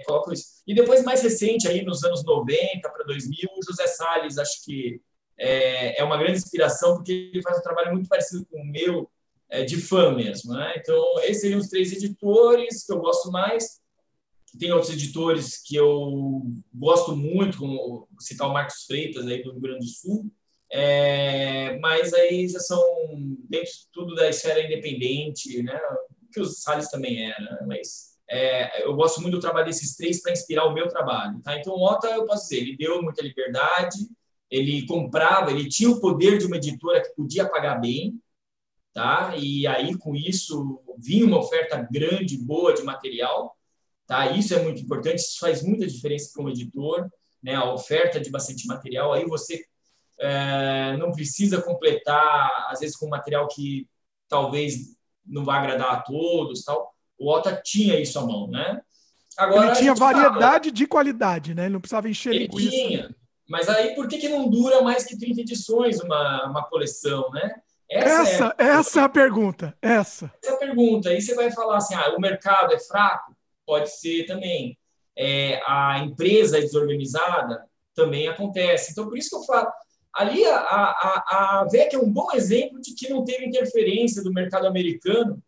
[0.04, 0.62] coloco isso.
[0.66, 5.00] E depois, mais recente, aí nos anos 90 para 2000, o José Salles, acho que
[5.38, 9.10] é, é uma grande inspiração, porque ele faz um trabalho muito parecido com o meu,
[9.48, 10.52] é, de fã mesmo.
[10.52, 10.74] Né?
[10.76, 13.80] Então, esses seriam os três editores que eu gosto mais.
[14.58, 16.42] Tem outros editores que eu
[16.74, 20.32] gosto muito, como citar o Marcos Freitas, aí do Rio Grande do Sul,
[20.70, 22.82] é, mas aí já são
[23.48, 25.78] dentro de tudo da esfera independente, né?
[26.32, 27.58] que os Salles também era, né?
[27.66, 31.40] mas é, eu gosto muito do trabalho desses três para inspirar o meu trabalho.
[31.42, 31.58] Tá?
[31.58, 33.98] Então, o Mota, eu posso dizer, ele deu muita liberdade,
[34.50, 38.20] ele comprava, ele tinha o poder de uma editora que podia pagar bem,
[38.92, 39.34] tá?
[39.36, 43.56] E aí com isso vinha uma oferta grande, boa de material,
[44.06, 44.30] tá?
[44.30, 47.10] Isso é muito importante, isso faz muita diferença para um editor,
[47.42, 47.54] né?
[47.54, 49.64] A oferta de bastante material, aí você
[50.18, 53.86] é, não precisa completar às vezes com material que
[54.28, 54.96] talvez
[55.26, 56.95] não vá agradar a todos, tal.
[57.18, 58.80] O Ota tinha isso à mão, né?
[59.36, 61.64] Agora, ele tinha variedade fala, de qualidade, né?
[61.64, 62.70] Ele não precisava encher ele linguiça.
[62.70, 63.16] Tinha.
[63.48, 67.54] Mas aí, por que, que não dura mais que 30 edições uma, uma coleção, né?
[67.88, 69.76] Essa, essa é, essa é a pergunta.
[69.80, 70.32] Essa.
[70.42, 71.10] Essa é a pergunta.
[71.10, 73.36] Aí você vai falar assim: ah, o mercado é fraco?
[73.64, 74.76] Pode ser também.
[75.16, 77.64] É, a empresa é desorganizada?
[77.94, 78.92] Também acontece.
[78.92, 79.68] Então, por isso que eu falo.
[80.12, 84.32] Ali, a, a, a VEC é um bom exemplo de que não teve interferência do
[84.32, 85.42] mercado americano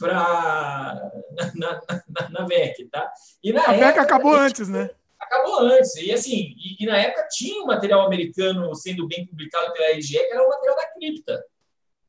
[0.00, 1.12] para
[1.54, 3.12] na, na, na, VEC, tá?
[3.44, 4.90] E na a VEC acabou antes, né?
[5.20, 5.94] acabou antes.
[5.96, 10.18] E assim, e, e, na época tinha um material americano sendo bem publicado pela RGE,
[10.18, 11.44] que era o material da cripta,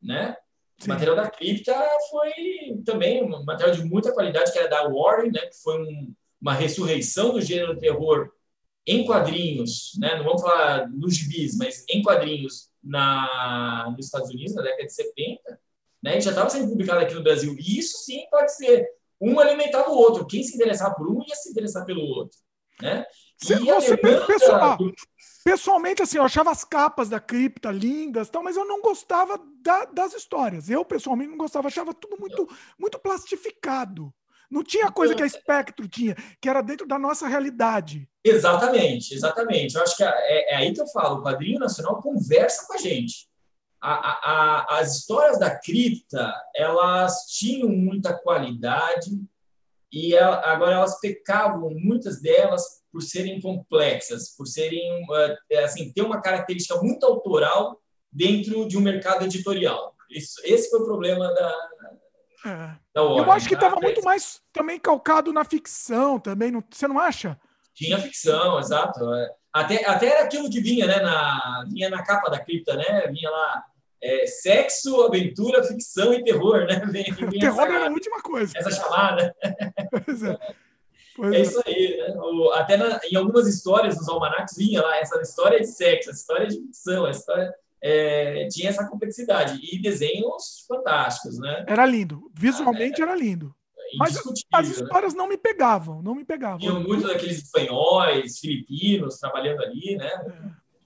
[0.02, 0.38] né?
[0.84, 1.76] O material da cripta
[2.10, 2.34] foi
[2.84, 5.42] também um material de muita qualidade, que era da Warren, né?
[5.42, 8.32] Que foi um, uma ressurreição do gênero terror
[8.88, 10.16] em quadrinhos, né?
[10.16, 14.94] Não vamos falar nos gibis, mas em quadrinhos na, nos Estados Unidos, na década de
[14.94, 15.60] 70,
[16.04, 16.18] né?
[16.18, 17.56] E já estava sendo publicado aqui no Brasil.
[17.58, 18.88] E isso sim pode ser.
[19.20, 20.26] Um alimentava o outro.
[20.26, 22.38] Quem se interessar por um ia se interessar pelo outro.
[22.82, 23.06] Né?
[23.40, 24.78] Você, você pessoal,
[25.44, 29.86] pessoalmente, assim, eu achava as capas da cripta lindas, tal, mas eu não gostava da,
[29.86, 30.70] das histórias.
[30.70, 32.48] Eu, pessoalmente, não gostava, achava tudo muito,
[32.80, 34.14] muito plastificado.
[34.50, 38.08] Não tinha coisa que a Spectro tinha, que era dentro da nossa realidade.
[38.24, 39.76] Exatamente, exatamente.
[39.76, 42.78] Eu acho que é, é aí que eu falo, o quadrinho nacional conversa com a
[42.78, 43.31] gente.
[43.82, 49.10] A, a, as histórias da cripta, elas tinham muita qualidade,
[49.92, 55.06] e ela, agora elas pecavam, muitas delas, por serem complexas, por serem,
[55.50, 59.96] eh, assim, ter uma característica muito autoral dentro de um mercado editorial.
[60.10, 61.70] Isso, esse foi o problema da,
[62.46, 62.78] é.
[62.94, 63.82] da Warner, Eu acho que estava tá?
[63.82, 67.40] muito mais também calcado na ficção também, não, você não acha?
[67.74, 69.14] Tinha ficção, exato.
[69.14, 69.30] É.
[69.54, 73.30] Até, até era aquilo que vinha, né, na, vinha na capa da cripta, né, vinha
[73.30, 73.66] lá
[74.02, 76.80] é, sexo, aventura, ficção e terror, né?
[76.92, 78.54] Vem, vem terror essa, era a última coisa.
[78.56, 79.36] Essa chamada.
[80.06, 80.38] Pois é.
[81.16, 82.16] Pois é, é isso aí, né?
[82.18, 86.20] O, até na, em algumas histórias dos almanacs vinha lá essa história de sexo, essa
[86.20, 91.66] história de ficção, a história é, tinha essa complexidade e desenhos fantásticos, né?
[91.68, 93.54] Era lindo, visualmente ah, é, era lindo.
[93.98, 94.16] Mas
[94.54, 94.74] as né?
[94.74, 95.18] histórias né?
[95.18, 96.60] não me pegavam, não me pegavam.
[96.60, 100.10] Tinha muitos daqueles espanhóis, filipinos trabalhando ali, né?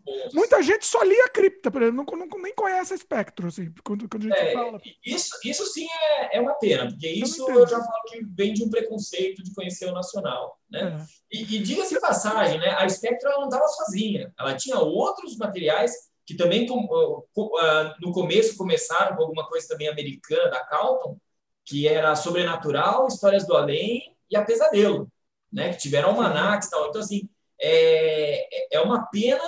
[0.08, 0.30] É.
[0.34, 4.08] Muita gente só lia cripta, por exemplo, não, não, nem conhece a espectro, assim, quando,
[4.08, 4.80] quando a gente é, fala.
[5.04, 8.54] Isso, isso sim é, é uma pena, porque isso eu, eu, já falo que vem
[8.54, 10.60] de um preconceito de conhecer o nacional.
[10.70, 10.98] Né?
[11.00, 11.36] É.
[11.36, 15.94] E, e diga-se passagem, né, a Spectrum não estava sozinha, ela tinha outros materiais
[16.26, 21.18] que também no começo começaram com alguma coisa também americana da Calton,
[21.64, 25.08] que era sobrenatural, histórias do além e a pesadelo,
[25.52, 25.74] né?
[25.74, 26.90] Que tiveram almanacs e tal.
[26.90, 27.30] Então assim,
[27.62, 29.44] é, é uma pena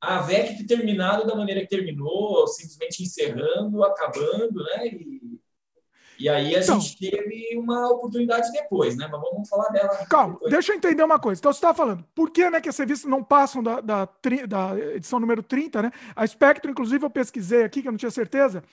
[0.00, 4.86] a VEC ter terminado da maneira que terminou, simplesmente encerrando, acabando, né?
[4.86, 5.38] E,
[6.18, 9.08] e aí a então, gente teve uma oportunidade depois, né?
[9.10, 10.06] Mas vamos falar dela.
[10.06, 10.52] Calma, depois.
[10.52, 11.38] deixa eu entender uma coisa.
[11.38, 14.08] Então você está falando, por que, né, que as revistas não passam da, da,
[14.48, 15.92] da, edição número 30, né?
[16.16, 18.64] A Spectrum, inclusive, eu pesquisei aqui, que eu não tinha certeza,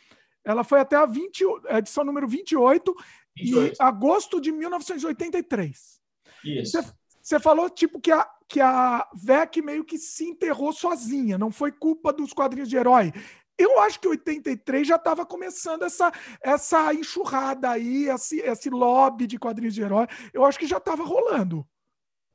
[0.45, 2.95] ela foi até a, 20, a edição número 28,
[3.35, 3.75] 28.
[3.77, 5.97] e agosto de 1983.
[6.45, 6.71] Isso.
[6.71, 6.89] Você,
[7.27, 11.73] você falou, tipo, que a, que a VEC meio que se enterrou sozinha, não foi
[11.73, 13.11] culpa dos quadrinhos de herói.
[13.57, 16.09] Eu acho que 83 já estava começando essa,
[16.41, 20.07] essa enxurrada aí, esse, esse lobby de quadrinhos de herói.
[20.33, 21.67] Eu acho que já estava rolando.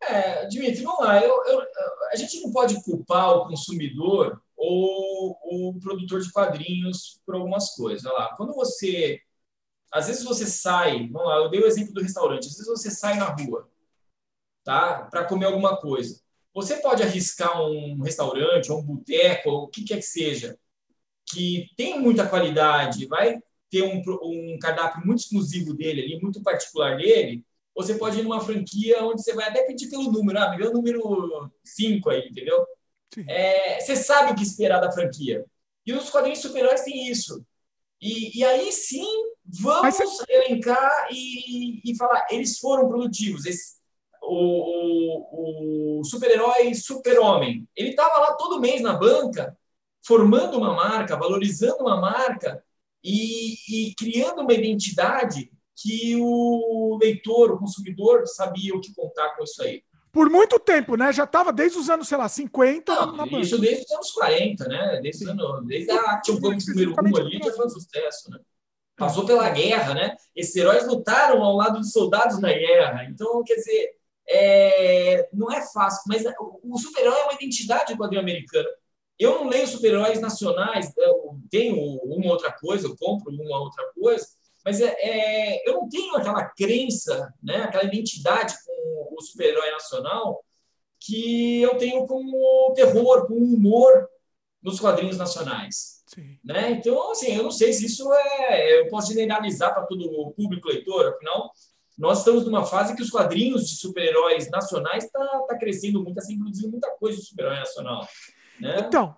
[0.02, 1.18] É, Dimitri, vamos lá.
[1.24, 1.62] Eu, eu,
[2.12, 8.04] a gente não pode culpar o consumidor ou o produtor de quadrinhos por algumas coisas.
[8.04, 9.18] Olha lá, quando você.
[9.90, 12.90] Às vezes você sai, vamos lá, eu dei o exemplo do restaurante, às vezes você
[12.90, 13.71] sai na rua
[14.64, 15.08] tá?
[15.10, 16.20] Para comer alguma coisa.
[16.54, 20.58] Você pode arriscar um restaurante, ou um boteco, ou o que quer que seja,
[21.26, 23.38] que tem muita qualidade, vai
[23.70, 27.42] ter um, um cardápio muito exclusivo dele ali, muito particular dele.
[27.74, 30.72] Você pode ir numa franquia onde você vai até pedir pelo número, ah, me o
[30.72, 32.66] número 5 aí, entendeu?
[33.26, 35.44] É, você sabe o que esperar da franquia.
[35.86, 37.44] E os quadrinhos super-heróis têm isso.
[38.00, 39.06] E, e, aí sim,
[39.44, 40.24] vamos você...
[40.28, 43.80] elencar e, e falar, eles foram produtivos, eles
[44.22, 47.68] o, o, o super-herói Super-Homem.
[47.76, 49.56] Ele estava lá todo mês na banca,
[50.04, 52.62] formando uma marca, valorizando uma marca
[53.02, 59.42] e, e criando uma identidade que o leitor, o consumidor, sabia o que contar com
[59.42, 59.82] isso aí.
[60.12, 61.10] Por muito tempo, né?
[61.10, 62.94] Já estava desde os anos, sei lá, 50.
[63.06, 65.00] Não, isso desde os anos 40, né?
[65.02, 68.38] Desde, ano, desde a Action Comics número 1 ali já foi um sucesso, né?
[68.94, 70.14] Passou pela guerra, né?
[70.36, 73.04] Esses heróis lutaram ao lado dos soldados na guerra.
[73.04, 73.96] Então, quer dizer,
[74.28, 78.68] é, não é fácil, mas o, super-herói é uma identidade do quadrinho americano.
[79.18, 84.26] Eu não leio super-heróis nacionais, eu tenho uma outra coisa, eu compro uma outra coisa,
[84.64, 90.42] mas é, é, eu não tenho aquela crença, né, aquela identidade com o super-herói nacional
[91.00, 94.08] que eu tenho com o terror, com o humor
[94.62, 96.02] nos quadrinhos nacionais.
[96.44, 96.70] Né?
[96.72, 98.80] Então, assim, eu não sei se isso é.
[98.80, 101.50] Eu posso generalizar para todo o público leitor, afinal,
[101.98, 106.40] nós estamos numa fase que os quadrinhos de super-heróis nacionais está tá crescendo muito, sendo
[106.40, 108.08] produzindo muita coisa de super-herói nacional.
[108.60, 108.84] Né?
[108.86, 109.14] Então,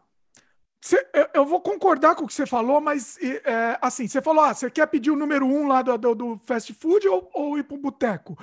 [0.81, 4.45] cê, eu, eu, vou concordar com o que você falou, mas é, assim, você falou,
[4.45, 7.59] ah, você quer pedir o número um lá do, do, do fast food ou, ou
[7.59, 8.37] ir para o boteco?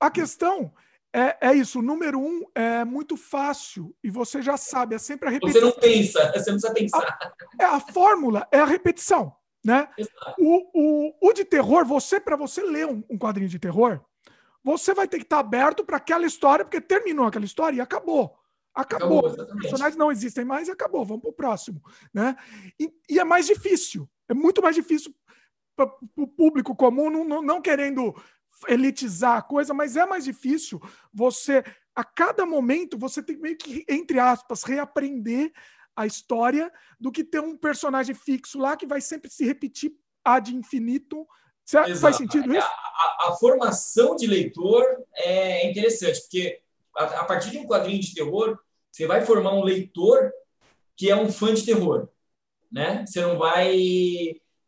[0.00, 0.72] A questão
[1.14, 5.28] é, é, isso, o número um é muito fácil e você já sabe, é sempre
[5.28, 5.60] a repetição.
[5.60, 7.18] Você não pensa, você não precisa pensar.
[7.20, 9.32] A, é, a fórmula é a repetição.
[9.64, 9.88] Né?
[10.38, 14.04] O, o, o de terror, você, para você ler um, um, quadrinho de terror,
[14.62, 17.80] você vai ter que estar tá aberto para aquela história, porque terminou aquela história e
[17.80, 18.36] acabou.
[18.74, 19.26] Acabou.
[19.26, 21.04] acabou Os personagens não existem mais e acabou.
[21.04, 21.80] Vamos para o próximo.
[22.12, 22.36] Né?
[22.78, 24.08] E, e, é mais difícil.
[24.28, 25.14] É muito mais difícil
[25.76, 28.14] para o público comum, não, não, não querendo
[28.68, 30.80] elitizar a coisa, mas é mais difícil
[31.12, 31.64] você,
[31.94, 35.52] a cada momento, você tem meio que, entre aspas, reaprender
[35.96, 39.92] a história do que ter um personagem fixo lá que vai sempre se repetir
[40.24, 41.26] ad infinito.
[41.66, 41.96] Exato.
[41.96, 42.66] Faz sentido isso?
[42.66, 44.84] A, a, a, formação de leitor
[45.16, 46.60] é interessante, porque
[46.96, 48.58] a, a, partir de um quadrinho de terror,
[48.90, 50.32] você vai formar um leitor
[50.96, 52.08] que é um fã de terror.
[52.70, 53.04] Né?
[53.06, 53.76] Você não vai.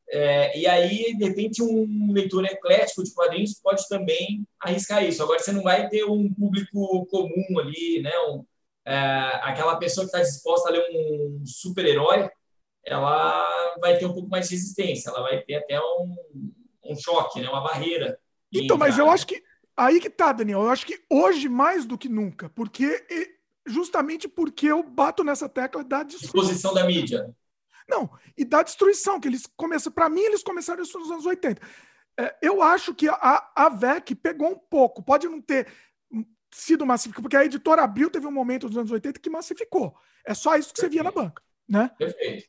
[0.09, 5.23] É, e aí, de repente, um leitor eclético de quadrinhos pode também arriscar isso.
[5.23, 8.13] Agora, você não vai ter um público comum ali, né?
[8.29, 8.45] Um,
[8.87, 12.31] é, aquela pessoa que está disposta a ler um super-herói,
[12.85, 16.15] ela vai ter um pouco mais de resistência, ela vai ter até um,
[16.85, 17.49] um choque, né?
[17.49, 18.19] uma barreira.
[18.53, 19.43] Então, mas eu acho que
[19.77, 20.63] aí que tá, Daniel.
[20.63, 23.05] Eu acho que hoje mais do que nunca, porque
[23.67, 27.35] justamente porque eu bato nessa tecla da disposição da mídia.
[27.89, 31.61] Não, e da destruição, que eles começam, para mim, eles começaram isso nos anos 80.
[32.19, 35.69] É, eu acho que a, a VEC pegou um pouco, pode não ter
[36.57, 39.95] sido massificado, porque a editora Abril teve um momento dos anos 80 que massificou.
[40.25, 41.91] É só isso que você via na banca, né?
[41.99, 42.47] Perfeito.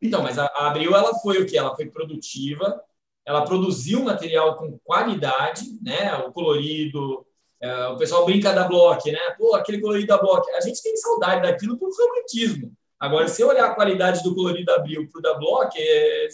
[0.00, 1.58] Então, mas a, Abril ela foi o que?
[1.58, 2.80] Ela foi produtiva,
[3.26, 6.14] ela produziu material com qualidade, né?
[6.18, 7.26] O colorido,
[7.60, 9.18] é, o pessoal brinca da Block, né?
[9.36, 10.48] Pô, aquele colorido da Block.
[10.52, 12.72] A gente tem saudade daquilo por romantismo.
[12.98, 16.28] Agora, se olhar a qualidade do colorido da Abril para o da Block, é...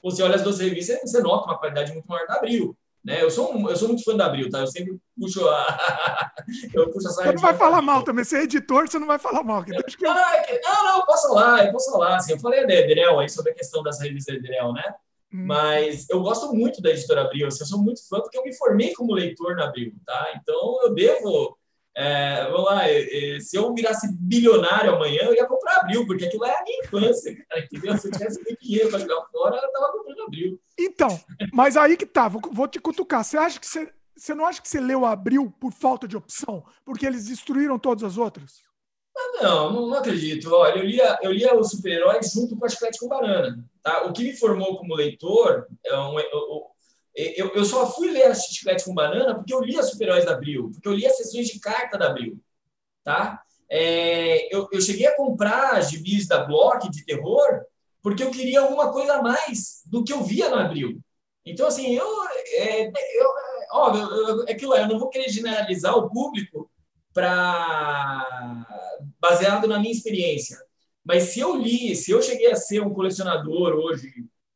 [0.00, 2.76] você olha as duas revistas, você nota uma qualidade muito maior da Abril.
[3.04, 3.20] Né?
[3.22, 4.60] Eu, sou um, eu sou muito fã da Abril, tá?
[4.60, 6.32] Eu sempre puxo a.
[6.72, 8.24] eu puxo essa você não vai falar mal também.
[8.24, 9.64] Você é editor, você não vai falar mal.
[9.64, 9.72] Que...
[9.72, 12.16] Não, não, não, posso falar, eu posso falar.
[12.16, 14.94] Assim, eu falei da Edrel aí sobre a questão dessa revista Edrel, né?
[15.32, 15.46] Hum.
[15.46, 18.54] Mas eu gosto muito da editora Abril, assim, eu sou muito fã porque eu me
[18.54, 20.32] formei como leitor na Abril, tá?
[20.36, 21.58] Então eu devo
[21.94, 26.24] É, vamos lá, é, é, se eu virasse bilionário amanhã, eu ia comprar Abril, porque
[26.24, 27.98] aquilo é a minha infância, cara, entendeu?
[27.98, 30.60] Se eu tivesse muito dinheiro para jogar fora, eu estava comprando Abril.
[30.78, 31.20] Então,
[31.52, 33.22] mas aí que tá, vou, vou te cutucar.
[33.22, 36.64] Você acha que você, você não acha que você leu Abril por falta de opção?
[36.82, 38.62] Porque eles destruíram todas as outras?
[39.14, 40.50] Ah, não, não, não, acredito.
[40.50, 43.62] Olha, eu lia, eu lia os super-heróis junto com a Chiclete com Banana.
[43.82, 44.04] Tá?
[44.06, 46.18] O que me formou como leitor é um,
[47.14, 50.32] eu, eu, eu só fui ler a Chiclete com Banana porque eu lia Super-Heróis da
[50.32, 52.38] Abril, porque eu lia as sessões de carta da Abril.
[53.04, 53.42] Tá?
[53.70, 57.64] É, eu, eu cheguei a comprar gibis da Block de terror
[58.02, 61.00] porque eu queria alguma coisa a mais do que eu via no Abril.
[61.44, 62.06] Então, assim, eu,
[62.54, 63.28] é, eu,
[63.72, 66.70] óbvio, é aquilo, eu não vou querer generalizar o público
[67.12, 68.66] para
[69.20, 70.58] baseado na minha experiência.
[71.04, 74.12] Mas se eu li, se eu cheguei a ser um colecionador hoje,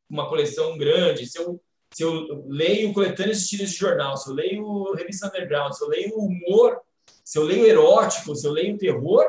[0.09, 4.33] uma coleção grande, se eu se eu leio coletâneas de tiras de jornal, se eu
[4.33, 6.79] leio revista underground, se eu leio humor,
[7.23, 9.25] se eu leio erótico, se eu leio terror,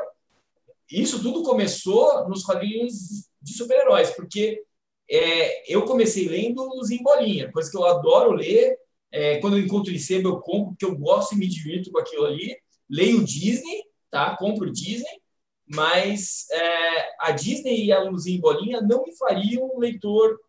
[0.91, 2.93] isso tudo começou nos quadrinhos
[3.41, 4.63] de super-heróis, porque
[5.09, 8.77] é, eu comecei lendo os em bolinha, coisa que eu adoro ler.
[9.11, 11.99] É, quando eu encontro em sebo, eu compro, porque eu gosto e me divirto com
[11.99, 12.55] aquilo ali.
[12.87, 14.35] Leio Disney, tá?
[14.37, 15.19] Compro Disney,
[15.65, 20.39] mas é, a Disney e a Luzinha em bolinha não me fariam um leitor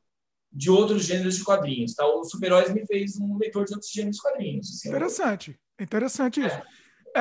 [0.53, 1.95] de outros gêneros de quadrinhos.
[1.95, 2.07] Tá?
[2.07, 4.69] O Super-Heróis me fez um leitor de outros gêneros de quadrinhos.
[4.69, 6.63] Assim, interessante, interessante isso.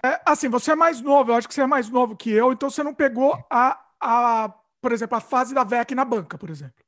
[0.03, 0.07] É.
[0.07, 0.22] é.
[0.26, 2.69] assim, você é mais novo, eu acho que você é mais novo que eu, então
[2.69, 6.84] você não pegou a, a por exemplo, a fase da VEC na banca, por exemplo.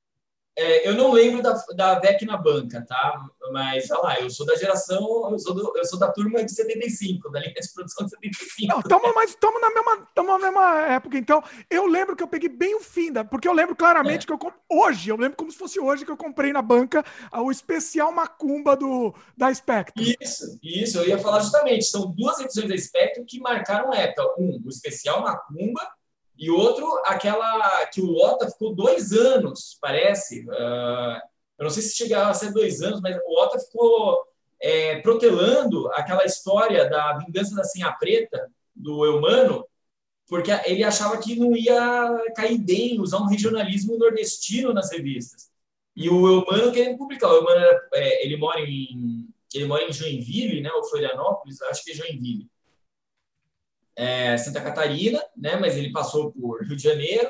[0.57, 3.25] É, eu não lembro da, da VEC na banca, tá?
[3.53, 6.51] Mas, olha lá, eu sou da geração, eu sou, do, eu sou da turma de
[6.51, 8.73] 75, da linha de produção de 75.
[8.73, 11.41] Não, tamo, mas estamos na, mesma, na mesma época, então.
[11.69, 13.23] Eu lembro que eu peguei bem o fim da.
[13.23, 14.27] Porque eu lembro claramente é.
[14.27, 14.53] que eu.
[14.69, 17.03] Hoje, eu lembro como se fosse hoje que eu comprei na banca
[17.33, 20.03] o especial Macumba do, da Spectrum.
[20.19, 21.85] Isso, isso, eu ia falar justamente.
[21.85, 24.35] São duas edições da Spectrum que marcaram época.
[24.37, 25.81] Um, o especial Macumba
[26.41, 30.43] e outro, aquela que o Ota ficou dois anos, parece.
[30.47, 31.21] Uh,
[31.59, 34.25] eu não sei se chegava a ser dois anos, mas o Ota ficou
[34.59, 39.67] é, protelando aquela história da vingança da Senha Preta, do Eumano,
[40.27, 45.51] porque ele achava que não ia cair bem usar um regionalismo nordestino nas revistas.
[45.95, 47.29] E o Eumano querendo publicar.
[47.29, 51.83] O Eumano, era, é, ele, mora em, ele mora em Joinville, né, ou Florianópolis, acho
[51.83, 52.49] que é Joinville
[53.95, 55.55] é, Santa Catarina, né?
[55.57, 57.29] Mas ele passou por Rio de Janeiro,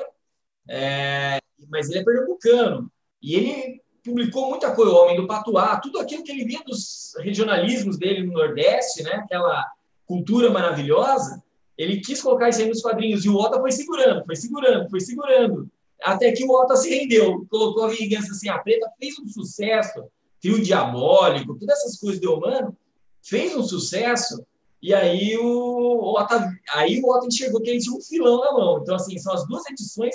[0.68, 2.90] é, mas ele é pernambucano
[3.22, 7.14] e ele publicou muita coisa, o Homem do Patuá, tudo aquilo que ele via dos
[7.20, 9.12] regionalismos dele no Nordeste, né?
[9.14, 9.64] Aquela
[10.06, 11.42] cultura maravilhosa,
[11.78, 15.00] ele quis colocar isso aí nos quadrinhos e o Ota foi segurando, foi segurando, foi
[15.00, 15.70] segurando,
[16.02, 20.04] até que o Ota se rendeu, colocou a vingança assim, a preta fez um sucesso,
[20.40, 22.76] trio diabólico, todas essas coisas de humano,
[23.22, 24.44] fez um sucesso
[24.82, 26.34] e aí o, o Otto,
[26.74, 28.80] aí o Otto enxergou que ele tinha um filão na mão.
[28.82, 30.14] Então, assim, são as duas edições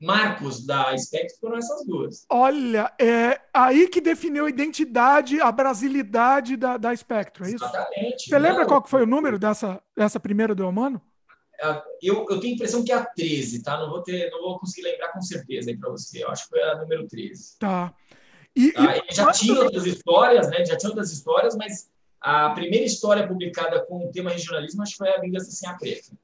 [0.00, 2.24] marcos da Spectre foram essas duas.
[2.30, 7.64] Olha, é aí que definiu a identidade, a brasilidade da, da Spectrum, é isso?
[7.64, 8.28] Exatamente.
[8.28, 11.02] Você lembra qual que foi o número dessa, dessa primeira do Humano?
[11.60, 13.76] É, eu, eu tenho a impressão que é a 13, tá?
[13.78, 16.22] Não vou, ter, não vou conseguir lembrar com certeza aí para você.
[16.22, 17.58] Eu acho que foi a número 13.
[17.58, 17.92] Tá.
[18.54, 18.96] E, tá?
[18.96, 20.64] Ele já tinha outras histórias, né?
[20.64, 24.98] Já tinha outras histórias, mas a primeira história publicada com o tema regionalismo acho que
[24.98, 26.18] foi a Vingança Sem a Preta.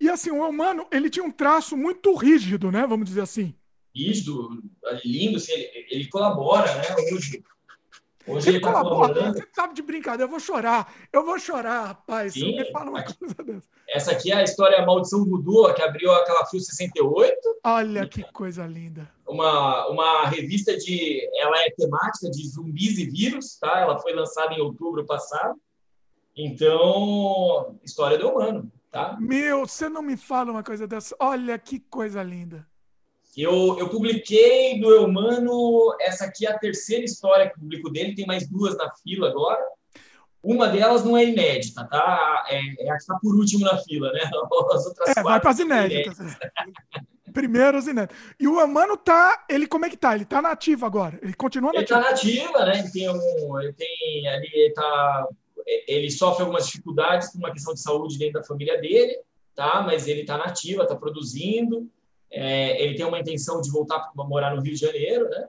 [0.00, 2.86] E assim, o humano, ele tinha um traço muito rígido, né?
[2.86, 3.54] Vamos dizer assim.
[3.94, 4.62] Rígido,
[5.04, 6.82] lindo, assim, ele, ele colabora, né?
[7.12, 7.42] Hoje,
[8.26, 8.82] Hoje ele, tá.
[8.82, 10.92] Você sabe de brincadeira, eu vou chorar.
[11.12, 12.32] Eu vou chorar, rapaz.
[12.32, 13.68] Sim, me fala uma aqui, coisa dessa.
[13.88, 17.36] Essa aqui é a história Maldição Voodoo, que abriu aquela Fio 68.
[17.64, 19.10] Olha que coisa linda.
[19.28, 21.28] Uma, uma revista de.
[21.38, 23.80] Ela é temática de zumbis e vírus, tá?
[23.80, 25.60] Ela foi lançada em outubro passado.
[26.36, 29.16] Então, história do humano, tá?
[29.20, 31.14] Meu, você não me fala uma coisa dessa.
[31.20, 32.66] Olha que coisa linda.
[33.36, 38.14] Eu, eu publiquei do Eumano, essa aqui é a terceira história que eu publico dele,
[38.14, 39.60] tem mais duas na fila agora.
[40.42, 42.44] Uma delas não é inédita, tá?
[42.48, 44.20] É, é a que está por último na fila, né?
[44.72, 46.18] As outras é, vai para as inéditas.
[46.18, 46.50] inéditas.
[47.32, 48.16] Primeiro as inéditas.
[48.38, 50.14] E o Eumano tá, ele como é que tá?
[50.14, 51.18] Ele tá nativo agora?
[51.20, 51.98] Ele continua nativo?
[51.98, 52.78] Ele tá nativa, né?
[52.78, 55.28] Ele tem um, ele tem, ele tá,
[55.88, 59.18] ele sofre algumas dificuldades por uma questão de saúde dentro da família dele,
[59.52, 59.82] tá?
[59.82, 61.90] Mas ele tá nativa, tá produzindo.
[62.34, 65.48] É, ele tem uma intenção de voltar para morar no Rio de Janeiro, né?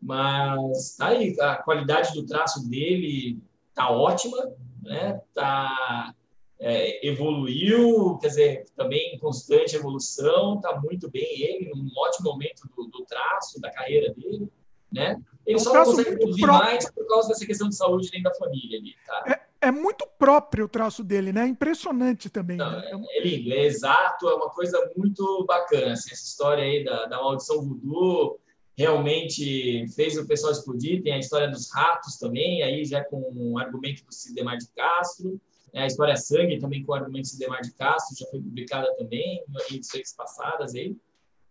[0.00, 3.38] Mas tá aí, a qualidade do traço dele
[3.74, 4.52] tá ótima,
[4.82, 5.20] né?
[5.34, 6.14] Tá
[6.60, 12.68] é, evoluiu, quer dizer, também em constante evolução, tá muito bem ele, num ótimo momento
[12.76, 14.50] do, do traço, da carreira dele,
[14.92, 15.20] né?
[15.46, 18.30] Ele é um só não consegue produzir mais por causa dessa questão de saúde dentro
[18.30, 19.24] da família ali, tá?
[19.60, 21.46] É, é muito próprio o traço dele, né?
[21.46, 22.56] Impressionante também.
[22.56, 22.90] Não, né?
[22.90, 25.92] é, é, lindo, é exato, é uma coisa muito bacana.
[25.92, 28.38] Assim, essa história aí da, da maldição voodoo
[28.76, 31.02] realmente fez o pessoal explodir.
[31.02, 35.40] Tem a história dos ratos também, aí já com o argumento do Cidemar de Castro.
[35.72, 38.94] É, a história Sangue também com o argumento do Cidemar de Castro, já foi publicada
[38.96, 40.96] também em edições passadas aí.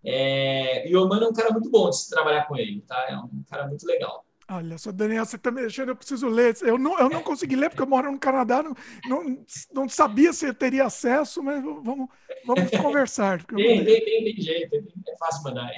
[0.10, 3.08] É, e o Mano é um cara muito bom de se trabalhar com ele, tá?
[3.10, 4.26] É um cara muito legal.
[4.50, 6.56] Olha só, Daniel, você está mexendo, eu preciso ler.
[6.62, 8.74] Eu não, eu não consegui ler porque eu moro no Canadá, não,
[9.06, 12.08] não, não sabia se eu teria acesso, mas vamos,
[12.46, 13.44] vamos conversar.
[13.44, 15.70] Tem, tem, tem, tem, jeito, é fácil mandar.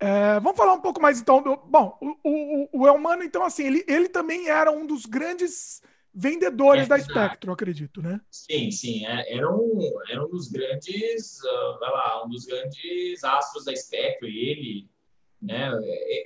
[0.00, 1.56] É, vamos falar um pouco mais então do.
[1.56, 5.82] Bom, o, o, o Elmano, então, assim, ele, ele também era um dos grandes
[6.14, 8.20] vendedores é, da Spectrum, acredito, né?
[8.30, 9.06] Sim, sim.
[9.06, 9.78] É, era, um,
[10.08, 14.88] era um dos grandes, uh, vai lá, um dos grandes astros da Spectrum, ele
[15.40, 15.70] né?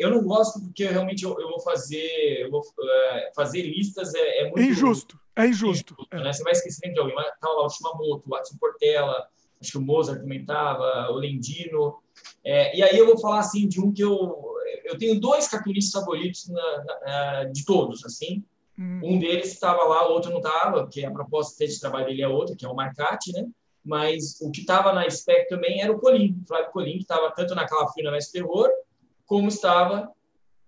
[0.01, 4.41] Eu não gosto porque realmente eu, eu vou fazer, eu vou uh, fazer listas é,
[4.41, 5.95] é muito é injusto, é injusto.
[5.95, 6.21] injusto é.
[6.21, 6.33] Né?
[6.33, 9.29] Você vai esquecer de alguém, mas tava lá o Shimamoto, o Watson Portela,
[9.61, 11.99] acho que o Mozart também estava, o Lendino.
[12.43, 14.53] É, e aí eu vou falar assim de um que eu
[14.85, 18.45] eu tenho dois cartunistas favoritos na, na, de todos, assim.
[18.79, 19.01] Hum.
[19.03, 22.29] Um deles estava lá, o outro não estava, porque a proposta de trabalho dele é
[22.29, 23.47] outra, que é o Marcati, né?
[23.85, 27.31] Mas o que estava na SPEC também era o Colim, o Flávio Colim, que estava
[27.31, 28.71] tanto na Calafrio, na Mestre Terror,
[29.27, 30.11] como estava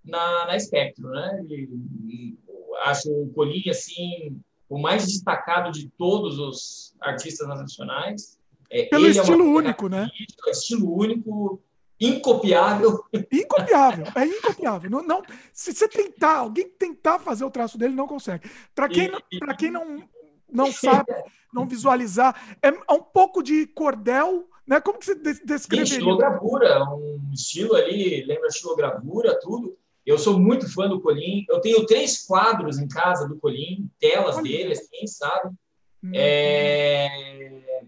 [0.05, 1.45] na, na Spectrum, né?
[1.49, 1.69] E,
[2.05, 2.39] e,
[2.85, 8.39] acho o Colim, assim, o mais destacado de todos os artistas nacionais.
[8.71, 10.09] É, Pelo estilo é único, né?
[10.49, 11.63] Estilo único,
[12.01, 13.05] incopiável.
[13.33, 14.91] Incopiável, é incopiável.
[14.91, 18.51] Não, não, se você tentar, alguém tentar fazer o traço dele, não consegue.
[18.75, 20.03] Para quem, e, quem não,
[20.51, 21.13] não sabe,
[21.53, 24.81] não visualizar, é um pouco de cordel né?
[24.81, 25.85] Como que você descreveria?
[25.85, 29.79] Estilogravura, um estilo ali, lembra estilogravura, tudo.
[30.05, 31.45] Eu sou muito fã do Colim.
[31.49, 35.55] Eu tenho três quadros em casa do Colim, telas dele, assim, sabe?
[36.03, 36.11] Hum.
[36.15, 37.85] É...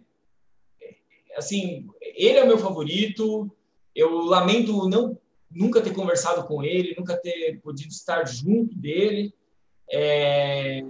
[1.37, 3.51] Assim, ele é o meu favorito.
[3.99, 5.19] Eu lamento não
[5.51, 9.35] nunca ter conversado com ele, nunca ter podido estar junto dele.
[9.91, 10.83] É,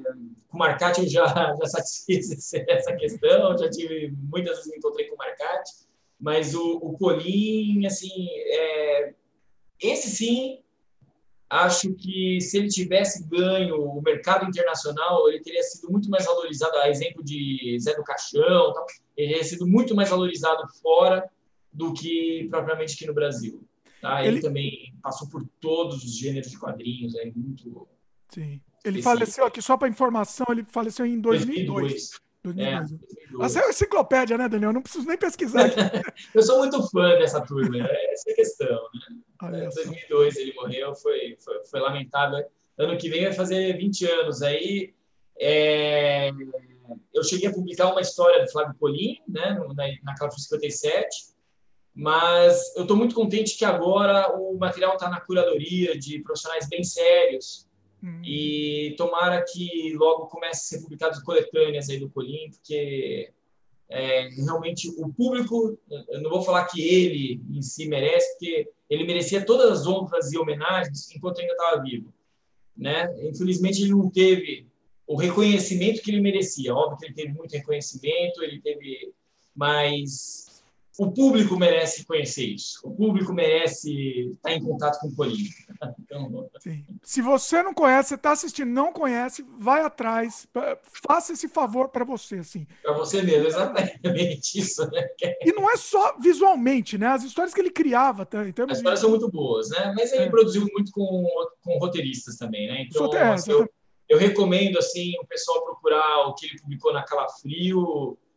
[0.49, 1.25] com o Marcati eu já,
[1.57, 5.73] já satisfiz essa questão, já tive, muitas vezes me encontrei com o Marcati,
[6.21, 9.15] mas o, o Colim, assim, é,
[9.81, 10.61] esse sim,
[11.49, 16.77] acho que se ele tivesse ganho o mercado internacional, ele teria sido muito mais valorizado,
[16.77, 18.75] a exemplo de Zé do Caixão,
[19.17, 21.25] ele teria sido muito mais valorizado fora
[21.73, 23.63] do que propriamente aqui no Brasil.
[24.01, 24.21] Tá?
[24.25, 27.89] Ele, ele também passou por todos os gêneros de quadrinhos, é muito...
[28.29, 28.61] Sim.
[28.85, 32.11] Ele faleceu aqui, só para informação, ele faleceu em 2002.
[32.43, 32.93] 2002.
[33.41, 34.73] É, Essa é enciclopédia, né, Daniel?
[34.73, 35.69] Não preciso nem pesquisar.
[36.35, 37.89] eu sou muito fã dessa turma, né?
[38.13, 38.81] essa é a questão.
[39.43, 39.65] Né?
[39.67, 42.45] Em 2002 ele morreu, foi, foi, foi, lamentável.
[42.79, 44.43] Ano que vem vai fazer 20 anos.
[44.43, 44.95] Aí
[45.39, 46.31] é...
[47.13, 51.09] eu cheguei a publicar uma história do Flávio Colim, né, na, na Calafrio 57,
[51.99, 56.83] mas eu estou muito contente que agora o material está na curadoria de profissionais bem
[56.85, 57.69] sérios,
[58.03, 58.23] Hum.
[58.25, 63.33] E tomara que logo comece a ser publicadas coletâneas aí do Colim, porque
[63.89, 69.05] é, realmente o público, eu não vou falar que ele em si merece, porque ele
[69.05, 72.13] merecia todas as honras e homenagens enquanto ainda estava vivo.
[72.77, 73.13] Né?
[73.29, 74.67] Infelizmente, ele não teve
[75.07, 76.75] o reconhecimento que ele merecia.
[76.75, 79.13] Óbvio que ele teve muito reconhecimento, ele teve,
[79.57, 80.48] mas
[80.99, 82.81] o público merece conhecer isso.
[82.83, 85.29] O público merece estar em contato com o.
[86.01, 86.51] Então,
[87.03, 90.49] Se você não conhece, você está assistindo, não conhece, vai atrás,
[91.07, 92.67] faça esse favor para você, assim.
[92.83, 95.07] Para você mesmo, exatamente isso, né?
[95.43, 97.09] E não é só visualmente, né?
[97.09, 98.41] As histórias que ele criava, tá?
[98.41, 99.93] As histórias são muito boas, né?
[99.95, 100.31] Mas ele é.
[100.31, 101.27] produziu muito com,
[101.63, 102.87] com roteiristas também, né?
[102.89, 103.69] Então, é, assim, eu,
[104.09, 108.28] eu recomendo assim o pessoal procurar o que ele publicou na Calafrio é,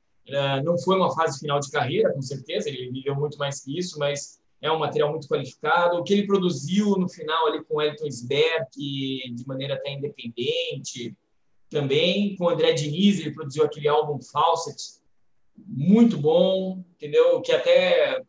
[0.63, 3.97] não foi uma fase final de carreira, com certeza, ele viveu muito mais que isso,
[3.99, 5.97] mas é um material muito qualificado.
[5.97, 11.15] O que ele produziu no final ali com Elton Sberg, de maneira até independente,
[11.69, 15.01] também com André Diniz, ele produziu aquele álbum Fawcett,
[15.57, 17.41] muito bom, entendeu?
[17.41, 18.21] Que até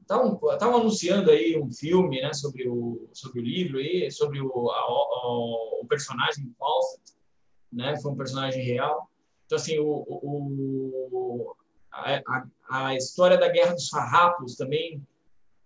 [0.00, 4.70] estavam é, anunciando aí um filme né, sobre, o, sobre o livro, aí, sobre o,
[4.70, 4.86] a,
[5.26, 7.02] o, o personagem Fawcett,
[7.72, 7.98] né?
[8.00, 9.07] Foi um personagem real.
[9.48, 11.56] Então, assim, o, o
[11.90, 15.02] a, a, história da Guerra dos Farrapos também.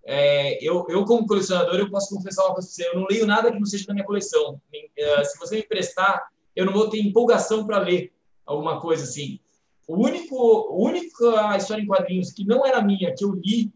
[0.04, 3.26] É, eu, eu, como colecionador, eu posso confessar uma coisa para você: eu não leio
[3.26, 4.60] nada que não seja da minha coleção.
[4.96, 8.12] É, se você me emprestar, eu não vou ter empolgação para ler
[8.46, 9.40] alguma coisa assim.
[9.88, 13.72] O único, a única história em quadrinhos que não era minha, que eu li,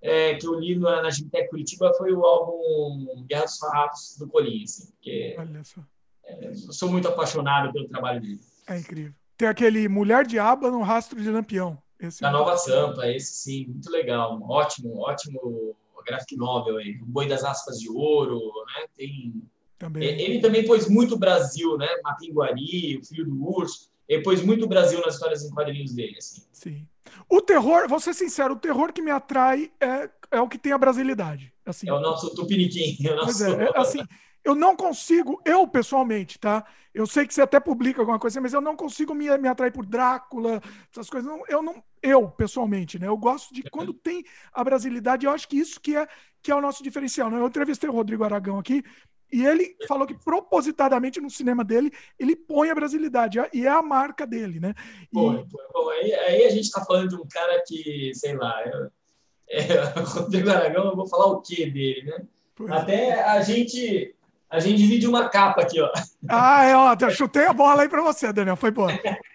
[0.00, 4.28] é, que eu li na, na Gimtec Curitiba, foi o álbum Guerra dos Farrapos do
[4.28, 4.62] Colinha.
[4.62, 5.34] Assim, porque,
[6.24, 8.40] É, sou muito apaixonado pelo trabalho dele.
[8.68, 9.12] É incrível.
[9.40, 11.78] Tem aquele Mulher de Aba no Rastro de Lampião.
[11.98, 14.38] Esse da é Nova Sampa, esse sim, muito legal.
[14.42, 17.00] Ótimo, ótimo graphic novel aí.
[17.00, 18.86] O Boi das Aspas de Ouro, né?
[18.94, 19.42] Tem...
[19.78, 20.02] Também.
[20.02, 21.88] Ele também pôs muito Brasil, né?
[22.04, 23.88] Mapinguari, o Filho do Urso.
[24.06, 26.42] Ele pôs muito Brasil nas histórias em quadrinhos dele, assim.
[26.52, 26.86] Sim.
[27.26, 30.72] O terror, vou ser sincero, o terror que me atrai é, é o que tem
[30.72, 31.50] a brasilidade.
[31.64, 31.88] Assim.
[31.88, 32.94] É o nosso tupiniquim.
[33.06, 33.42] É o nosso...
[33.42, 34.06] É, é, assim,
[34.44, 36.64] eu não consigo, eu pessoalmente, tá?
[36.92, 39.72] Eu sei que você até publica alguma coisa, mas eu não consigo me, me atrair
[39.72, 40.60] por Drácula,
[40.90, 41.30] essas coisas.
[41.30, 43.06] Não, eu não, eu pessoalmente, né?
[43.06, 46.08] Eu gosto de quando tem a brasilidade, eu acho que isso que é
[46.42, 47.30] que é o nosso diferencial.
[47.30, 47.38] Né?
[47.38, 48.82] Eu entrevistei o Rodrigo Aragão aqui
[49.32, 53.82] e ele falou que propositadamente no cinema dele ele põe a brasilidade e é a
[53.82, 54.74] marca dele, né?
[55.02, 55.08] E...
[55.12, 58.90] Bom, bom aí, aí, a gente está falando de um cara que, sei lá, eu,
[59.48, 62.26] é, Rodrigo Aragão, eu vou falar o que dele, né?
[62.56, 63.22] Pois Até é.
[63.22, 64.14] a gente
[64.50, 65.88] a gente divide uma capa aqui, ó.
[66.28, 68.90] Ah, é, ó, chutei a bola aí para você, Daniel, foi boa.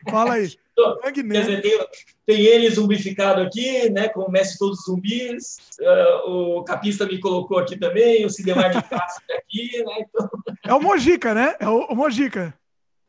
[0.09, 0.51] Fala aí.
[1.03, 1.87] Quer dizer, tem,
[2.25, 7.17] tem, ele zumbificado aqui, né, com o mestre todos os zumbis, uh, o Capista me
[7.17, 10.29] colocou aqui também, o Cidemar de Castro tá aqui, né, então...
[10.65, 11.55] É o Mojica, né?
[11.61, 12.53] É o, o Mojica.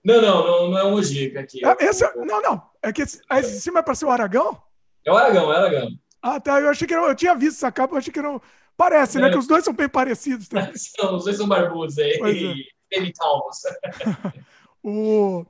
[0.05, 1.67] Não, não, não, não é o Mojica aqui.
[1.67, 4.57] É, esse, é, não, não, é que esse, esse cima é para ser o Aragão?
[5.05, 5.89] É o Aragão, é o Aragão.
[6.23, 8.41] Ah, tá, eu achei que era, eu tinha visto essa capa, eu achei que era
[8.77, 9.29] Parece, né?
[9.29, 9.31] É.
[9.31, 10.49] Que os dois são bem parecidos.
[10.49, 10.73] Também.
[10.77, 12.69] São, os dois são barbudos aí.
[12.93, 12.99] É.
[13.01, 13.59] E calvos.
[14.85, 15.45] o...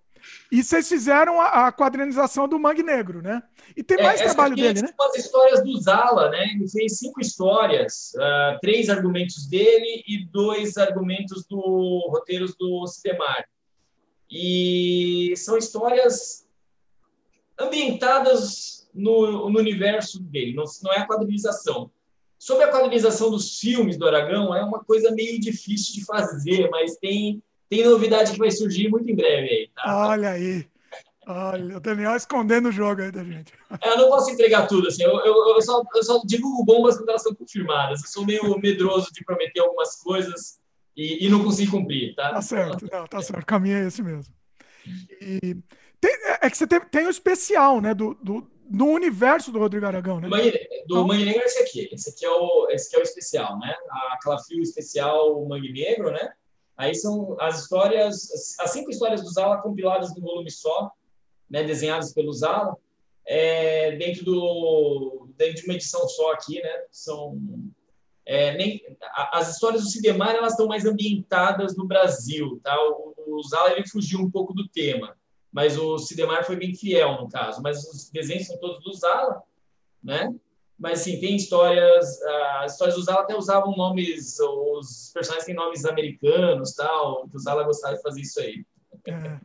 [0.51, 3.43] E vocês fizeram a, a quadrinização do Mangue Negro, né?
[3.77, 4.89] E tem é, mais é, trabalho dele, né?
[5.01, 6.49] As histórias do Zala, né?
[6.55, 13.45] Ele fez cinco histórias, uh, três argumentos dele e dois argumentos do roteiros do Sidemar.
[14.31, 16.47] E são histórias
[17.59, 21.91] ambientadas no, no universo dele, não, não é a quadrinização.
[22.39, 26.97] Sobre a quadrinização dos filmes do Aragão, é uma coisa meio difícil de fazer, mas
[26.97, 29.71] tem, tem novidade que vai surgir muito em breve aí.
[29.75, 30.09] Tá?
[30.09, 30.67] Olha aí.
[31.29, 33.53] Olha, o Daniel escondendo o jogo aí da gente.
[33.83, 36.97] É, eu não posso entregar tudo, assim, eu, eu, eu, só, eu só divulgo bombas
[36.97, 38.01] quando elas são confirmadas.
[38.01, 40.61] Eu sou meio medroso de prometer algumas coisas
[40.97, 42.31] e, e não consigo cumprir, tá?
[42.31, 44.33] Tá certo, não, tá certo, o caminho é esse mesmo.
[45.21, 45.57] E
[46.01, 49.87] tem, é que você tem, tem o especial, né, do, do, no universo do Rodrigo
[49.87, 50.29] Aragão, né?
[50.29, 51.89] Mangue, do então, Mangue Negro é esse aqui.
[51.93, 53.75] Esse aqui é o, esse aqui é o especial, né?
[53.91, 56.33] A Calafrio especial Mangue Negro, né?
[56.77, 60.91] Aí são as histórias, as cinco histórias do Zala compiladas num volume só,
[61.49, 61.63] né?
[61.63, 62.77] Desenhadas pelo Zala,
[63.27, 66.83] é, dentro do dentro de uma edição só aqui, né?
[66.91, 67.39] São
[68.25, 68.83] é, nem,
[69.33, 72.77] as histórias do Sidemar elas estão mais ambientadas no Brasil, tá?
[72.91, 75.17] O, o Zala ele fugiu um pouco do tema
[75.57, 77.63] mas o Sidemar foi bem fiel no caso.
[77.63, 79.43] Mas os desenhos são todos do Zala,
[80.05, 80.31] né?
[80.79, 82.21] Mas sim, tem histórias,
[82.61, 87.39] as histórias do Zala até usavam nomes, os personagens têm nomes americanos, tal, que o
[87.39, 88.67] Zala gostava de fazer isso aí.
[89.07, 89.41] É.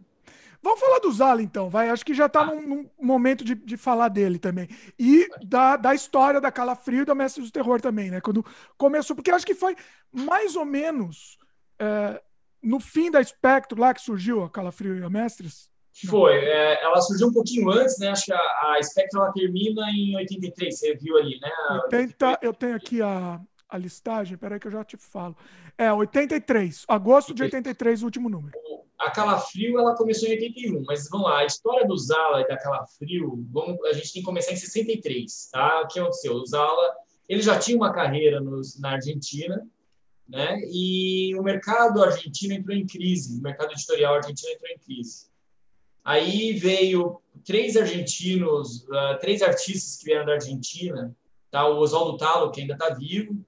[0.61, 1.89] Vamos falar do Zala, então, vai.
[1.89, 2.45] Acho que já está ah.
[2.47, 4.67] num, num, momento de, de falar dele também.
[4.99, 8.19] E da, da história da Calafrio e da Mestre do Terror também, né?
[8.19, 8.45] Quando
[8.77, 9.77] começou, porque acho que foi
[10.11, 11.37] mais ou menos
[11.79, 12.21] é,
[12.61, 15.70] no fim da Espectro lá que surgiu a Calafrio e a Mestres.
[16.07, 16.33] Foi.
[16.33, 18.09] É, ela surgiu um pouquinho antes, né?
[18.09, 21.49] Acho que a, a Spectre ela termina em 83, você viu ali, né?
[21.85, 25.35] 80, eu tenho aqui a, a listagem, peraí que eu já te falo.
[25.77, 28.57] É, 83, agosto de 83, o último número.
[28.99, 32.55] A Calafrio, ela começou em 81, mas vamos lá, a história do Zala e da
[32.55, 35.81] Calafrio, vamos, a gente tem que começar em 63, tá?
[35.81, 36.33] O que aconteceu?
[36.33, 36.95] O Zala,
[37.27, 39.67] ele já tinha uma carreira nos, na Argentina,
[40.29, 40.59] né?
[40.71, 45.30] E o mercado argentino entrou em crise, o mercado editorial argentino entrou em crise.
[46.03, 51.15] Aí veio três argentinos, uh, três artistas que vieram da Argentina,
[51.49, 51.67] tá?
[51.67, 53.45] O Oswaldo Talo, que ainda está vivo,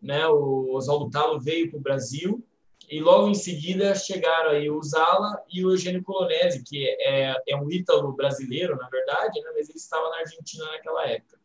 [0.00, 0.26] né?
[0.26, 2.44] O Oswaldo Talo veio para o Brasil
[2.92, 7.56] e logo em seguida chegaram aí o Zala e o Eugênio Colonese, que é, é
[7.56, 9.50] um ítalo brasileiro, na verdade, né?
[9.54, 11.38] mas ele estava na Argentina naquela época.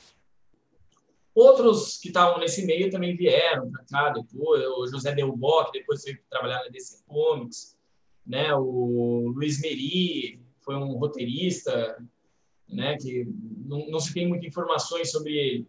[1.34, 6.02] Outros que estavam nesse meio também vieram para cá depois, o José Delbó, que depois
[6.02, 7.78] foi trabalhar na DC Comics,
[8.26, 8.54] né?
[8.54, 11.98] o Luiz Meri, foi um roteirista,
[12.68, 13.26] né, que
[13.66, 15.68] não, não se tem muitas informações sobre ele,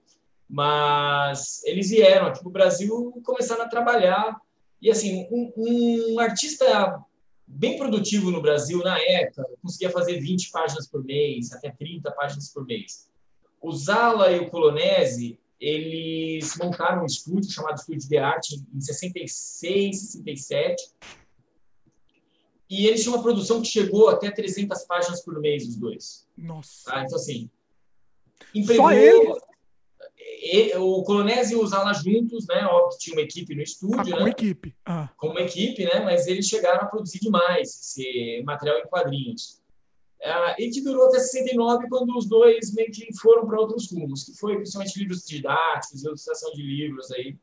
[0.51, 4.37] mas eles vieram aqui para o Brasil começaram a trabalhar.
[4.83, 7.01] E assim um, um, artista
[7.47, 12.53] bem produtivo no Brasil na época conseguia fazer 20 páginas por mês até 30 páginas
[12.53, 13.09] por mês.
[13.61, 20.23] O Zala e o Colonese eles montaram um estúdio chamado Estúdio de Arte em 66
[20.25, 20.83] 67
[22.69, 26.27] e eles tinham uma produção que chegou até 300 páginas por mês, os dois.
[26.37, 26.91] Nossa.
[26.91, 27.03] Tá?
[27.03, 27.51] Então, assim.
[28.55, 28.87] Empregou...
[28.87, 29.39] Só ele?
[30.41, 32.65] e, o Colonese e o Zala juntos, né?
[32.67, 34.31] Óbvio que tinha uma equipe no estúdio, ah, como né?
[34.31, 34.75] equipe.
[34.85, 35.09] Ah.
[35.17, 36.01] Como equipe, né?
[36.05, 39.61] Mas eles chegaram a produzir demais esse material em quadrinhos.
[40.23, 44.25] Ah, e que durou até 69, quando os dois meio que foram para outros rumos,
[44.25, 47.37] que foi principalmente livros didáticos, ilustração de livros aí,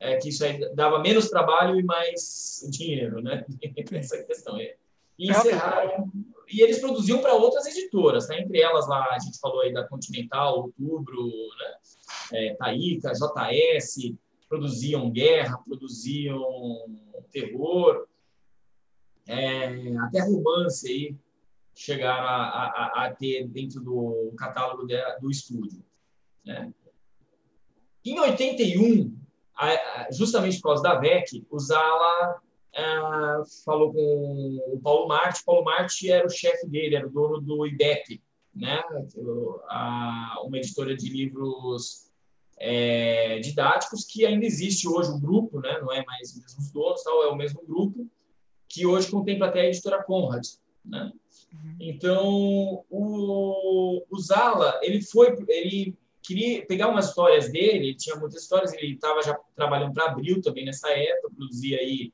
[0.00, 3.44] é, que isso aí dava menos trabalho e mais dinheiro, né?
[3.92, 4.74] Essa questão aí.
[5.18, 6.10] E encerraram.
[6.50, 8.40] E eles produziam para outras editoras, né?
[8.40, 11.26] Entre elas lá, a gente falou aí da Continental, Outubro,
[11.58, 11.74] né?
[12.32, 14.14] É, Taíca, JS,
[14.48, 16.42] produziam guerra, produziam
[17.32, 18.06] terror,
[19.26, 21.16] é, até romance aí
[21.74, 25.84] chegaram a, a, a, ter dentro do catálogo de, do estúdio.
[26.44, 26.72] Né?
[28.04, 29.17] Em 81,
[30.10, 32.40] justamente por causa da VEC, o Zala
[32.74, 35.40] uh, falou com o Paulo Marte.
[35.42, 38.22] O Paulo Marte era o chefe dele, era o dono do IBEP,
[38.54, 38.82] né?
[40.44, 42.08] uma editora de livros
[42.58, 45.78] é, didáticos que ainda existe hoje um grupo, né?
[45.80, 48.06] não é mais os mesmos donos, tal, é o mesmo grupo,
[48.68, 50.44] que hoje contempla até a editora Conrad.
[50.84, 51.12] Né?
[51.52, 51.76] Uhum.
[51.80, 55.96] Então, o, o Zala, ele foi, ele
[56.28, 60.42] queria pegar umas histórias dele, ele tinha muitas histórias, ele estava já trabalhando para Abril
[60.42, 62.12] também nessa época, produzia aí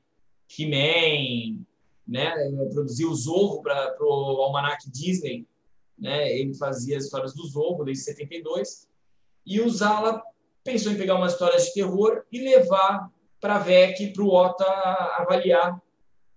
[0.57, 1.65] He-Man,
[2.07, 2.33] né?
[2.73, 5.45] produzia o Zorro para o Almanac Disney,
[5.99, 6.31] né?
[6.31, 8.87] ele fazia as histórias do Zorro desde 72,
[9.45, 10.23] e o Zala
[10.63, 13.11] pensou em pegar umas histórias de terror e levar
[13.41, 14.65] para a VEC, para o OTA
[15.19, 15.77] avaliar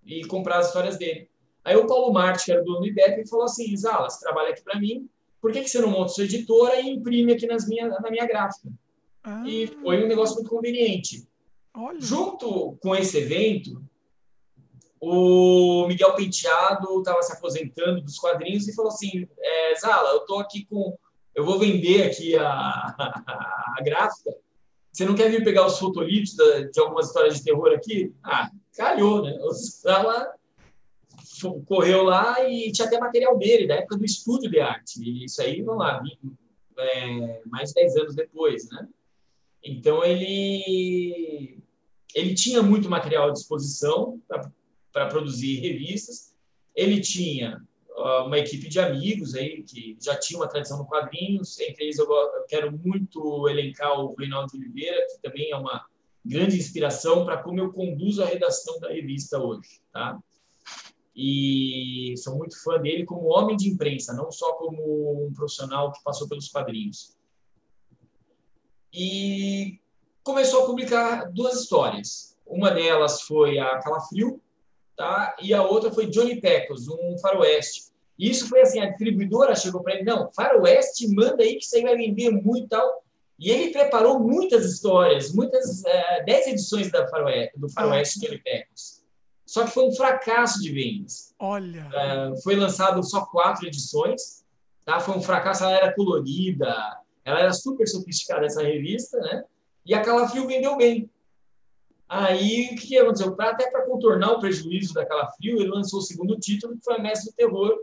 [0.04, 1.30] e comprar as histórias dele.
[1.64, 4.62] Aí o Paulo Marte, que era dono do IBEP, falou assim, Zala, você trabalha aqui
[4.62, 5.08] para mim,
[5.40, 8.26] por que, que você não monta sua editora e imprime aqui nas minha, na minha
[8.26, 8.68] gráfica?
[9.22, 9.44] Ah.
[9.46, 11.26] E foi um negócio muito conveniente.
[11.74, 12.00] Olha.
[12.00, 13.82] Junto com esse evento,
[15.00, 20.40] o Miguel Penteado estava se aposentando dos quadrinhos e falou assim: é, Zala, eu estou
[20.40, 20.96] aqui com.
[21.34, 24.34] Eu vou vender aqui a, a, a gráfica.
[24.90, 28.12] Você não quer vir pegar os fotolitos de algumas histórias de terror aqui?
[28.24, 29.38] Ah, calhou, né?
[29.42, 30.32] O Zala
[31.66, 35.02] correu lá e tinha até material dele, da época do estúdio de arte.
[35.02, 36.02] E isso aí, vamos lá,
[36.78, 38.88] é, mais de 10 anos depois, né?
[39.62, 41.58] Então, ele,
[42.14, 44.20] ele tinha muito material à disposição
[44.92, 46.34] para produzir revistas.
[46.74, 47.60] Ele tinha
[47.90, 51.58] uh, uma equipe de amigos aí que já tinha uma tradição no quadrinhos.
[51.60, 55.84] Entre eles, eu, eu quero muito elencar o Reinaldo Oliveira, que também é uma
[56.24, 60.18] grande inspiração para como eu conduzo a redação da revista hoje, tá?
[61.20, 66.00] E sou muito fã dele como homem de imprensa, não só como um profissional que
[66.04, 67.16] passou pelos quadrinhos.
[68.94, 69.80] E
[70.22, 72.36] começou a publicar duas histórias.
[72.46, 74.40] Uma delas foi a Calafrio,
[74.96, 75.36] tá?
[75.42, 77.88] E a outra foi Johnny Pecos, um faroeste.
[78.16, 81.82] E isso foi assim, a distribuidora chegou para ele, não, faroeste, manda aí que você
[81.82, 83.02] vai vender muito tal.
[83.40, 88.97] E ele preparou muitas histórias, muitas, uh, dez edições da faroeste, do faroeste Johnny Pecos.
[89.48, 91.34] Só que foi um fracasso de vendas.
[91.38, 91.88] Olha.
[91.88, 94.44] Uh, foi lançado só quatro edições.
[94.84, 95.00] Tá?
[95.00, 99.44] Foi um fracasso, ela era colorida, ela era super sofisticada essa revista, né?
[99.86, 101.10] E a Calafrio vendeu bem.
[102.06, 103.34] Aí, o que aconteceu?
[103.34, 106.96] Pra, até para contornar o prejuízo da Calafrio, ele lançou o segundo título, que foi
[106.96, 107.78] a Mestre do Terror.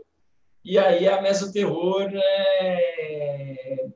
[0.64, 3.88] E aí, a Mestre do Terror é...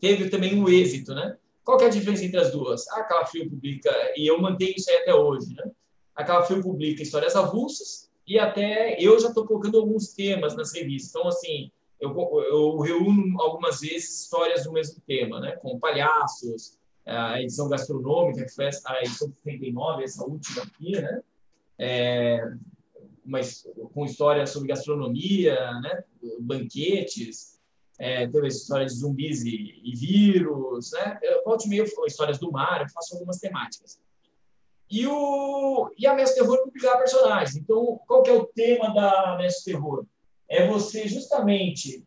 [0.00, 1.36] teve também um êxito, né?
[1.62, 2.88] Qual é a diferença entre as duas?
[2.88, 5.70] A Calafrio publica, e eu mantenho isso aí até hoje, né?
[6.16, 11.10] Aquela filme publica histórias avulsas e até eu já estou colocando alguns temas nas revistas.
[11.10, 11.70] Então, assim,
[12.00, 12.10] eu,
[12.50, 15.52] eu reúno algumas vezes histórias do mesmo tema, né?
[15.52, 21.20] Com palhaços, a edição gastronômica, que foi a edição 79, essa última aqui, né?
[21.78, 22.40] É,
[23.24, 26.02] mas com histórias sobre gastronomia, né?
[26.40, 27.60] Banquetes,
[27.98, 31.18] é, teve história de zumbis e, e vírus, né?
[31.22, 34.00] Eu volto meio histórias do mar, eu faço algumas temáticas
[34.90, 37.56] e, o, e a Mestre Terror publicar personagens.
[37.56, 40.04] Então, qual que é o tema da Mestre Terror?
[40.48, 42.04] É você justamente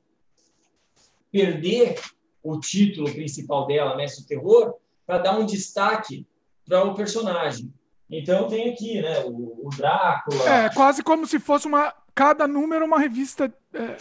[1.32, 2.00] perder
[2.42, 4.76] o título principal dela, Mestre Terror,
[5.06, 6.26] para dar um destaque
[6.66, 7.74] para o personagem.
[8.10, 10.50] Então tem aqui, né, o, o, Drácula.
[10.50, 13.96] É quase como se fosse uma cada número uma revista é...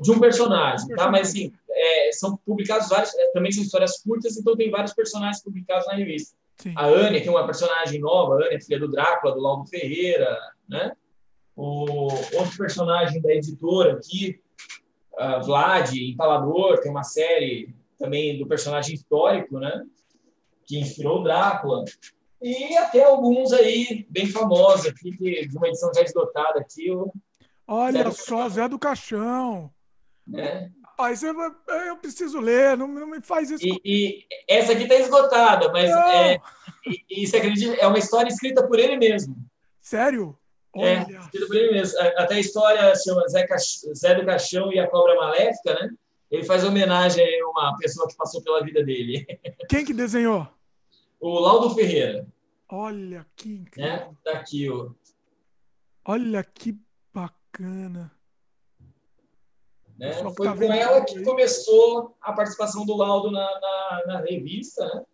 [0.00, 1.10] de um personagem, tá?
[1.10, 5.42] Mas assim, é, são publicados vários, é, também são histórias curtas, então tem vários personagens
[5.42, 6.36] publicados na revista.
[6.56, 6.72] Sim.
[6.76, 10.38] A Ania, que é uma personagem nova, a Ania, filha do Drácula, do Laudo Ferreira,
[10.68, 10.92] né?
[11.56, 14.40] O outro personagem da editora aqui,
[15.44, 19.84] Vlad, Empalador, tem uma série também do personagem histórico, né?
[20.66, 21.84] Que inspirou o Drácula.
[22.42, 26.90] E até alguns aí bem famosos aqui, de uma edição já esgotada aqui.
[27.66, 29.70] Olha Zé só, Zé do Caixão.
[30.26, 30.70] Né?
[30.96, 31.34] Rapaz, eu,
[31.88, 33.66] eu preciso ler, não, não me faz isso.
[33.66, 36.40] E, e essa aqui está esgotada, mas é,
[36.86, 37.74] e, e você acredita?
[37.74, 39.36] É uma história escrita por ele mesmo.
[39.80, 40.38] Sério?
[40.76, 41.18] É, Olha.
[41.18, 41.98] Escrita por ele mesmo.
[41.98, 43.44] Até a história chama Zé,
[43.92, 45.90] Zé do Caixão e a Cobra Maléfica, né?
[46.30, 49.26] Ele faz homenagem a uma pessoa que passou pela vida dele.
[49.68, 50.46] Quem que desenhou?
[51.18, 52.24] O Laudo Ferreira.
[52.68, 53.90] Olha que incrível.
[53.90, 54.10] Né?
[54.22, 54.90] Tá aqui, ó.
[56.04, 56.78] Olha que
[57.12, 58.12] bacana.
[59.98, 60.12] Né?
[60.36, 65.04] Foi com ela que começou a participação do Laudo na, na, na revista, né?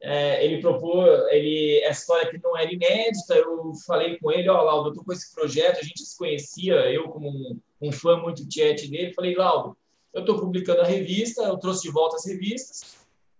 [0.00, 4.60] É, ele propôs, ele, essa história que não era inédita, eu falei com ele, ó,
[4.60, 7.90] oh, Laudo, eu tô com esse projeto, a gente se conhecia, eu como um, um
[7.90, 9.76] fã muito tiete dele, falei, Laudo,
[10.14, 12.96] eu estou publicando a revista, eu trouxe de volta as revistas,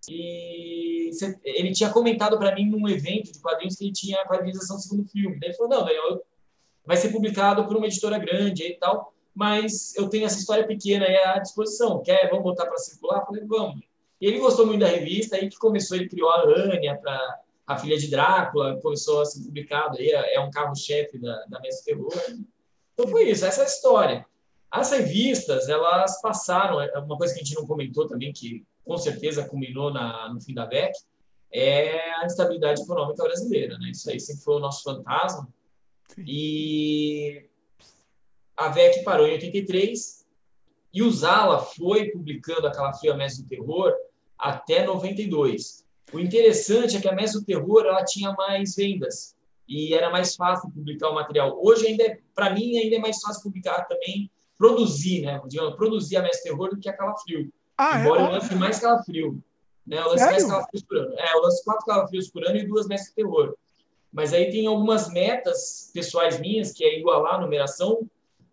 [0.08, 1.10] e
[1.44, 4.82] ele tinha comentado para mim num evento de quadrinhos que ele tinha a quadrinização do
[4.82, 5.38] segundo filme.
[5.42, 6.24] Ele falou: Não, Daniel,
[6.84, 11.06] vai ser publicado por uma editora grande e tal, mas eu tenho essa história pequena
[11.06, 12.02] aí à disposição.
[12.02, 12.28] Quer?
[12.28, 13.24] Vamos botar para circular?
[13.24, 13.78] Falei: Vamos.
[14.20, 17.78] E ele gostou muito da revista, aí que começou, ele criou a Anya para a
[17.78, 21.94] filha de Drácula, começou a ser publicado, aí é, é um carro-chefe da, da Mestre
[21.94, 22.12] Terror.
[22.94, 24.26] Então foi isso, essa é a história.
[24.68, 28.98] As revistas, elas passaram, é uma coisa que a gente não comentou também, que com
[28.98, 30.94] certeza culminou na, no fim da VEC,
[31.52, 33.78] é a instabilidade econômica brasileira.
[33.78, 33.90] Né?
[33.90, 35.48] Isso aí sempre foi o nosso fantasma.
[36.08, 36.24] Sim.
[36.26, 37.47] E
[38.58, 40.26] a VEC parou em 83
[40.92, 43.94] e o Zala foi publicando aquela Fria Mestre do Terror
[44.36, 45.84] até 92.
[46.12, 49.36] O interessante é que a Mestre do Terror ela tinha mais vendas
[49.68, 51.56] e era mais fácil publicar o material.
[51.62, 55.40] Hoje ainda, é, para mim, ainda é mais fácil publicar também, produzir, né?
[55.46, 57.52] Digamos, produzir a Mestre do Terror do que a Calafrio.
[57.76, 58.02] Ah, é?
[58.02, 58.24] Embora é?
[58.24, 59.40] eu lance mais calafrio.
[59.86, 59.98] Né?
[59.98, 61.14] Eu lance mais calafrios por ano.
[61.16, 63.54] É, eu lance quatro calafrios por ano e duas mestres de terror.
[64.12, 68.08] Mas aí tem algumas metas pessoais minhas, que é igualar a numeração,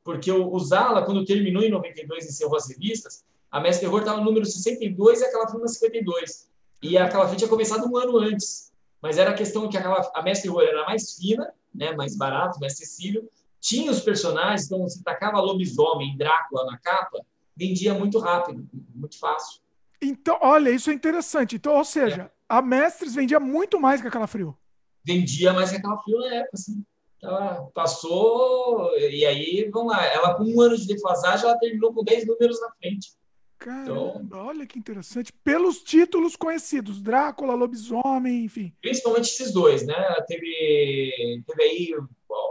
[0.05, 4.19] porque o, Zala, quando terminou em 92 e encerrou as revistas, a Mestre Terror estava
[4.19, 6.47] no número 62 e a Calafrio no 52.
[6.83, 8.71] E a Calafrio tinha começado um ano antes.
[9.01, 12.59] Mas era a questão que a, a Mestre Terror era mais fina, né, mais barato,
[12.59, 13.27] mais acessível.
[13.59, 17.25] Tinha os personagens, então você tacava lobisomem, Drácula na capa,
[17.57, 18.63] vendia muito rápido,
[18.93, 19.59] muito fácil.
[19.99, 21.55] Então, olha, isso é interessante.
[21.55, 22.31] Então, ou seja, é.
[22.47, 24.55] a Mestres vendia muito mais que aquela Frio.
[25.03, 26.85] Vendia mais que aquela Frio na época, assim.
[27.25, 32.03] Ela passou, e aí, vamos lá, ela com um ano de defasagem, ela terminou com
[32.03, 33.15] 10 números na frente.
[33.57, 35.33] Caramba, então, olha que interessante.
[35.43, 38.71] Pelos títulos conhecidos, Drácula, Lobisomem, enfim.
[38.81, 39.95] Principalmente esses dois, né?
[40.27, 41.95] Teve, teve aí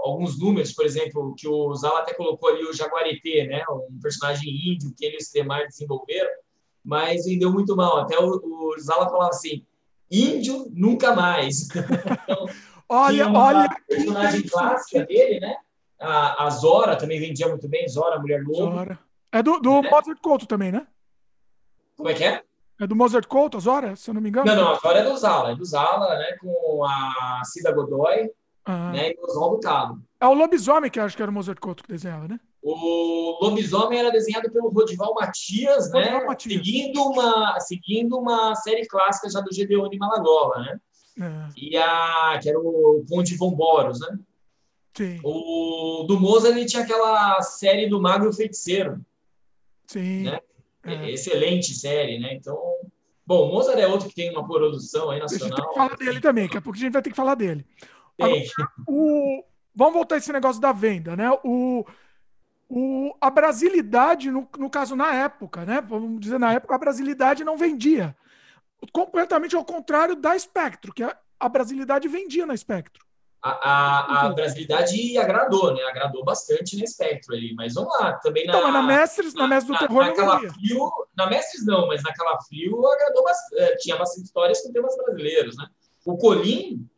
[0.02, 3.62] alguns números, por exemplo, que o Zala até colocou ali o Jaguarete, né?
[3.70, 6.30] Um personagem índio que eles demais desenvolveram,
[6.82, 7.98] mas vendeu muito mal.
[7.98, 9.64] Até o, o Zala falava assim,
[10.10, 11.68] índio nunca mais.
[12.24, 12.46] então,
[12.88, 13.76] olha, olha.
[13.88, 15.56] personagem clássica dele, né?
[16.00, 18.76] A, a, Zora também vendia muito bem, Zora, Mulher Lobo.
[18.76, 18.98] Zora.
[19.32, 19.90] É do, do é.
[19.90, 20.86] Mozart Couto também, né?
[21.96, 22.42] Como é que é?
[22.80, 24.46] É do Mozart Couto, as horas, se eu não me engano?
[24.46, 26.36] Não, não, a Zora é do Zala, é do Zala, né?
[26.40, 28.30] Com a Cida Godoy
[28.64, 28.90] ah.
[28.92, 29.10] né?
[29.10, 30.00] E o Oswaldo Cabo.
[30.20, 32.40] É o lobisomem que acho que era o Mozart Couto que desenhava, né?
[32.62, 36.00] O lobisomem era desenhado pelo Rodival Matias, né?
[36.00, 36.54] Rodival Matias.
[36.54, 40.80] Seguindo, uma, seguindo uma série clássica já do Gedeone Malagola, né?
[41.20, 41.48] É.
[41.56, 44.18] E a, que era o Conde Von Boros, né?
[44.96, 45.20] Sim.
[45.24, 49.00] O do Mozart ele tinha aquela série do Magro Feiticeiro.
[49.86, 50.24] Sim.
[50.24, 50.40] Né?
[50.84, 51.10] É.
[51.10, 52.34] Excelente série, né?
[52.34, 52.58] Então,
[53.26, 55.46] bom, Mozart é outro que tem uma produção aí nacional.
[55.46, 57.16] A gente tem que falar dele também, daqui a pouco a gente vai ter que
[57.16, 57.66] falar dele.
[58.18, 58.40] Agora,
[58.86, 61.30] o, vamos voltar a esse negócio da venda, né?
[61.42, 61.84] O,
[62.68, 65.80] o, a brasilidade, no, no caso, na época, né?
[65.80, 68.16] Vamos dizer, na época, a brasilidade não vendia.
[68.92, 73.04] Completamente ao contrário da Spectro, que a, a brasilidade vendia na Spectro.
[73.42, 75.82] A, a, a, brasilidade agradou, né?
[75.82, 78.56] Agradou bastante na Spectro ali, mas vamos lá, também na.
[78.56, 82.02] Então, na Mestres, na, na Mestres do Terror na, naquela frio, Na Mestres não, mas
[82.02, 83.62] naquela frio agradou bastante.
[83.62, 85.68] Eh, tinha bastante histórias com temas brasileiros, né?
[86.06, 86.88] O Colim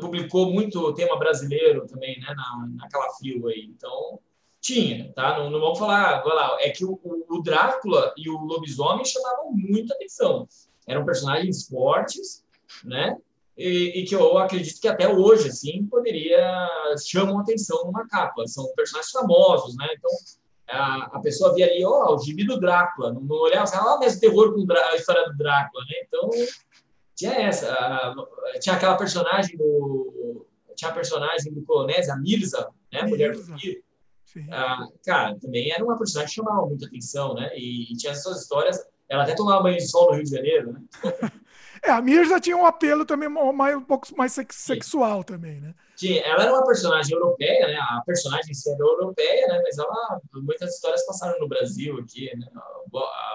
[0.00, 3.68] publicou muito tema brasileiro também, né, na, naquela frio aí.
[3.76, 4.18] Então,
[4.60, 5.38] tinha, tá?
[5.38, 6.98] Não, não vamos falar, vai lá, é que o,
[7.28, 10.46] o, Drácula e o lobisomem chamavam muita atenção.
[10.86, 12.44] Eram personagens fortes,
[12.84, 13.16] né?
[13.56, 16.68] E, e, que eu acredito que até hoje, assim, poderia
[17.06, 18.46] chamam atenção numa capa.
[18.46, 19.86] São personagens famosos, né?
[19.96, 20.10] Então,
[20.68, 23.76] a, a pessoa via ali, ó, oh, o gibi do Drácula, não, não olhava assim,
[23.76, 25.96] ah, mas terror com a história do Drácula, né?
[26.06, 26.30] Então,
[27.14, 28.14] tinha essa.
[28.60, 30.46] tinha aquela personagem do.
[30.74, 33.02] Tinha a personagem do Colonese, a Mirza, né?
[33.02, 33.82] Mulher do Fio.
[34.50, 37.50] Ah, cara, também era uma personagem que chamava muita atenção, né?
[37.54, 38.80] E, e tinha essas histórias.
[39.12, 40.80] Ela até tomava banho de sol no Rio de Janeiro, né?
[41.84, 45.74] É, a Mir já tinha um apelo também mais, um pouco mais sexual também, né?
[46.24, 47.76] Ela era uma personagem europeia, né?
[47.76, 49.60] A personagem em si era europeia, né?
[49.64, 52.46] Mas ela, muitas histórias passaram no Brasil aqui, né?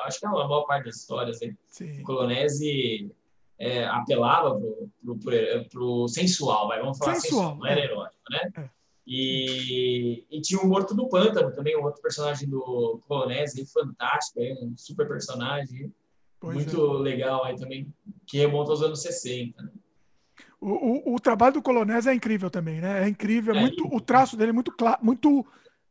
[0.05, 1.41] Acho que é uma boa parte das histórias.
[1.41, 1.53] Né?
[1.99, 3.13] O Colonese
[3.59, 7.83] é, apelava pro, pro, pro, pro, sensual, vai, vamos falar sensual, sensual não era é.
[7.83, 8.51] erótico, né?
[8.55, 8.76] É.
[9.09, 14.75] E, e, tinha o Morto do Pântano também, um outro personagem do Colonese, fantástico, um
[14.75, 15.93] super personagem,
[16.41, 16.99] pois muito é.
[16.99, 17.93] legal aí também,
[18.25, 19.63] que remonta aos anos 60.
[19.63, 19.69] Né?
[20.59, 23.05] O, o, o, trabalho do Colonese é incrível também, né?
[23.05, 25.45] É incrível, é, muito, o traço dele é muito, claro, muito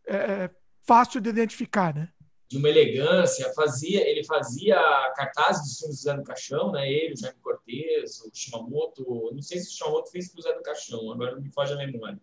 [0.06, 0.50] é, é,
[0.82, 2.10] fácil de identificar, né?
[2.50, 4.76] De uma elegância, fazia, ele fazia
[5.16, 6.86] cartazes dos filmes do Zé do Caixão, né?
[6.86, 10.62] Ele, o Jaime Cortez, o Shimamoto, não sei se o Shimamoto fez o Zé do
[10.62, 12.20] Caixão, agora me foge a memória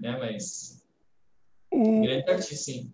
[0.00, 0.16] né?
[0.18, 0.84] Mas
[1.70, 2.02] o...
[2.02, 2.92] grande artista, sim.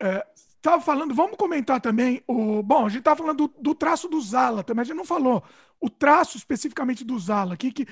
[0.00, 0.24] É,
[0.60, 2.62] tava falando, vamos comentar também o.
[2.62, 5.42] Bom, a gente estava falando do, do, traço do Zala, também a gente não falou.
[5.80, 7.86] O traço especificamente do Zala aqui, que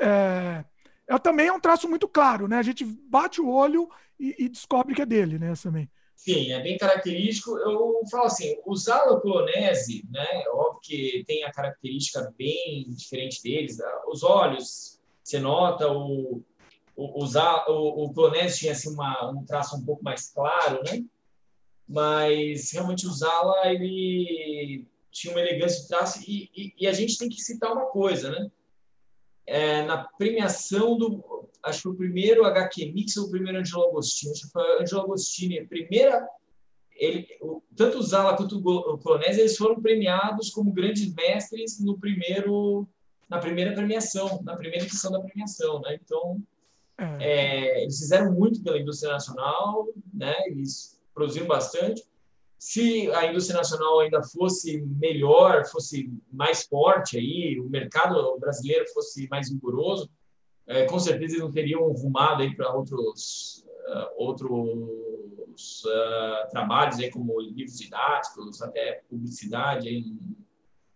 [0.00, 0.64] é,
[1.08, 2.58] é, também é um traço muito claro, né?
[2.58, 3.88] A gente bate o olho
[4.20, 5.54] e, e descobre que é dele, né?
[5.62, 5.90] Também.
[6.14, 7.56] Sim, é bem característico.
[7.58, 10.44] Eu falo assim, o Zala Polonese, né?
[10.52, 13.78] Óbvio que tem a característica bem diferente deles.
[14.06, 16.42] Os olhos, você nota o,
[16.96, 21.04] o, o, o Clonese tinha assim, uma, um traço um pouco mais claro, né?
[21.88, 27.18] mas realmente o Zala ele tinha uma elegância de traço e, e, e, a gente
[27.18, 28.50] tem que citar uma coisa, né?
[29.46, 34.32] É, na premiação do, acho que o primeiro HQ Mix ou o primeiro Angelo Agostini,
[34.32, 36.26] acho que foi Angelo Agostini, primeira,
[36.94, 37.28] ele,
[37.76, 42.88] tanto o Zala quanto o Clonese, eles foram premiados como grandes mestres no primeiro,
[43.28, 45.98] na primeira premiação, na primeira edição da premiação, né?
[46.02, 46.40] Então,
[47.20, 47.82] é.
[47.82, 50.34] eles fizeram muito pela indústria nacional, né?
[50.46, 52.04] Eles produziram bastante.
[52.58, 59.28] Se a indústria nacional ainda fosse melhor, fosse mais forte aí, o mercado brasileiro fosse
[59.28, 60.08] mais rigoroso,
[60.66, 67.40] é, com certeza eles não teriam rumado para outros uh, outros uh, trabalhos aí como
[67.40, 70.04] livros didáticos, até publicidade aí,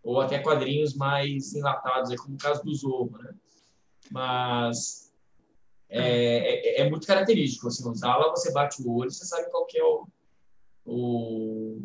[0.03, 3.35] ou até quadrinhos mais enlatados aí, como o caso do Zorro, né?
[4.11, 5.06] Mas
[5.89, 7.69] é, é, é, muito característico.
[7.69, 10.07] Assim, usá-la, você bate o olho, você sabe qual que é o,
[10.85, 11.81] o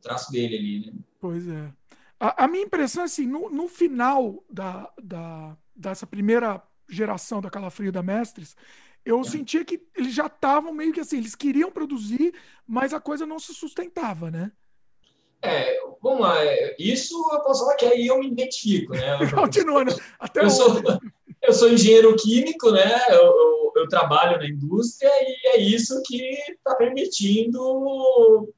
[0.00, 0.92] traço dele ali, né?
[1.20, 1.72] Pois é.
[2.18, 7.50] A, a minha impressão é assim, no, no final da, da, dessa primeira geração da
[7.50, 8.56] Calafrio da Mestres,
[9.04, 9.24] eu é.
[9.24, 12.34] sentia que eles já estavam meio que assim, eles queriam produzir,
[12.66, 14.52] mas a coisa não se sustentava, né?
[15.42, 16.36] É, vamos lá,
[16.78, 19.18] isso eu posso falar que aí eu me identifico, né?
[19.34, 19.92] Continua, né?
[20.18, 20.80] Até eu, sou,
[21.42, 22.90] eu sou engenheiro químico, né?
[23.08, 26.16] Eu, eu, eu, trabalho na indústria e é isso que
[26.48, 28.48] está permitindo.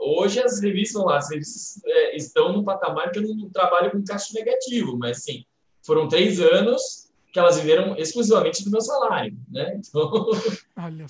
[0.00, 4.04] Hoje as revistas, lá, as revistas é, estão no patamar que eu não trabalho com
[4.04, 5.44] caixa negativo, mas sim,
[5.82, 9.80] foram três anos que elas viveram exclusivamente do meu salário, né?
[9.88, 10.30] Então,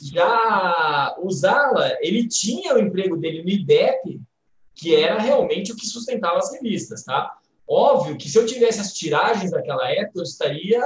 [0.01, 4.21] já Zala, ele tinha o emprego dele no IDEP,
[4.79, 7.37] que era realmente o que sustentava as revistas, tá?
[7.67, 10.81] Óbvio que se eu tivesse as tiragens daquela época, eu estaria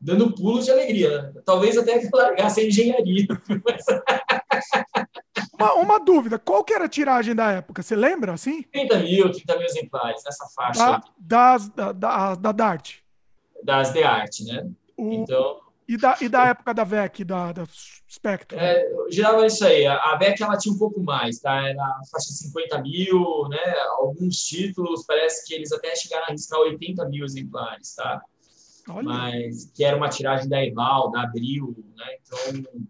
[0.00, 1.34] dando pulos de alegria.
[1.44, 3.26] Talvez até que largasse a engenharia.
[5.52, 7.82] uma, uma, dúvida, qual que era a tiragem da época?
[7.82, 8.62] Você lembra, assim?
[8.62, 10.80] 30 mil, 30 mil exemplares, nessa faixa.
[10.80, 13.00] Da, das, da, da, da Dart.
[13.62, 14.66] Das de arte, né?
[14.96, 15.65] O, então...
[15.88, 17.64] E da, e da época da VEC, da, da
[18.10, 18.58] Spectrum?
[18.58, 19.86] É, girava isso aí.
[19.86, 21.68] A VEC ela tinha um pouco mais, tá?
[21.68, 23.74] Era faixa 50 mil, né?
[23.98, 28.20] Alguns títulos, parece que eles até chegaram a arriscar 80 mil exemplares, tá?
[28.88, 29.02] Olha.
[29.02, 32.06] mas que era uma tiragem da Eval, da Abril, né?
[32.22, 32.82] Então,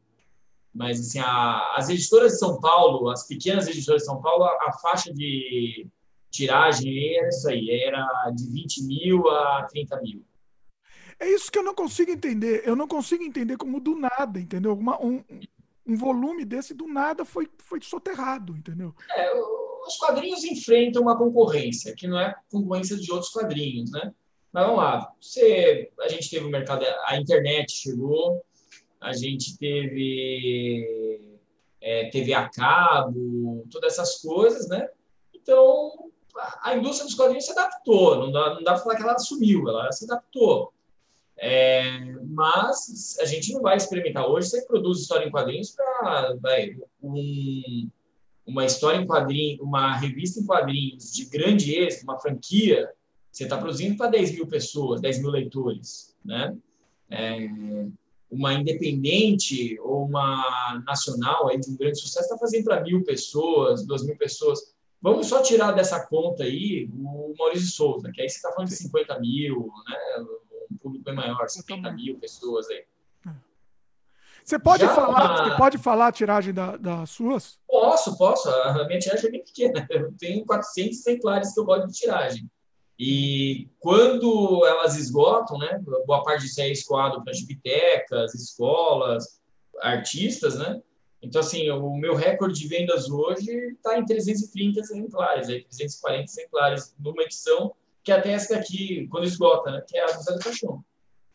[0.75, 4.51] mas assim, a, as editoras de São Paulo, as pequenas editoras de São Paulo, a,
[4.69, 5.89] a, faixa de
[6.31, 10.26] tiragem era isso aí, era de 20 mil a 30 mil.
[11.19, 12.63] É isso que eu não consigo entender.
[12.65, 14.75] Eu não consigo entender como do nada, entendeu?
[14.75, 15.23] Uma, um,
[15.87, 18.95] um volume desse do nada foi, foi soterrado, entendeu?
[19.15, 19.33] É,
[19.87, 24.13] os quadrinhos enfrentam uma concorrência, que não é concorrência de outros quadrinhos, né?
[24.53, 28.43] Mas vamos lá, você, a gente teve o mercado, a internet chegou,
[29.01, 31.39] a gente teve
[31.81, 34.89] é, TV a cabo, todas essas coisas, né?
[35.35, 36.11] Então,
[36.63, 39.69] a, indústria dos quadrinhos se adaptou, não dá, não dá para falar que ela sumiu,
[39.69, 40.73] ela se adaptou.
[41.39, 44.27] É, mas a gente não vai experimentar.
[44.27, 46.37] Hoje você produz história em quadrinhos para
[47.03, 47.89] um,
[48.47, 52.91] uma história em quadrinhos, uma revista em quadrinhos de grande êxito, uma franquia,
[53.31, 56.57] você está produzindo para 10 mil pessoas, 10 mil leitores, né?
[57.11, 57.49] É,
[58.31, 63.87] uma independente ou uma nacional aí de um grande sucesso está fazendo para mil pessoas,
[63.87, 64.75] duas mil pessoas.
[65.03, 68.77] Vamos só tirar dessa conta aí o Maurício Souza, que aí você está falando de
[68.77, 70.27] 50 mil, né?
[70.87, 72.85] Público bem maior, 50 mil pessoas aí.
[74.45, 77.59] Você pode Já falar, você pode falar a tiragem da, das suas?
[77.67, 78.49] Posso, posso.
[78.49, 79.85] A minha tiragem é bem pequena.
[79.91, 82.49] Eu tenho 400 exemplares que eu gosto de tiragem.
[82.97, 89.41] E quando elas esgotam, né, boa parte disso é escoado para bibliotecas, escolas,
[89.83, 90.81] artistas, né?
[91.21, 96.95] Então, assim, o meu recorde de vendas hoje está em 330 exemplares, aí, 340 exemplares
[97.01, 97.75] numa edição,
[98.07, 99.83] que é até essa daqui, quando esgota, né?
[99.85, 100.85] Que é a Musa do Caixão,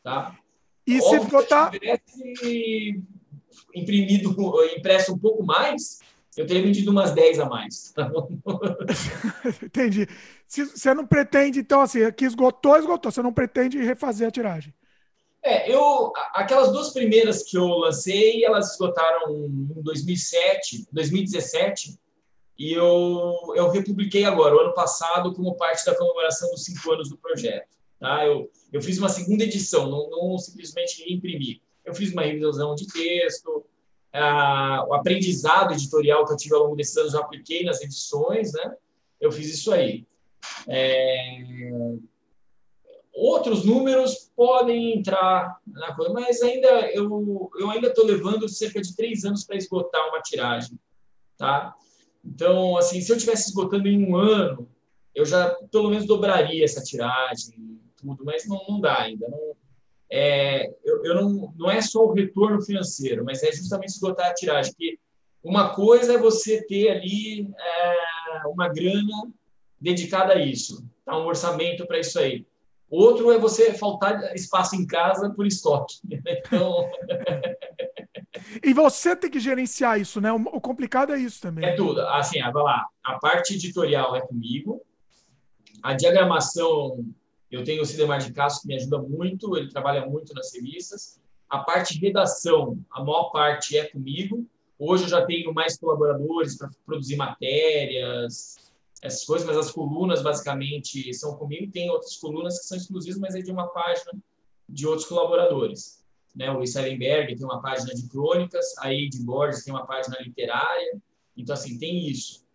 [0.01, 0.33] tá?
[0.87, 1.69] E se esgotar...
[1.69, 3.03] Se tivesse
[3.75, 4.33] imprimido,
[4.77, 5.99] impresso um pouco mais,
[6.37, 7.91] eu teria vendido umas 10 a mais.
[7.91, 8.09] Tá
[9.61, 10.07] Entendi.
[10.47, 13.11] Você não pretende, então, assim, que esgotou, esgotou.
[13.11, 14.73] Você não pretende refazer a tiragem.
[15.43, 21.99] É, eu, aquelas duas primeiras que eu lancei, elas esgotaram em 2007, 2017,
[22.61, 27.09] e eu, eu republiquei agora, o ano passado, como parte da comemoração dos cinco anos
[27.09, 27.75] do projeto.
[27.99, 28.23] Tá?
[28.23, 31.59] Eu, eu fiz uma segunda edição, não, não simplesmente imprimi.
[31.83, 33.65] Eu fiz uma revisão de texto,
[34.13, 38.53] ah, o aprendizado editorial que eu tive ao longo desses anos eu apliquei nas edições,
[38.53, 38.75] né?
[39.19, 40.05] Eu fiz isso aí.
[40.67, 41.41] É...
[43.11, 48.95] Outros números podem entrar na coisa, mas ainda eu, eu ainda estou levando cerca de
[48.95, 50.79] três anos para esgotar uma tiragem,
[51.39, 51.75] tá?
[52.23, 54.69] Então, assim, se eu tivesse esgotando em um ano,
[55.13, 59.27] eu já pelo menos dobraria essa tiragem, tudo, mas não, não dá ainda.
[59.27, 59.55] Não,
[60.09, 64.33] é, eu, eu, não, não é só o retorno financeiro, mas é justamente esgotar a
[64.33, 64.71] tiragem.
[64.73, 64.99] Porque
[65.43, 69.31] uma coisa é você ter ali é, uma grana
[69.79, 71.17] dedicada a isso, tá?
[71.17, 72.45] um orçamento para isso aí.
[72.89, 75.95] Outro é você faltar espaço em casa por estoque.
[76.27, 76.89] Então.
[78.63, 80.31] e você tem que gerenciar isso, né?
[80.31, 81.65] O complicado é isso também.
[81.65, 82.01] É tudo.
[82.07, 82.87] Assim, vai lá.
[83.03, 84.81] A parte editorial é comigo.
[85.81, 87.03] A diagramação
[87.51, 91.19] eu tenho o Cidemar de Castro, que me ajuda muito, ele trabalha muito nas revistas.
[91.49, 94.45] A parte redação, a maior parte é comigo.
[94.79, 98.55] Hoje eu já tenho mais colaboradores para produzir matérias,
[99.01, 101.69] essas coisas, mas as colunas basicamente são comigo.
[101.71, 104.13] Tem outras colunas que são exclusivas, mas é de uma página
[104.69, 106.00] de outros colaboradores.
[106.35, 106.49] Né?
[106.49, 111.01] O Luiz Eilenberg tem uma página de crônicas, a Eide Borges tem uma página literária.
[111.35, 112.45] Então, assim, tem isso.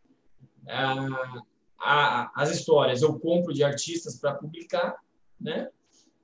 [0.69, 1.43] Ah,
[1.79, 4.97] a, as histórias eu compro de artistas para publicar,
[5.41, 5.69] né?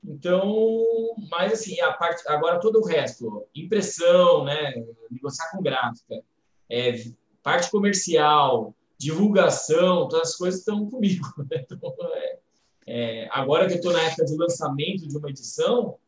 [0.05, 0.85] Então,
[1.31, 4.75] mas assim, a parte agora todo o resto, impressão, né,
[5.09, 6.21] negociar com gráfica,
[6.69, 7.05] é,
[7.41, 11.27] parte comercial, divulgação, todas as coisas estão comigo.
[11.49, 11.65] Né?
[11.71, 12.39] Então, é,
[12.87, 15.99] é, agora que eu estou na época de lançamento de uma edição,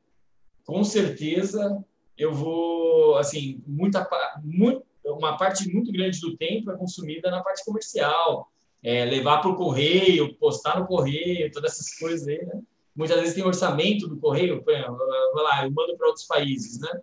[0.65, 1.85] com certeza
[2.17, 4.09] eu vou, assim, muita,
[4.43, 8.51] muito, uma parte muito grande do tempo é consumida na parte comercial,
[8.83, 12.63] é, levar para o correio, postar no correio, todas essas coisas aí, né?
[12.95, 17.01] Muitas vezes tem orçamento do correio, vai lá, eu mando para outros países, né?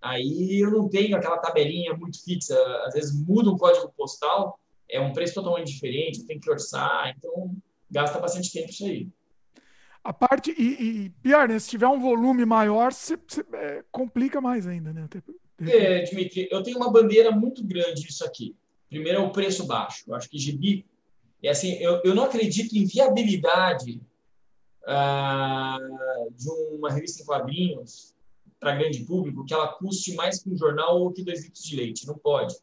[0.00, 2.56] Aí eu não tenho aquela tabelinha muito fixa,
[2.86, 4.58] às vezes muda um código postal,
[4.88, 7.54] é um preço totalmente diferente, tem que orçar, então
[7.90, 9.08] gasta bastante tempo isso aí.
[10.06, 11.58] A parte, e, e pior, né?
[11.58, 15.08] Se tiver um volume maior, você, você é, complica mais ainda, né?
[15.60, 18.54] É, Dimitri, eu tenho uma bandeira muito grande isso aqui.
[18.88, 20.04] Primeiro é o preço baixo.
[20.06, 20.86] Eu acho que gibi
[21.42, 24.00] e assim, eu, eu não acredito em viabilidade
[24.86, 25.78] ah,
[26.30, 28.14] de uma revista em quadrinhos
[28.58, 31.76] para grande público que ela custe mais que um jornal ou que dois litros de
[31.76, 32.06] leite.
[32.06, 32.56] Não pode,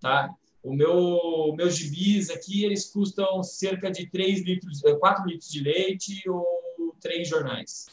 [0.00, 0.34] tá?
[0.62, 6.26] O meu meus gibis aqui eles custam cerca de 3 litros, 4 litros de leite
[6.26, 6.46] ou
[7.04, 7.86] três jornais,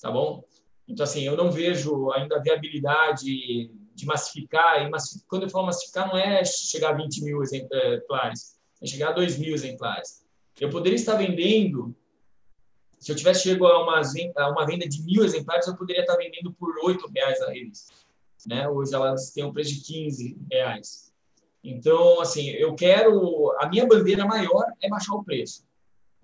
[0.00, 0.42] tá bom?
[0.88, 4.82] Então assim, eu não vejo ainda a viabilidade de massificar.
[4.82, 9.10] E massificar, quando eu falo massificar, não é chegar a 20 mil exemplares a chegar
[9.10, 10.24] a 2 mil exemplares.
[10.58, 11.94] Eu poderia estar vendendo,
[12.98, 16.16] se eu tivesse chego a uma, a uma venda de mil exemplares, eu poderia estar
[16.16, 17.92] vendendo por 8 reais a revista.
[18.46, 18.66] Né?
[18.68, 21.12] Hoje elas têm um preço de 15 reais.
[21.62, 23.54] Então, assim, eu quero.
[23.58, 25.62] A minha bandeira maior é baixar o preço.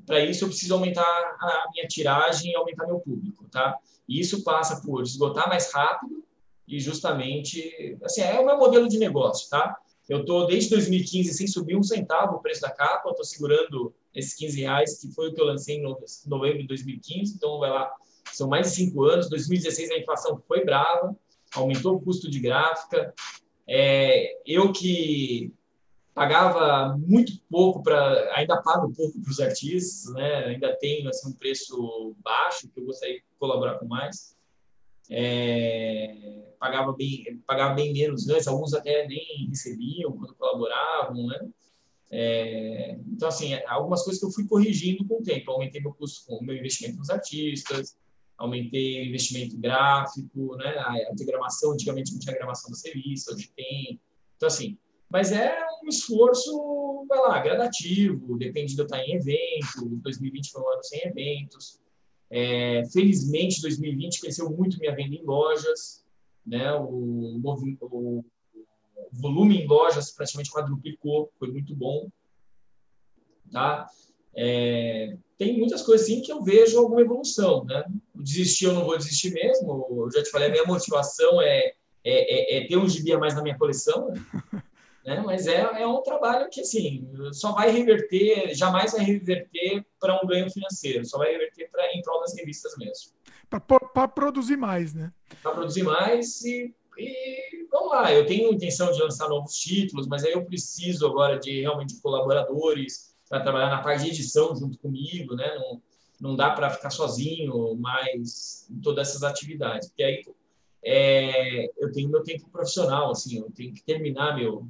[0.07, 3.77] Para isso, eu preciso aumentar a minha tiragem e aumentar meu público, tá?
[4.09, 6.25] E isso passa por esgotar mais rápido
[6.67, 9.77] e justamente, assim, é o meu modelo de negócio, tá?
[10.09, 14.35] Eu estou desde 2015 sem subir um centavo o preço da capa, estou segurando esses
[14.35, 15.97] 15 reais, que foi o que eu lancei em
[16.27, 17.93] novembro de 2015, então vai lá,
[18.33, 19.29] são mais de cinco anos.
[19.29, 21.17] 2016 a inflação foi brava,
[21.55, 23.13] aumentou o custo de gráfica.
[23.67, 25.53] É, eu que
[26.17, 30.47] pagava muito pouco para, ainda pago pouco para os artistas, né?
[30.47, 34.35] Ainda tenho assim um preço baixo que eu gostaria de colaborar com mais
[35.11, 41.49] é, pagava bem pagava bem menos antes, alguns até nem recebiam quando colaboravam, né?
[42.11, 45.51] É, então, assim, algumas coisas que eu fui corrigindo com o tempo.
[45.51, 47.95] Aumentei meu custo com meu investimento nos artistas,
[48.39, 50.79] aumentei o investimento gráfico, né?
[50.79, 54.01] A, diagramação, antigamente não tinha gravação da revista, hoje tem.
[54.37, 59.89] Então, assim, mas é um esforço, vai lá, gradativo, depende de eu estar em evento.
[60.03, 61.81] 2020 foi um ano sem eventos.
[62.29, 66.05] É, felizmente, 2020 cresceu muito minha venda em lojas,
[66.45, 66.73] né?
[66.75, 68.25] O, o, o
[69.13, 72.09] volume em lojas praticamente quadruplicou, foi muito bom,
[73.51, 73.87] tá?
[74.35, 77.85] É, tem muitas coisas assim que eu vejo alguma evolução, né?
[78.15, 79.87] Desistir eu não vou desistir mesmo.
[80.05, 81.73] Eu já te falei, a minha motivação é,
[82.05, 84.15] é, é, é ter um gibi a mais na minha coleção, né?
[85.07, 85.23] né?
[85.25, 90.27] Mas é, é um trabalho que assim só vai reverter, jamais vai reverter para um
[90.27, 93.13] ganho financeiro, só vai reverter para em prol das revistas mesmo.
[93.49, 95.13] Para produzir mais, né?
[95.41, 98.13] Para produzir mais e, e vamos lá.
[98.13, 103.15] Eu tenho intenção de lançar novos títulos, mas aí eu preciso agora de realmente colaboradores
[103.29, 105.55] para trabalhar na parte de edição junto comigo, né?
[105.55, 105.83] Não,
[106.21, 109.89] não dá para ficar sozinho mais em todas essas atividades.
[109.89, 110.25] Porque aí
[110.83, 114.67] é, eu tenho meu tempo profissional, assim, eu tenho que terminar meu,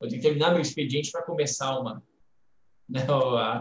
[0.00, 2.02] eu tenho que terminar meu expediente para começar uma,
[2.88, 3.06] né.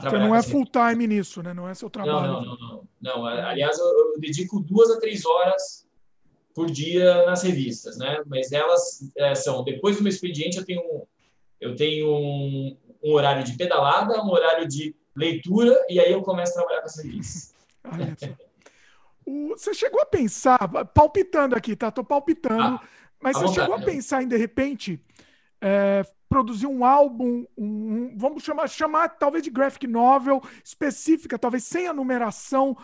[0.02, 1.53] Você não é full time nisso, né?
[1.53, 2.28] Não é seu trabalho.
[2.28, 2.88] Não, não, não.
[3.02, 3.18] não.
[3.18, 3.26] não.
[3.26, 5.88] Aliás, eu, eu, dedico duas a três horas
[6.56, 8.24] por dia nas revistas, né?
[8.26, 11.07] Mas elas é, são depois do meu expediente eu tenho
[11.61, 16.53] eu tenho um, um horário de pedalada, um horário de leitura, e aí eu começo
[16.53, 17.56] a trabalhar com essa revistas.
[19.49, 21.91] Você chegou a pensar, palpitando aqui, tá?
[21.91, 22.82] Tô palpitando, ah,
[23.22, 24.99] mas você vontade, chegou a pensar em, de repente,
[25.61, 31.88] é, produzir um álbum, um, vamos chamar, chamar talvez de graphic novel específica, talvez sem
[31.88, 32.77] a numeração,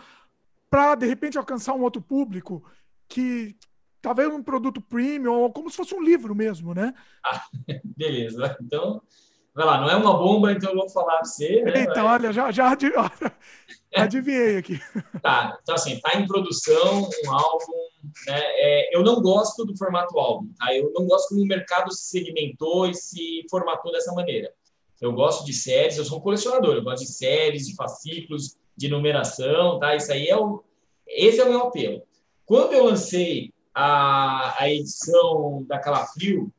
[0.68, 2.64] para de repente alcançar um outro público
[3.08, 3.56] que
[4.02, 6.92] talvez um produto premium, ou como se fosse um livro mesmo, né?
[7.24, 7.42] Ah,
[7.96, 8.56] beleza.
[8.60, 9.00] Então,
[9.56, 11.62] vai lá, não é uma bomba, então eu vou falar para você.
[11.62, 11.84] Né?
[11.84, 12.76] Então, olha, já, já
[13.94, 14.78] adivinhei aqui.
[15.22, 17.72] Tá, então assim, tá em produção um álbum,
[18.28, 18.38] né?
[18.38, 20.72] É, eu não gosto do formato álbum, tá?
[20.72, 24.52] Eu não gosto como o mercado se segmentou e se formatou dessa maneira.
[25.00, 28.88] Eu gosto de séries, eu sou um colecionador, eu gosto de séries, de fascículos, de
[28.88, 29.96] numeração, tá?
[29.96, 30.62] Isso aí é o,
[31.08, 32.02] esse é o meu apelo.
[32.44, 36.52] Quando eu lancei a, a edição da Calafrio,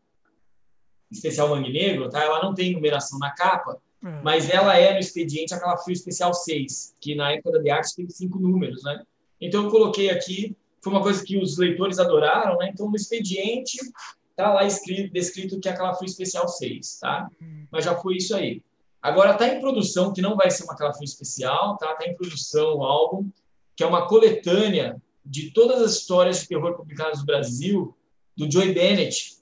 [1.12, 2.24] especial Mangue Negro, tá?
[2.24, 4.22] Ela não tem numeração na capa, é.
[4.24, 7.88] mas ela é no expediente aquela Frio Especial 6, que na época da The Art
[7.96, 9.04] tem cinco números, né?
[9.40, 12.70] Então eu coloquei aqui, foi uma coisa que os leitores adoraram, né?
[12.74, 13.78] Então no expediente
[14.36, 17.30] tá lá escrito, descrito que é aquela Frio Especial 6, tá?
[17.42, 17.66] Hum.
[17.72, 18.62] Mas já foi isso aí.
[19.02, 21.94] Agora tá em produção, que não vai ser uma Calafrio especial, tá?
[21.96, 23.30] Tá em produção o álbum,
[23.76, 27.96] que é uma coletânea de todas as histórias de terror publicadas no Brasil,
[28.36, 29.37] do Joy Bennett,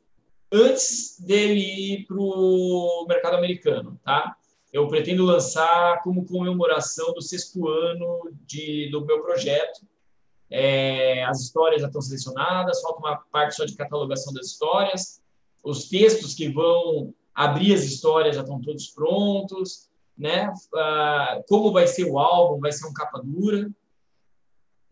[0.56, 4.36] antes dele ir para o mercado americano, tá?
[4.72, 9.82] Eu pretendo lançar como comemoração do sexto ano de, do meu projeto.
[10.50, 15.22] É, as histórias já estão selecionadas, falta uma parte só de catalogação das histórias.
[15.64, 20.52] Os textos que vão abrir as histórias já estão todos prontos, né?
[20.76, 22.60] Ah, como vai ser o álbum?
[22.60, 23.70] Vai ser um capa dura,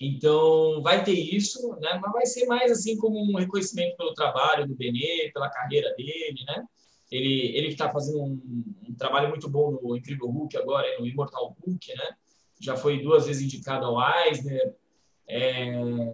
[0.06, 1.98] então, vai ter isso, né?
[2.02, 6.44] mas vai ser mais assim como um reconhecimento pelo trabalho do Benê, pela carreira dele,
[6.46, 6.66] né?
[7.10, 11.56] Ele ele está fazendo um, um, trabalho muito bom no Incrível Hulk agora, no Immortal
[11.62, 12.16] Hulk, né?
[12.60, 14.76] Já foi duas vezes indicado ao Eisner.
[15.26, 16.14] É,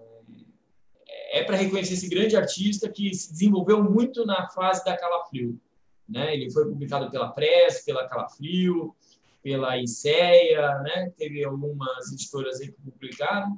[1.31, 5.59] é para reconhecer esse grande artista que se desenvolveu muito na fase da Calafrio,
[6.07, 6.35] né?
[6.35, 8.93] Ele foi publicado pela Press, pela Calafrio,
[9.41, 11.11] pela ICEA, né?
[11.17, 13.57] Teve algumas editoras aí que publicaram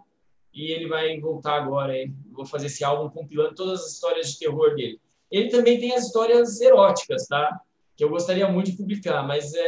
[0.53, 1.97] e ele vai voltar agora.
[1.97, 2.15] Hein?
[2.31, 4.99] Vou fazer esse álbum compilando todas as histórias de terror dele.
[5.29, 7.59] Ele também tem as histórias eróticas, tá?
[7.95, 9.61] Que eu gostaria muito de publicar, mas é,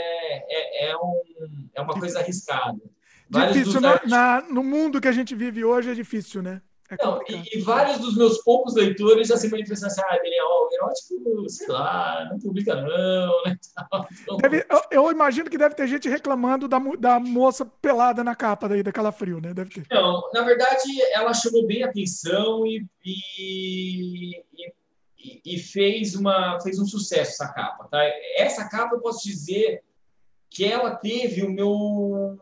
[0.49, 1.21] é, é, um,
[1.73, 2.79] é uma coisa arriscada.
[3.29, 6.61] difícil, na, na, no mundo que a gente vive hoje é difícil, né?
[6.89, 10.45] É não, e, e, vários dos meus poucos leitores já se manifestam assim, ah, Daniel,
[10.45, 13.57] o erótico, sei lá, não publica não, né?
[14.21, 18.35] Então, deve, eu, eu, imagino que deve ter gente reclamando da, da moça pelada na
[18.35, 19.53] capa daí, daquela frio, né?
[19.53, 19.85] Deve ter.
[19.89, 20.83] Não, na verdade,
[21.13, 24.37] ela chamou bem a atenção e, e,
[25.17, 28.03] e, e fez, uma, fez um sucesso essa capa, tá?
[28.35, 29.83] Essa capa eu posso dizer
[30.49, 32.37] que ela teve o meu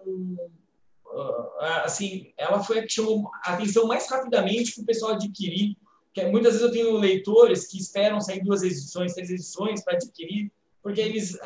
[1.84, 5.76] assim, ela foi a que chamou a atenção mais rapidamente para o pessoal adquirir.
[6.14, 10.52] Que muitas vezes eu tenho leitores que esperam sair duas edições, três edições para adquirir,
[10.84, 11.38] porque eles,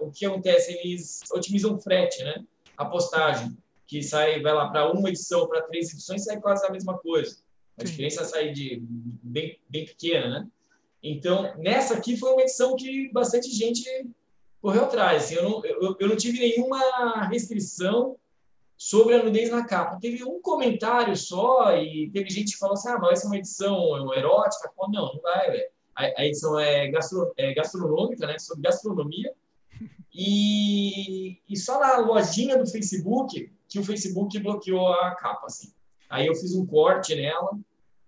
[0.00, 2.44] o que acontece, eles otimizam o frete, né?
[2.76, 3.56] A postagem,
[3.86, 7.38] que sai, vai lá para uma edição, para três edições, sai quase a mesma coisa.
[7.78, 8.82] A diferença sai de
[9.22, 10.48] bem, bem pequena, né?
[11.02, 13.84] Então, nessa aqui foi uma edição que bastante gente
[14.60, 15.24] correu atrás.
[15.24, 18.16] Assim, eu, não, eu, eu não tive nenhuma restrição
[18.76, 19.98] sobre a nudez na capa.
[20.00, 23.38] Teve um comentário só e teve gente que falou assim, ah, mas essa é uma
[23.38, 24.70] edição erótica.
[24.78, 25.68] Não, não vai, velho.
[25.94, 29.32] A, a, edição é, gastro, é gastronômica, né, sobre gastronomia.
[30.12, 35.72] E, e só na lojinha do Facebook que o Facebook bloqueou a capa, assim.
[36.08, 37.58] Aí eu fiz um corte nela,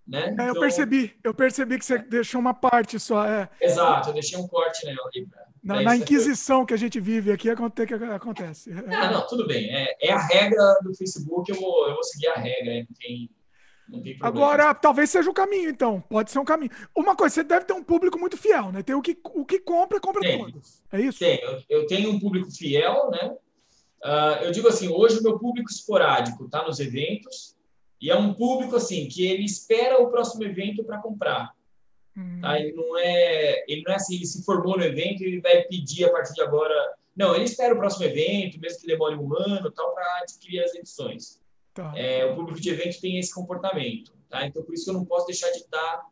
[0.08, 0.28] né?
[0.28, 0.46] É, então...
[0.46, 3.26] eu percebi, eu percebi que você deixou uma parte só.
[3.26, 3.48] É.
[3.60, 5.26] Exato, eu deixei um corte nela ali.
[5.26, 8.70] Pra, na, pra na Inquisição que a gente vive aqui, acontece.
[8.88, 9.68] Ah, não, tudo bem.
[9.70, 13.30] É, é a regra do Facebook, eu vou, eu vou seguir a regra, não tem,
[13.86, 16.00] não tem Agora, talvez seja o caminho, então.
[16.00, 16.70] Pode ser um caminho.
[16.96, 18.82] Uma coisa, você deve ter um público muito fiel, né?
[18.82, 20.82] Tem o que, o que compra, compra tem, todos.
[20.90, 21.18] É isso?
[21.18, 21.38] Tem.
[21.42, 23.36] Eu, eu tenho um público fiel, né?
[24.02, 27.57] Uh, eu digo assim, hoje o meu público esporádico está nos eventos
[28.00, 31.52] e é um público assim que ele espera o próximo evento para comprar.
[32.16, 32.40] Hum.
[32.40, 32.58] Tá?
[32.58, 36.04] Ele não é, ele não é assim, ele se formou no evento e vai pedir
[36.04, 36.74] a partir de agora.
[37.16, 40.74] Não, ele espera o próximo evento, mesmo que demore um ano, tal, para adquirir as
[40.74, 41.40] edições.
[41.74, 41.92] Tá.
[41.96, 44.46] É, o público de evento tem esse comportamento, tá?
[44.46, 46.06] Então por isso que eu não posso deixar de estar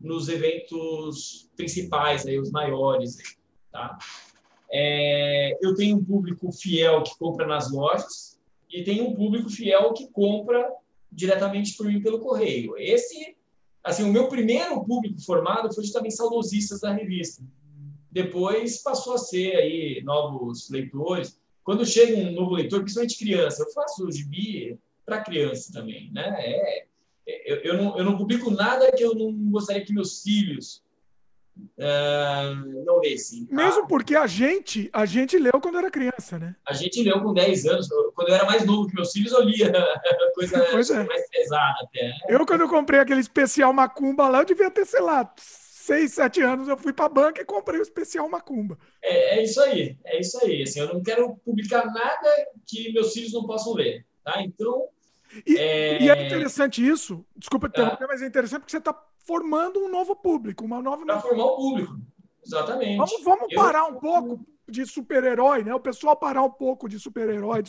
[0.00, 3.16] nos eventos principais, aí, os maiores,
[3.70, 3.96] tá?
[4.70, 8.40] É, eu tenho um público fiel que compra nas lojas
[8.70, 10.68] e tenho um público fiel que compra
[11.12, 12.76] diretamente por mim pelo correio.
[12.78, 13.36] Esse,
[13.84, 17.42] assim, o meu primeiro público formado foi justamente saudosistas da revista.
[18.10, 21.38] Depois passou a ser aí novos leitores.
[21.62, 26.34] Quando chega um novo leitor, principalmente criança, eu faço o gibi para criança também, né?
[26.38, 26.86] É,
[27.26, 30.82] eu, eu, não, eu não publico nada que eu não gostaria que meus filhos
[31.56, 33.46] Uh, não lê, sim.
[33.46, 33.54] Tá?
[33.54, 36.56] Mesmo porque a gente, a gente leu quando era criança, né?
[36.66, 37.88] A gente leu com 10 anos.
[38.14, 39.72] Quando eu era mais novo que meus filhos, eu lia
[40.34, 40.56] coisa
[41.02, 41.04] é.
[41.04, 42.08] mais pesada até.
[42.08, 42.14] Né?
[42.28, 46.40] Eu, quando eu comprei aquele especial Macumba lá, eu devia ter, sei lá, 6, 7
[46.42, 46.68] anos.
[46.68, 48.78] Eu fui para a banca e comprei o especial Macumba.
[49.02, 50.62] É, é isso aí, é isso aí.
[50.62, 52.30] Assim, eu não quero publicar nada
[52.66, 54.40] que meus filhos não possam ler, tá?
[54.42, 54.88] Então.
[55.46, 58.06] E é, e é interessante isso, desculpa interromper, é.
[58.06, 58.92] mas é interessante porque você está
[59.26, 61.04] formando um novo público, uma nova.
[61.04, 61.98] Para formar o público,
[62.44, 62.96] exatamente.
[62.96, 63.58] Vamos, vamos eu...
[63.58, 65.74] parar um pouco de super-herói, né?
[65.74, 67.62] O pessoal parar um pouco de super-herói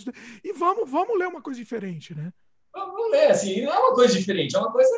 [0.44, 2.32] e vamos, vamos ler uma coisa diferente, né?
[2.74, 4.90] Vamos ler, assim, não é uma coisa diferente, é uma coisa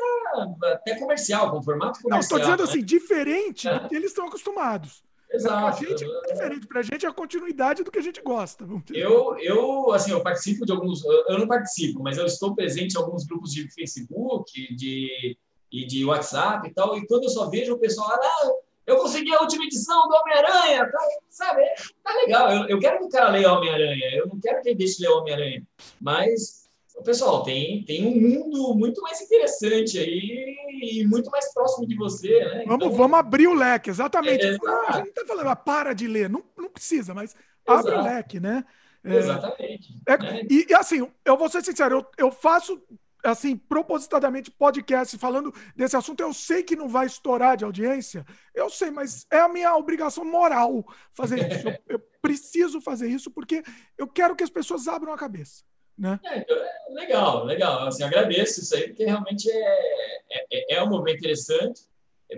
[0.64, 2.10] até comercial, com formato comercial.
[2.12, 2.70] Não, estou dizendo né?
[2.70, 3.80] assim, diferente é.
[3.80, 5.04] do que eles estão acostumados.
[5.30, 5.78] Exato.
[5.78, 8.66] Pra gente é diferente, para a gente é a continuidade do que a gente gosta.
[8.94, 12.98] Eu, eu, assim, eu participo de alguns, eu não participo, mas eu estou presente em
[12.98, 15.38] alguns grupos de Facebook, de
[15.72, 18.52] e de WhatsApp e tal, e quando eu só vejo o pessoal lá, ah,
[18.86, 21.64] eu consegui a última edição do Homem-Aranha, tá, sabe?
[22.04, 24.78] Tá legal, eu, eu quero que o cara leia Homem-Aranha, eu não quero que ele
[24.78, 25.64] deixe ler Homem-Aranha,
[26.00, 26.70] mas,
[27.04, 32.40] pessoal, tem, tem um mundo muito mais interessante aí e muito mais próximo de você,
[32.46, 32.64] né?
[32.68, 34.46] Vamos, então, vamos abrir o leque, exatamente.
[34.46, 37.36] É, a gente não tá falando, ah, para de ler, não, não precisa, mas
[37.66, 38.02] abre Exato.
[38.02, 38.64] o leque, né?
[39.04, 39.94] É, Exatamente.
[40.08, 40.42] É, né?
[40.50, 42.82] e, e, assim, eu vou ser sincero, eu, eu faço
[43.26, 48.70] assim, propositadamente podcast falando desse assunto, eu sei que não vai estourar de audiência, eu
[48.70, 51.68] sei, mas é a minha obrigação moral fazer isso.
[51.68, 53.64] Eu, eu preciso fazer isso porque
[53.98, 55.64] eu quero que as pessoas abram a cabeça.
[55.98, 56.20] Né?
[56.26, 57.88] É, então, é legal, legal.
[57.88, 61.82] Assim, agradeço isso aí, porque realmente é, é, é um momento interessante.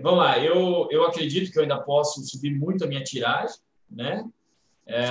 [0.00, 3.56] Vamos lá, eu, eu acredito que eu ainda posso subir muito a minha tiragem,
[3.90, 4.24] né?
[4.86, 5.06] É,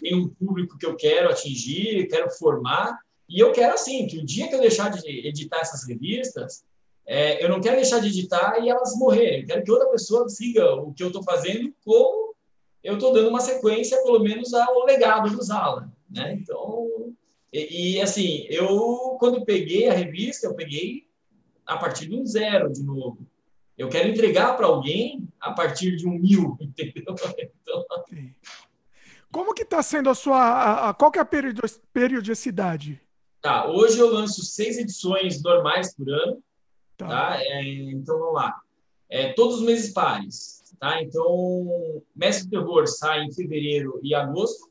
[0.00, 2.98] tem um público que eu quero atingir, quero formar,
[3.28, 6.64] e eu quero, assim, que o dia que eu deixar de editar essas revistas,
[7.04, 9.40] é, eu não quero deixar de editar e elas morrerem.
[9.40, 12.26] Eu quero que outra pessoa siga o que eu estou fazendo como
[12.86, 15.92] eu estou dando uma sequência, pelo menos, ao legado do Zala.
[16.08, 16.34] Né?
[16.34, 17.12] Então,
[17.52, 21.04] e, e, assim, eu, quando peguei a revista, eu peguei
[21.66, 23.18] a partir de um zero de novo.
[23.76, 27.14] Eu quero entregar para alguém a partir de um mil, entendeu?
[27.38, 27.84] Então...
[29.32, 30.38] Como que está sendo a sua...
[30.38, 31.28] A, a, qual que é a
[31.92, 33.00] periodicidade?
[33.46, 36.42] Tá, hoje eu lanço seis edições normais por ano.
[36.96, 37.06] Tá.
[37.06, 37.38] tá?
[37.40, 37.62] É,
[37.92, 38.60] então vamos lá.
[39.08, 40.64] É, todos os meses pares.
[40.80, 41.00] Tá?
[41.00, 44.68] Então, Mestre do Terror sai em fevereiro e agosto.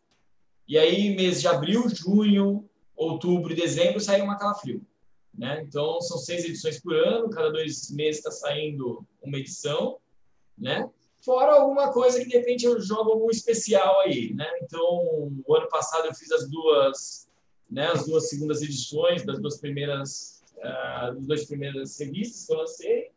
[0.68, 4.86] E aí, mês de abril, junho, outubro e dezembro sai uma calafrio.
[5.34, 5.64] Né?
[5.66, 10.00] Então, são seis edições por ano, cada dois meses está saindo uma edição.
[10.58, 10.86] Né?
[11.24, 14.34] Fora alguma coisa que de repente eu jogo algum especial aí.
[14.34, 14.52] Né?
[14.62, 17.26] Então, o ano passado eu fiz as duas
[17.70, 22.58] né, as duas segundas edições das duas primeiras, uh, das duas primeiras revistas que eu
[22.58, 23.12] lancei.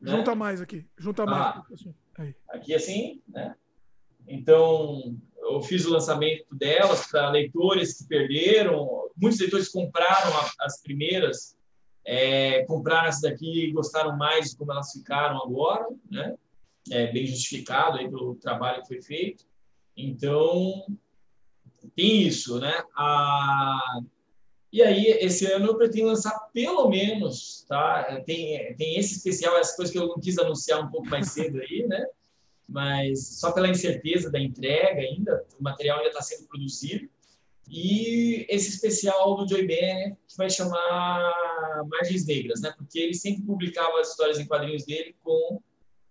[0.00, 0.10] Né?
[0.12, 1.56] Junta mais aqui, junta mais.
[2.16, 3.54] Ah, aqui assim, né?
[4.26, 9.08] Então, eu fiz o lançamento delas para leitores que perderam.
[9.16, 11.56] Muitos leitores compraram as primeiras,
[12.04, 16.36] é, compraram essa daqui e gostaram mais de como elas ficaram agora, né?
[16.90, 19.44] É bem justificado aí pelo trabalho que foi feito.
[19.96, 20.86] Então,
[21.94, 22.82] tem isso, né?
[22.96, 24.00] A...
[24.72, 28.20] E aí, esse ano eu pretendo lançar pelo menos, tá?
[28.26, 31.58] Tem, tem esse especial, essa coisa que eu não quis anunciar um pouco mais cedo
[31.60, 32.06] aí, né?
[32.68, 37.08] Mas só pela incerteza da entrega ainda, o material ainda está sendo produzido.
[37.70, 41.32] E esse especial do Joy Banner, que vai chamar
[41.90, 42.72] Margens Negras, né?
[42.76, 45.62] Porque ele sempre publicava as histórias em quadrinhos dele com.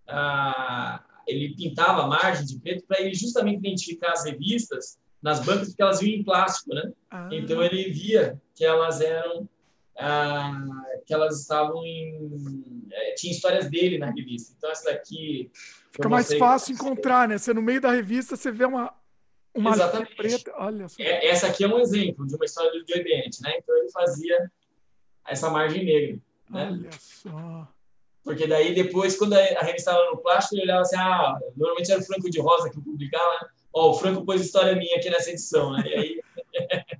[0.08, 5.68] Ah, ele pintava a margem de preto para ele justamente identificar as revistas nas bancas,
[5.68, 6.92] porque elas vinham em plástico, né?
[7.10, 7.28] Ah.
[7.32, 9.48] Então ele via que elas eram.
[10.00, 10.52] Ah,
[11.06, 12.86] que elas estavam em.
[12.92, 14.54] É, tinha histórias dele na revista.
[14.56, 15.50] Então, essa daqui.
[15.90, 17.36] Fica mais fácil encontrar, né?
[17.36, 18.94] Você no meio da revista, você vê uma,
[19.54, 20.14] uma Exatamente.
[20.14, 21.02] preta, olha só.
[21.02, 23.54] É, essa aqui é um exemplo de uma história do Bennett, né?
[23.58, 24.50] Então ele fazia
[25.26, 26.68] essa margem negra, né?
[26.70, 27.68] Olha só.
[28.22, 32.00] Porque daí depois, quando a revista estava no plástico, ele olhava assim, ah, normalmente era
[32.00, 33.48] o Franco de Rosa que publicava, né?
[33.72, 35.82] Ó, oh, o Franco pôs história minha aqui nessa edição, né?
[35.86, 36.22] E aí...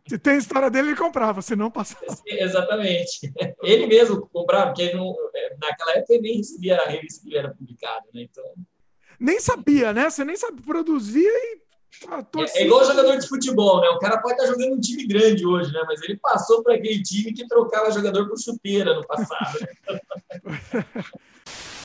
[0.08, 2.04] Se tem história dele, ele comprava, se não passava.
[2.26, 3.32] Exatamente.
[3.62, 5.14] Ele mesmo comprava, porque não,
[5.60, 8.22] naquela época ele nem recebia a revista que ele era publicado, né?
[8.22, 8.44] Então...
[9.18, 10.08] Nem sabia, né?
[10.08, 11.68] Você nem sabe produzir e
[12.06, 13.88] ah, é, é, igual jogador de futebol, né?
[13.88, 15.82] O cara pode estar jogando um time grande hoje, né?
[15.86, 19.58] Mas ele passou para aquele time que trocava jogador por chuteira no passado.
[19.60, 20.84] Né?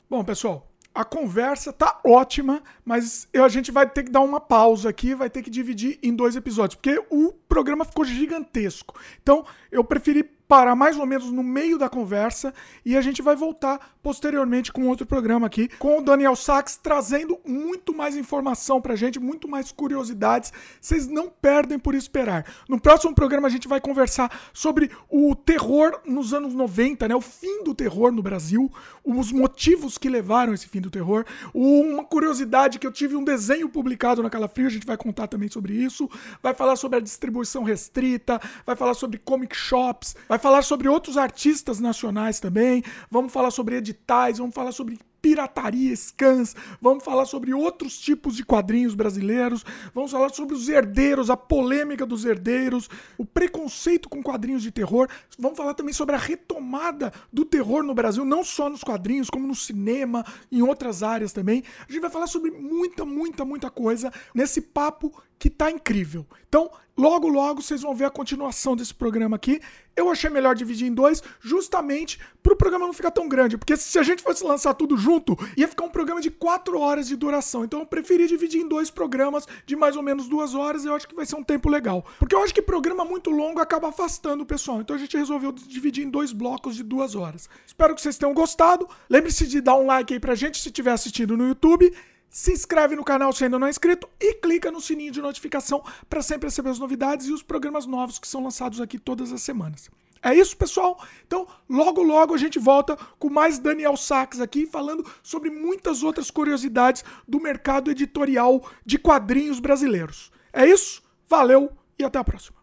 [0.08, 4.40] Bom, pessoal, a conversa tá ótima, mas eu, a gente vai ter que dar uma
[4.40, 8.94] pausa aqui, vai ter que dividir em dois episódios, porque o programa ficou gigantesco.
[9.20, 12.52] Então, eu preferi parar mais ou menos no meio da conversa
[12.84, 17.38] e a gente vai voltar posteriormente com outro programa aqui com o Daniel Sachs trazendo
[17.46, 20.52] muito mais informação pra gente, muito mais curiosidades.
[20.80, 22.44] Vocês não perdem por esperar.
[22.68, 27.14] No próximo programa a gente vai conversar sobre o terror nos anos 90, né?
[27.14, 28.70] O fim do terror no Brasil,
[29.02, 31.24] os motivos que levaram esse fim do terror.
[31.52, 35.48] Uma curiosidade que eu tive um desenho publicado na Calafrio, a gente vai contar também
[35.48, 36.08] sobre isso.
[36.42, 41.16] Vai falar sobre a distribuição restrita, vai falar sobre comic shops, vai falar sobre outros
[41.16, 47.54] artistas nacionais também, vamos falar sobre editais, vamos falar sobre pirataria, scans, vamos falar sobre
[47.54, 49.64] outros tipos de quadrinhos brasileiros,
[49.94, 55.08] vamos falar sobre os herdeiros, a polêmica dos herdeiros, o preconceito com quadrinhos de terror,
[55.38, 59.46] vamos falar também sobre a retomada do terror no Brasil, não só nos quadrinhos, como
[59.46, 61.64] no cinema, em outras áreas também.
[61.88, 66.26] A gente vai falar sobre muita, muita, muita coisa nesse papo que tá incrível.
[66.46, 69.60] Então, logo, logo vocês vão ver a continuação desse programa aqui.
[69.96, 73.76] Eu achei melhor dividir em dois, justamente para o programa não ficar tão grande, porque
[73.76, 77.14] se a gente fosse lançar tudo junto, ia ficar um programa de quatro horas de
[77.14, 77.64] duração.
[77.64, 80.84] Então, eu preferi dividir em dois programas de mais ou menos duas horas.
[80.84, 83.60] Eu acho que vai ser um tempo legal, porque eu acho que programa muito longo
[83.60, 84.80] acaba afastando o pessoal.
[84.80, 87.48] Então, a gente resolveu dividir em dois blocos de duas horas.
[87.64, 88.88] Espero que vocês tenham gostado.
[89.08, 91.92] Lembre-se de dar um like aí pra gente se estiver assistindo no YouTube
[92.34, 95.84] se inscreve no canal se ainda não é inscrito e clica no sininho de notificação
[96.10, 99.40] para sempre receber as novidades e os programas novos que são lançados aqui todas as
[99.40, 99.88] semanas.
[100.20, 101.00] É isso, pessoal?
[101.24, 106.28] Então, logo logo a gente volta com mais Daniel Sachs aqui falando sobre muitas outras
[106.28, 110.32] curiosidades do mercado editorial de quadrinhos brasileiros.
[110.52, 111.04] É isso?
[111.28, 112.56] Valeu e até a próxima.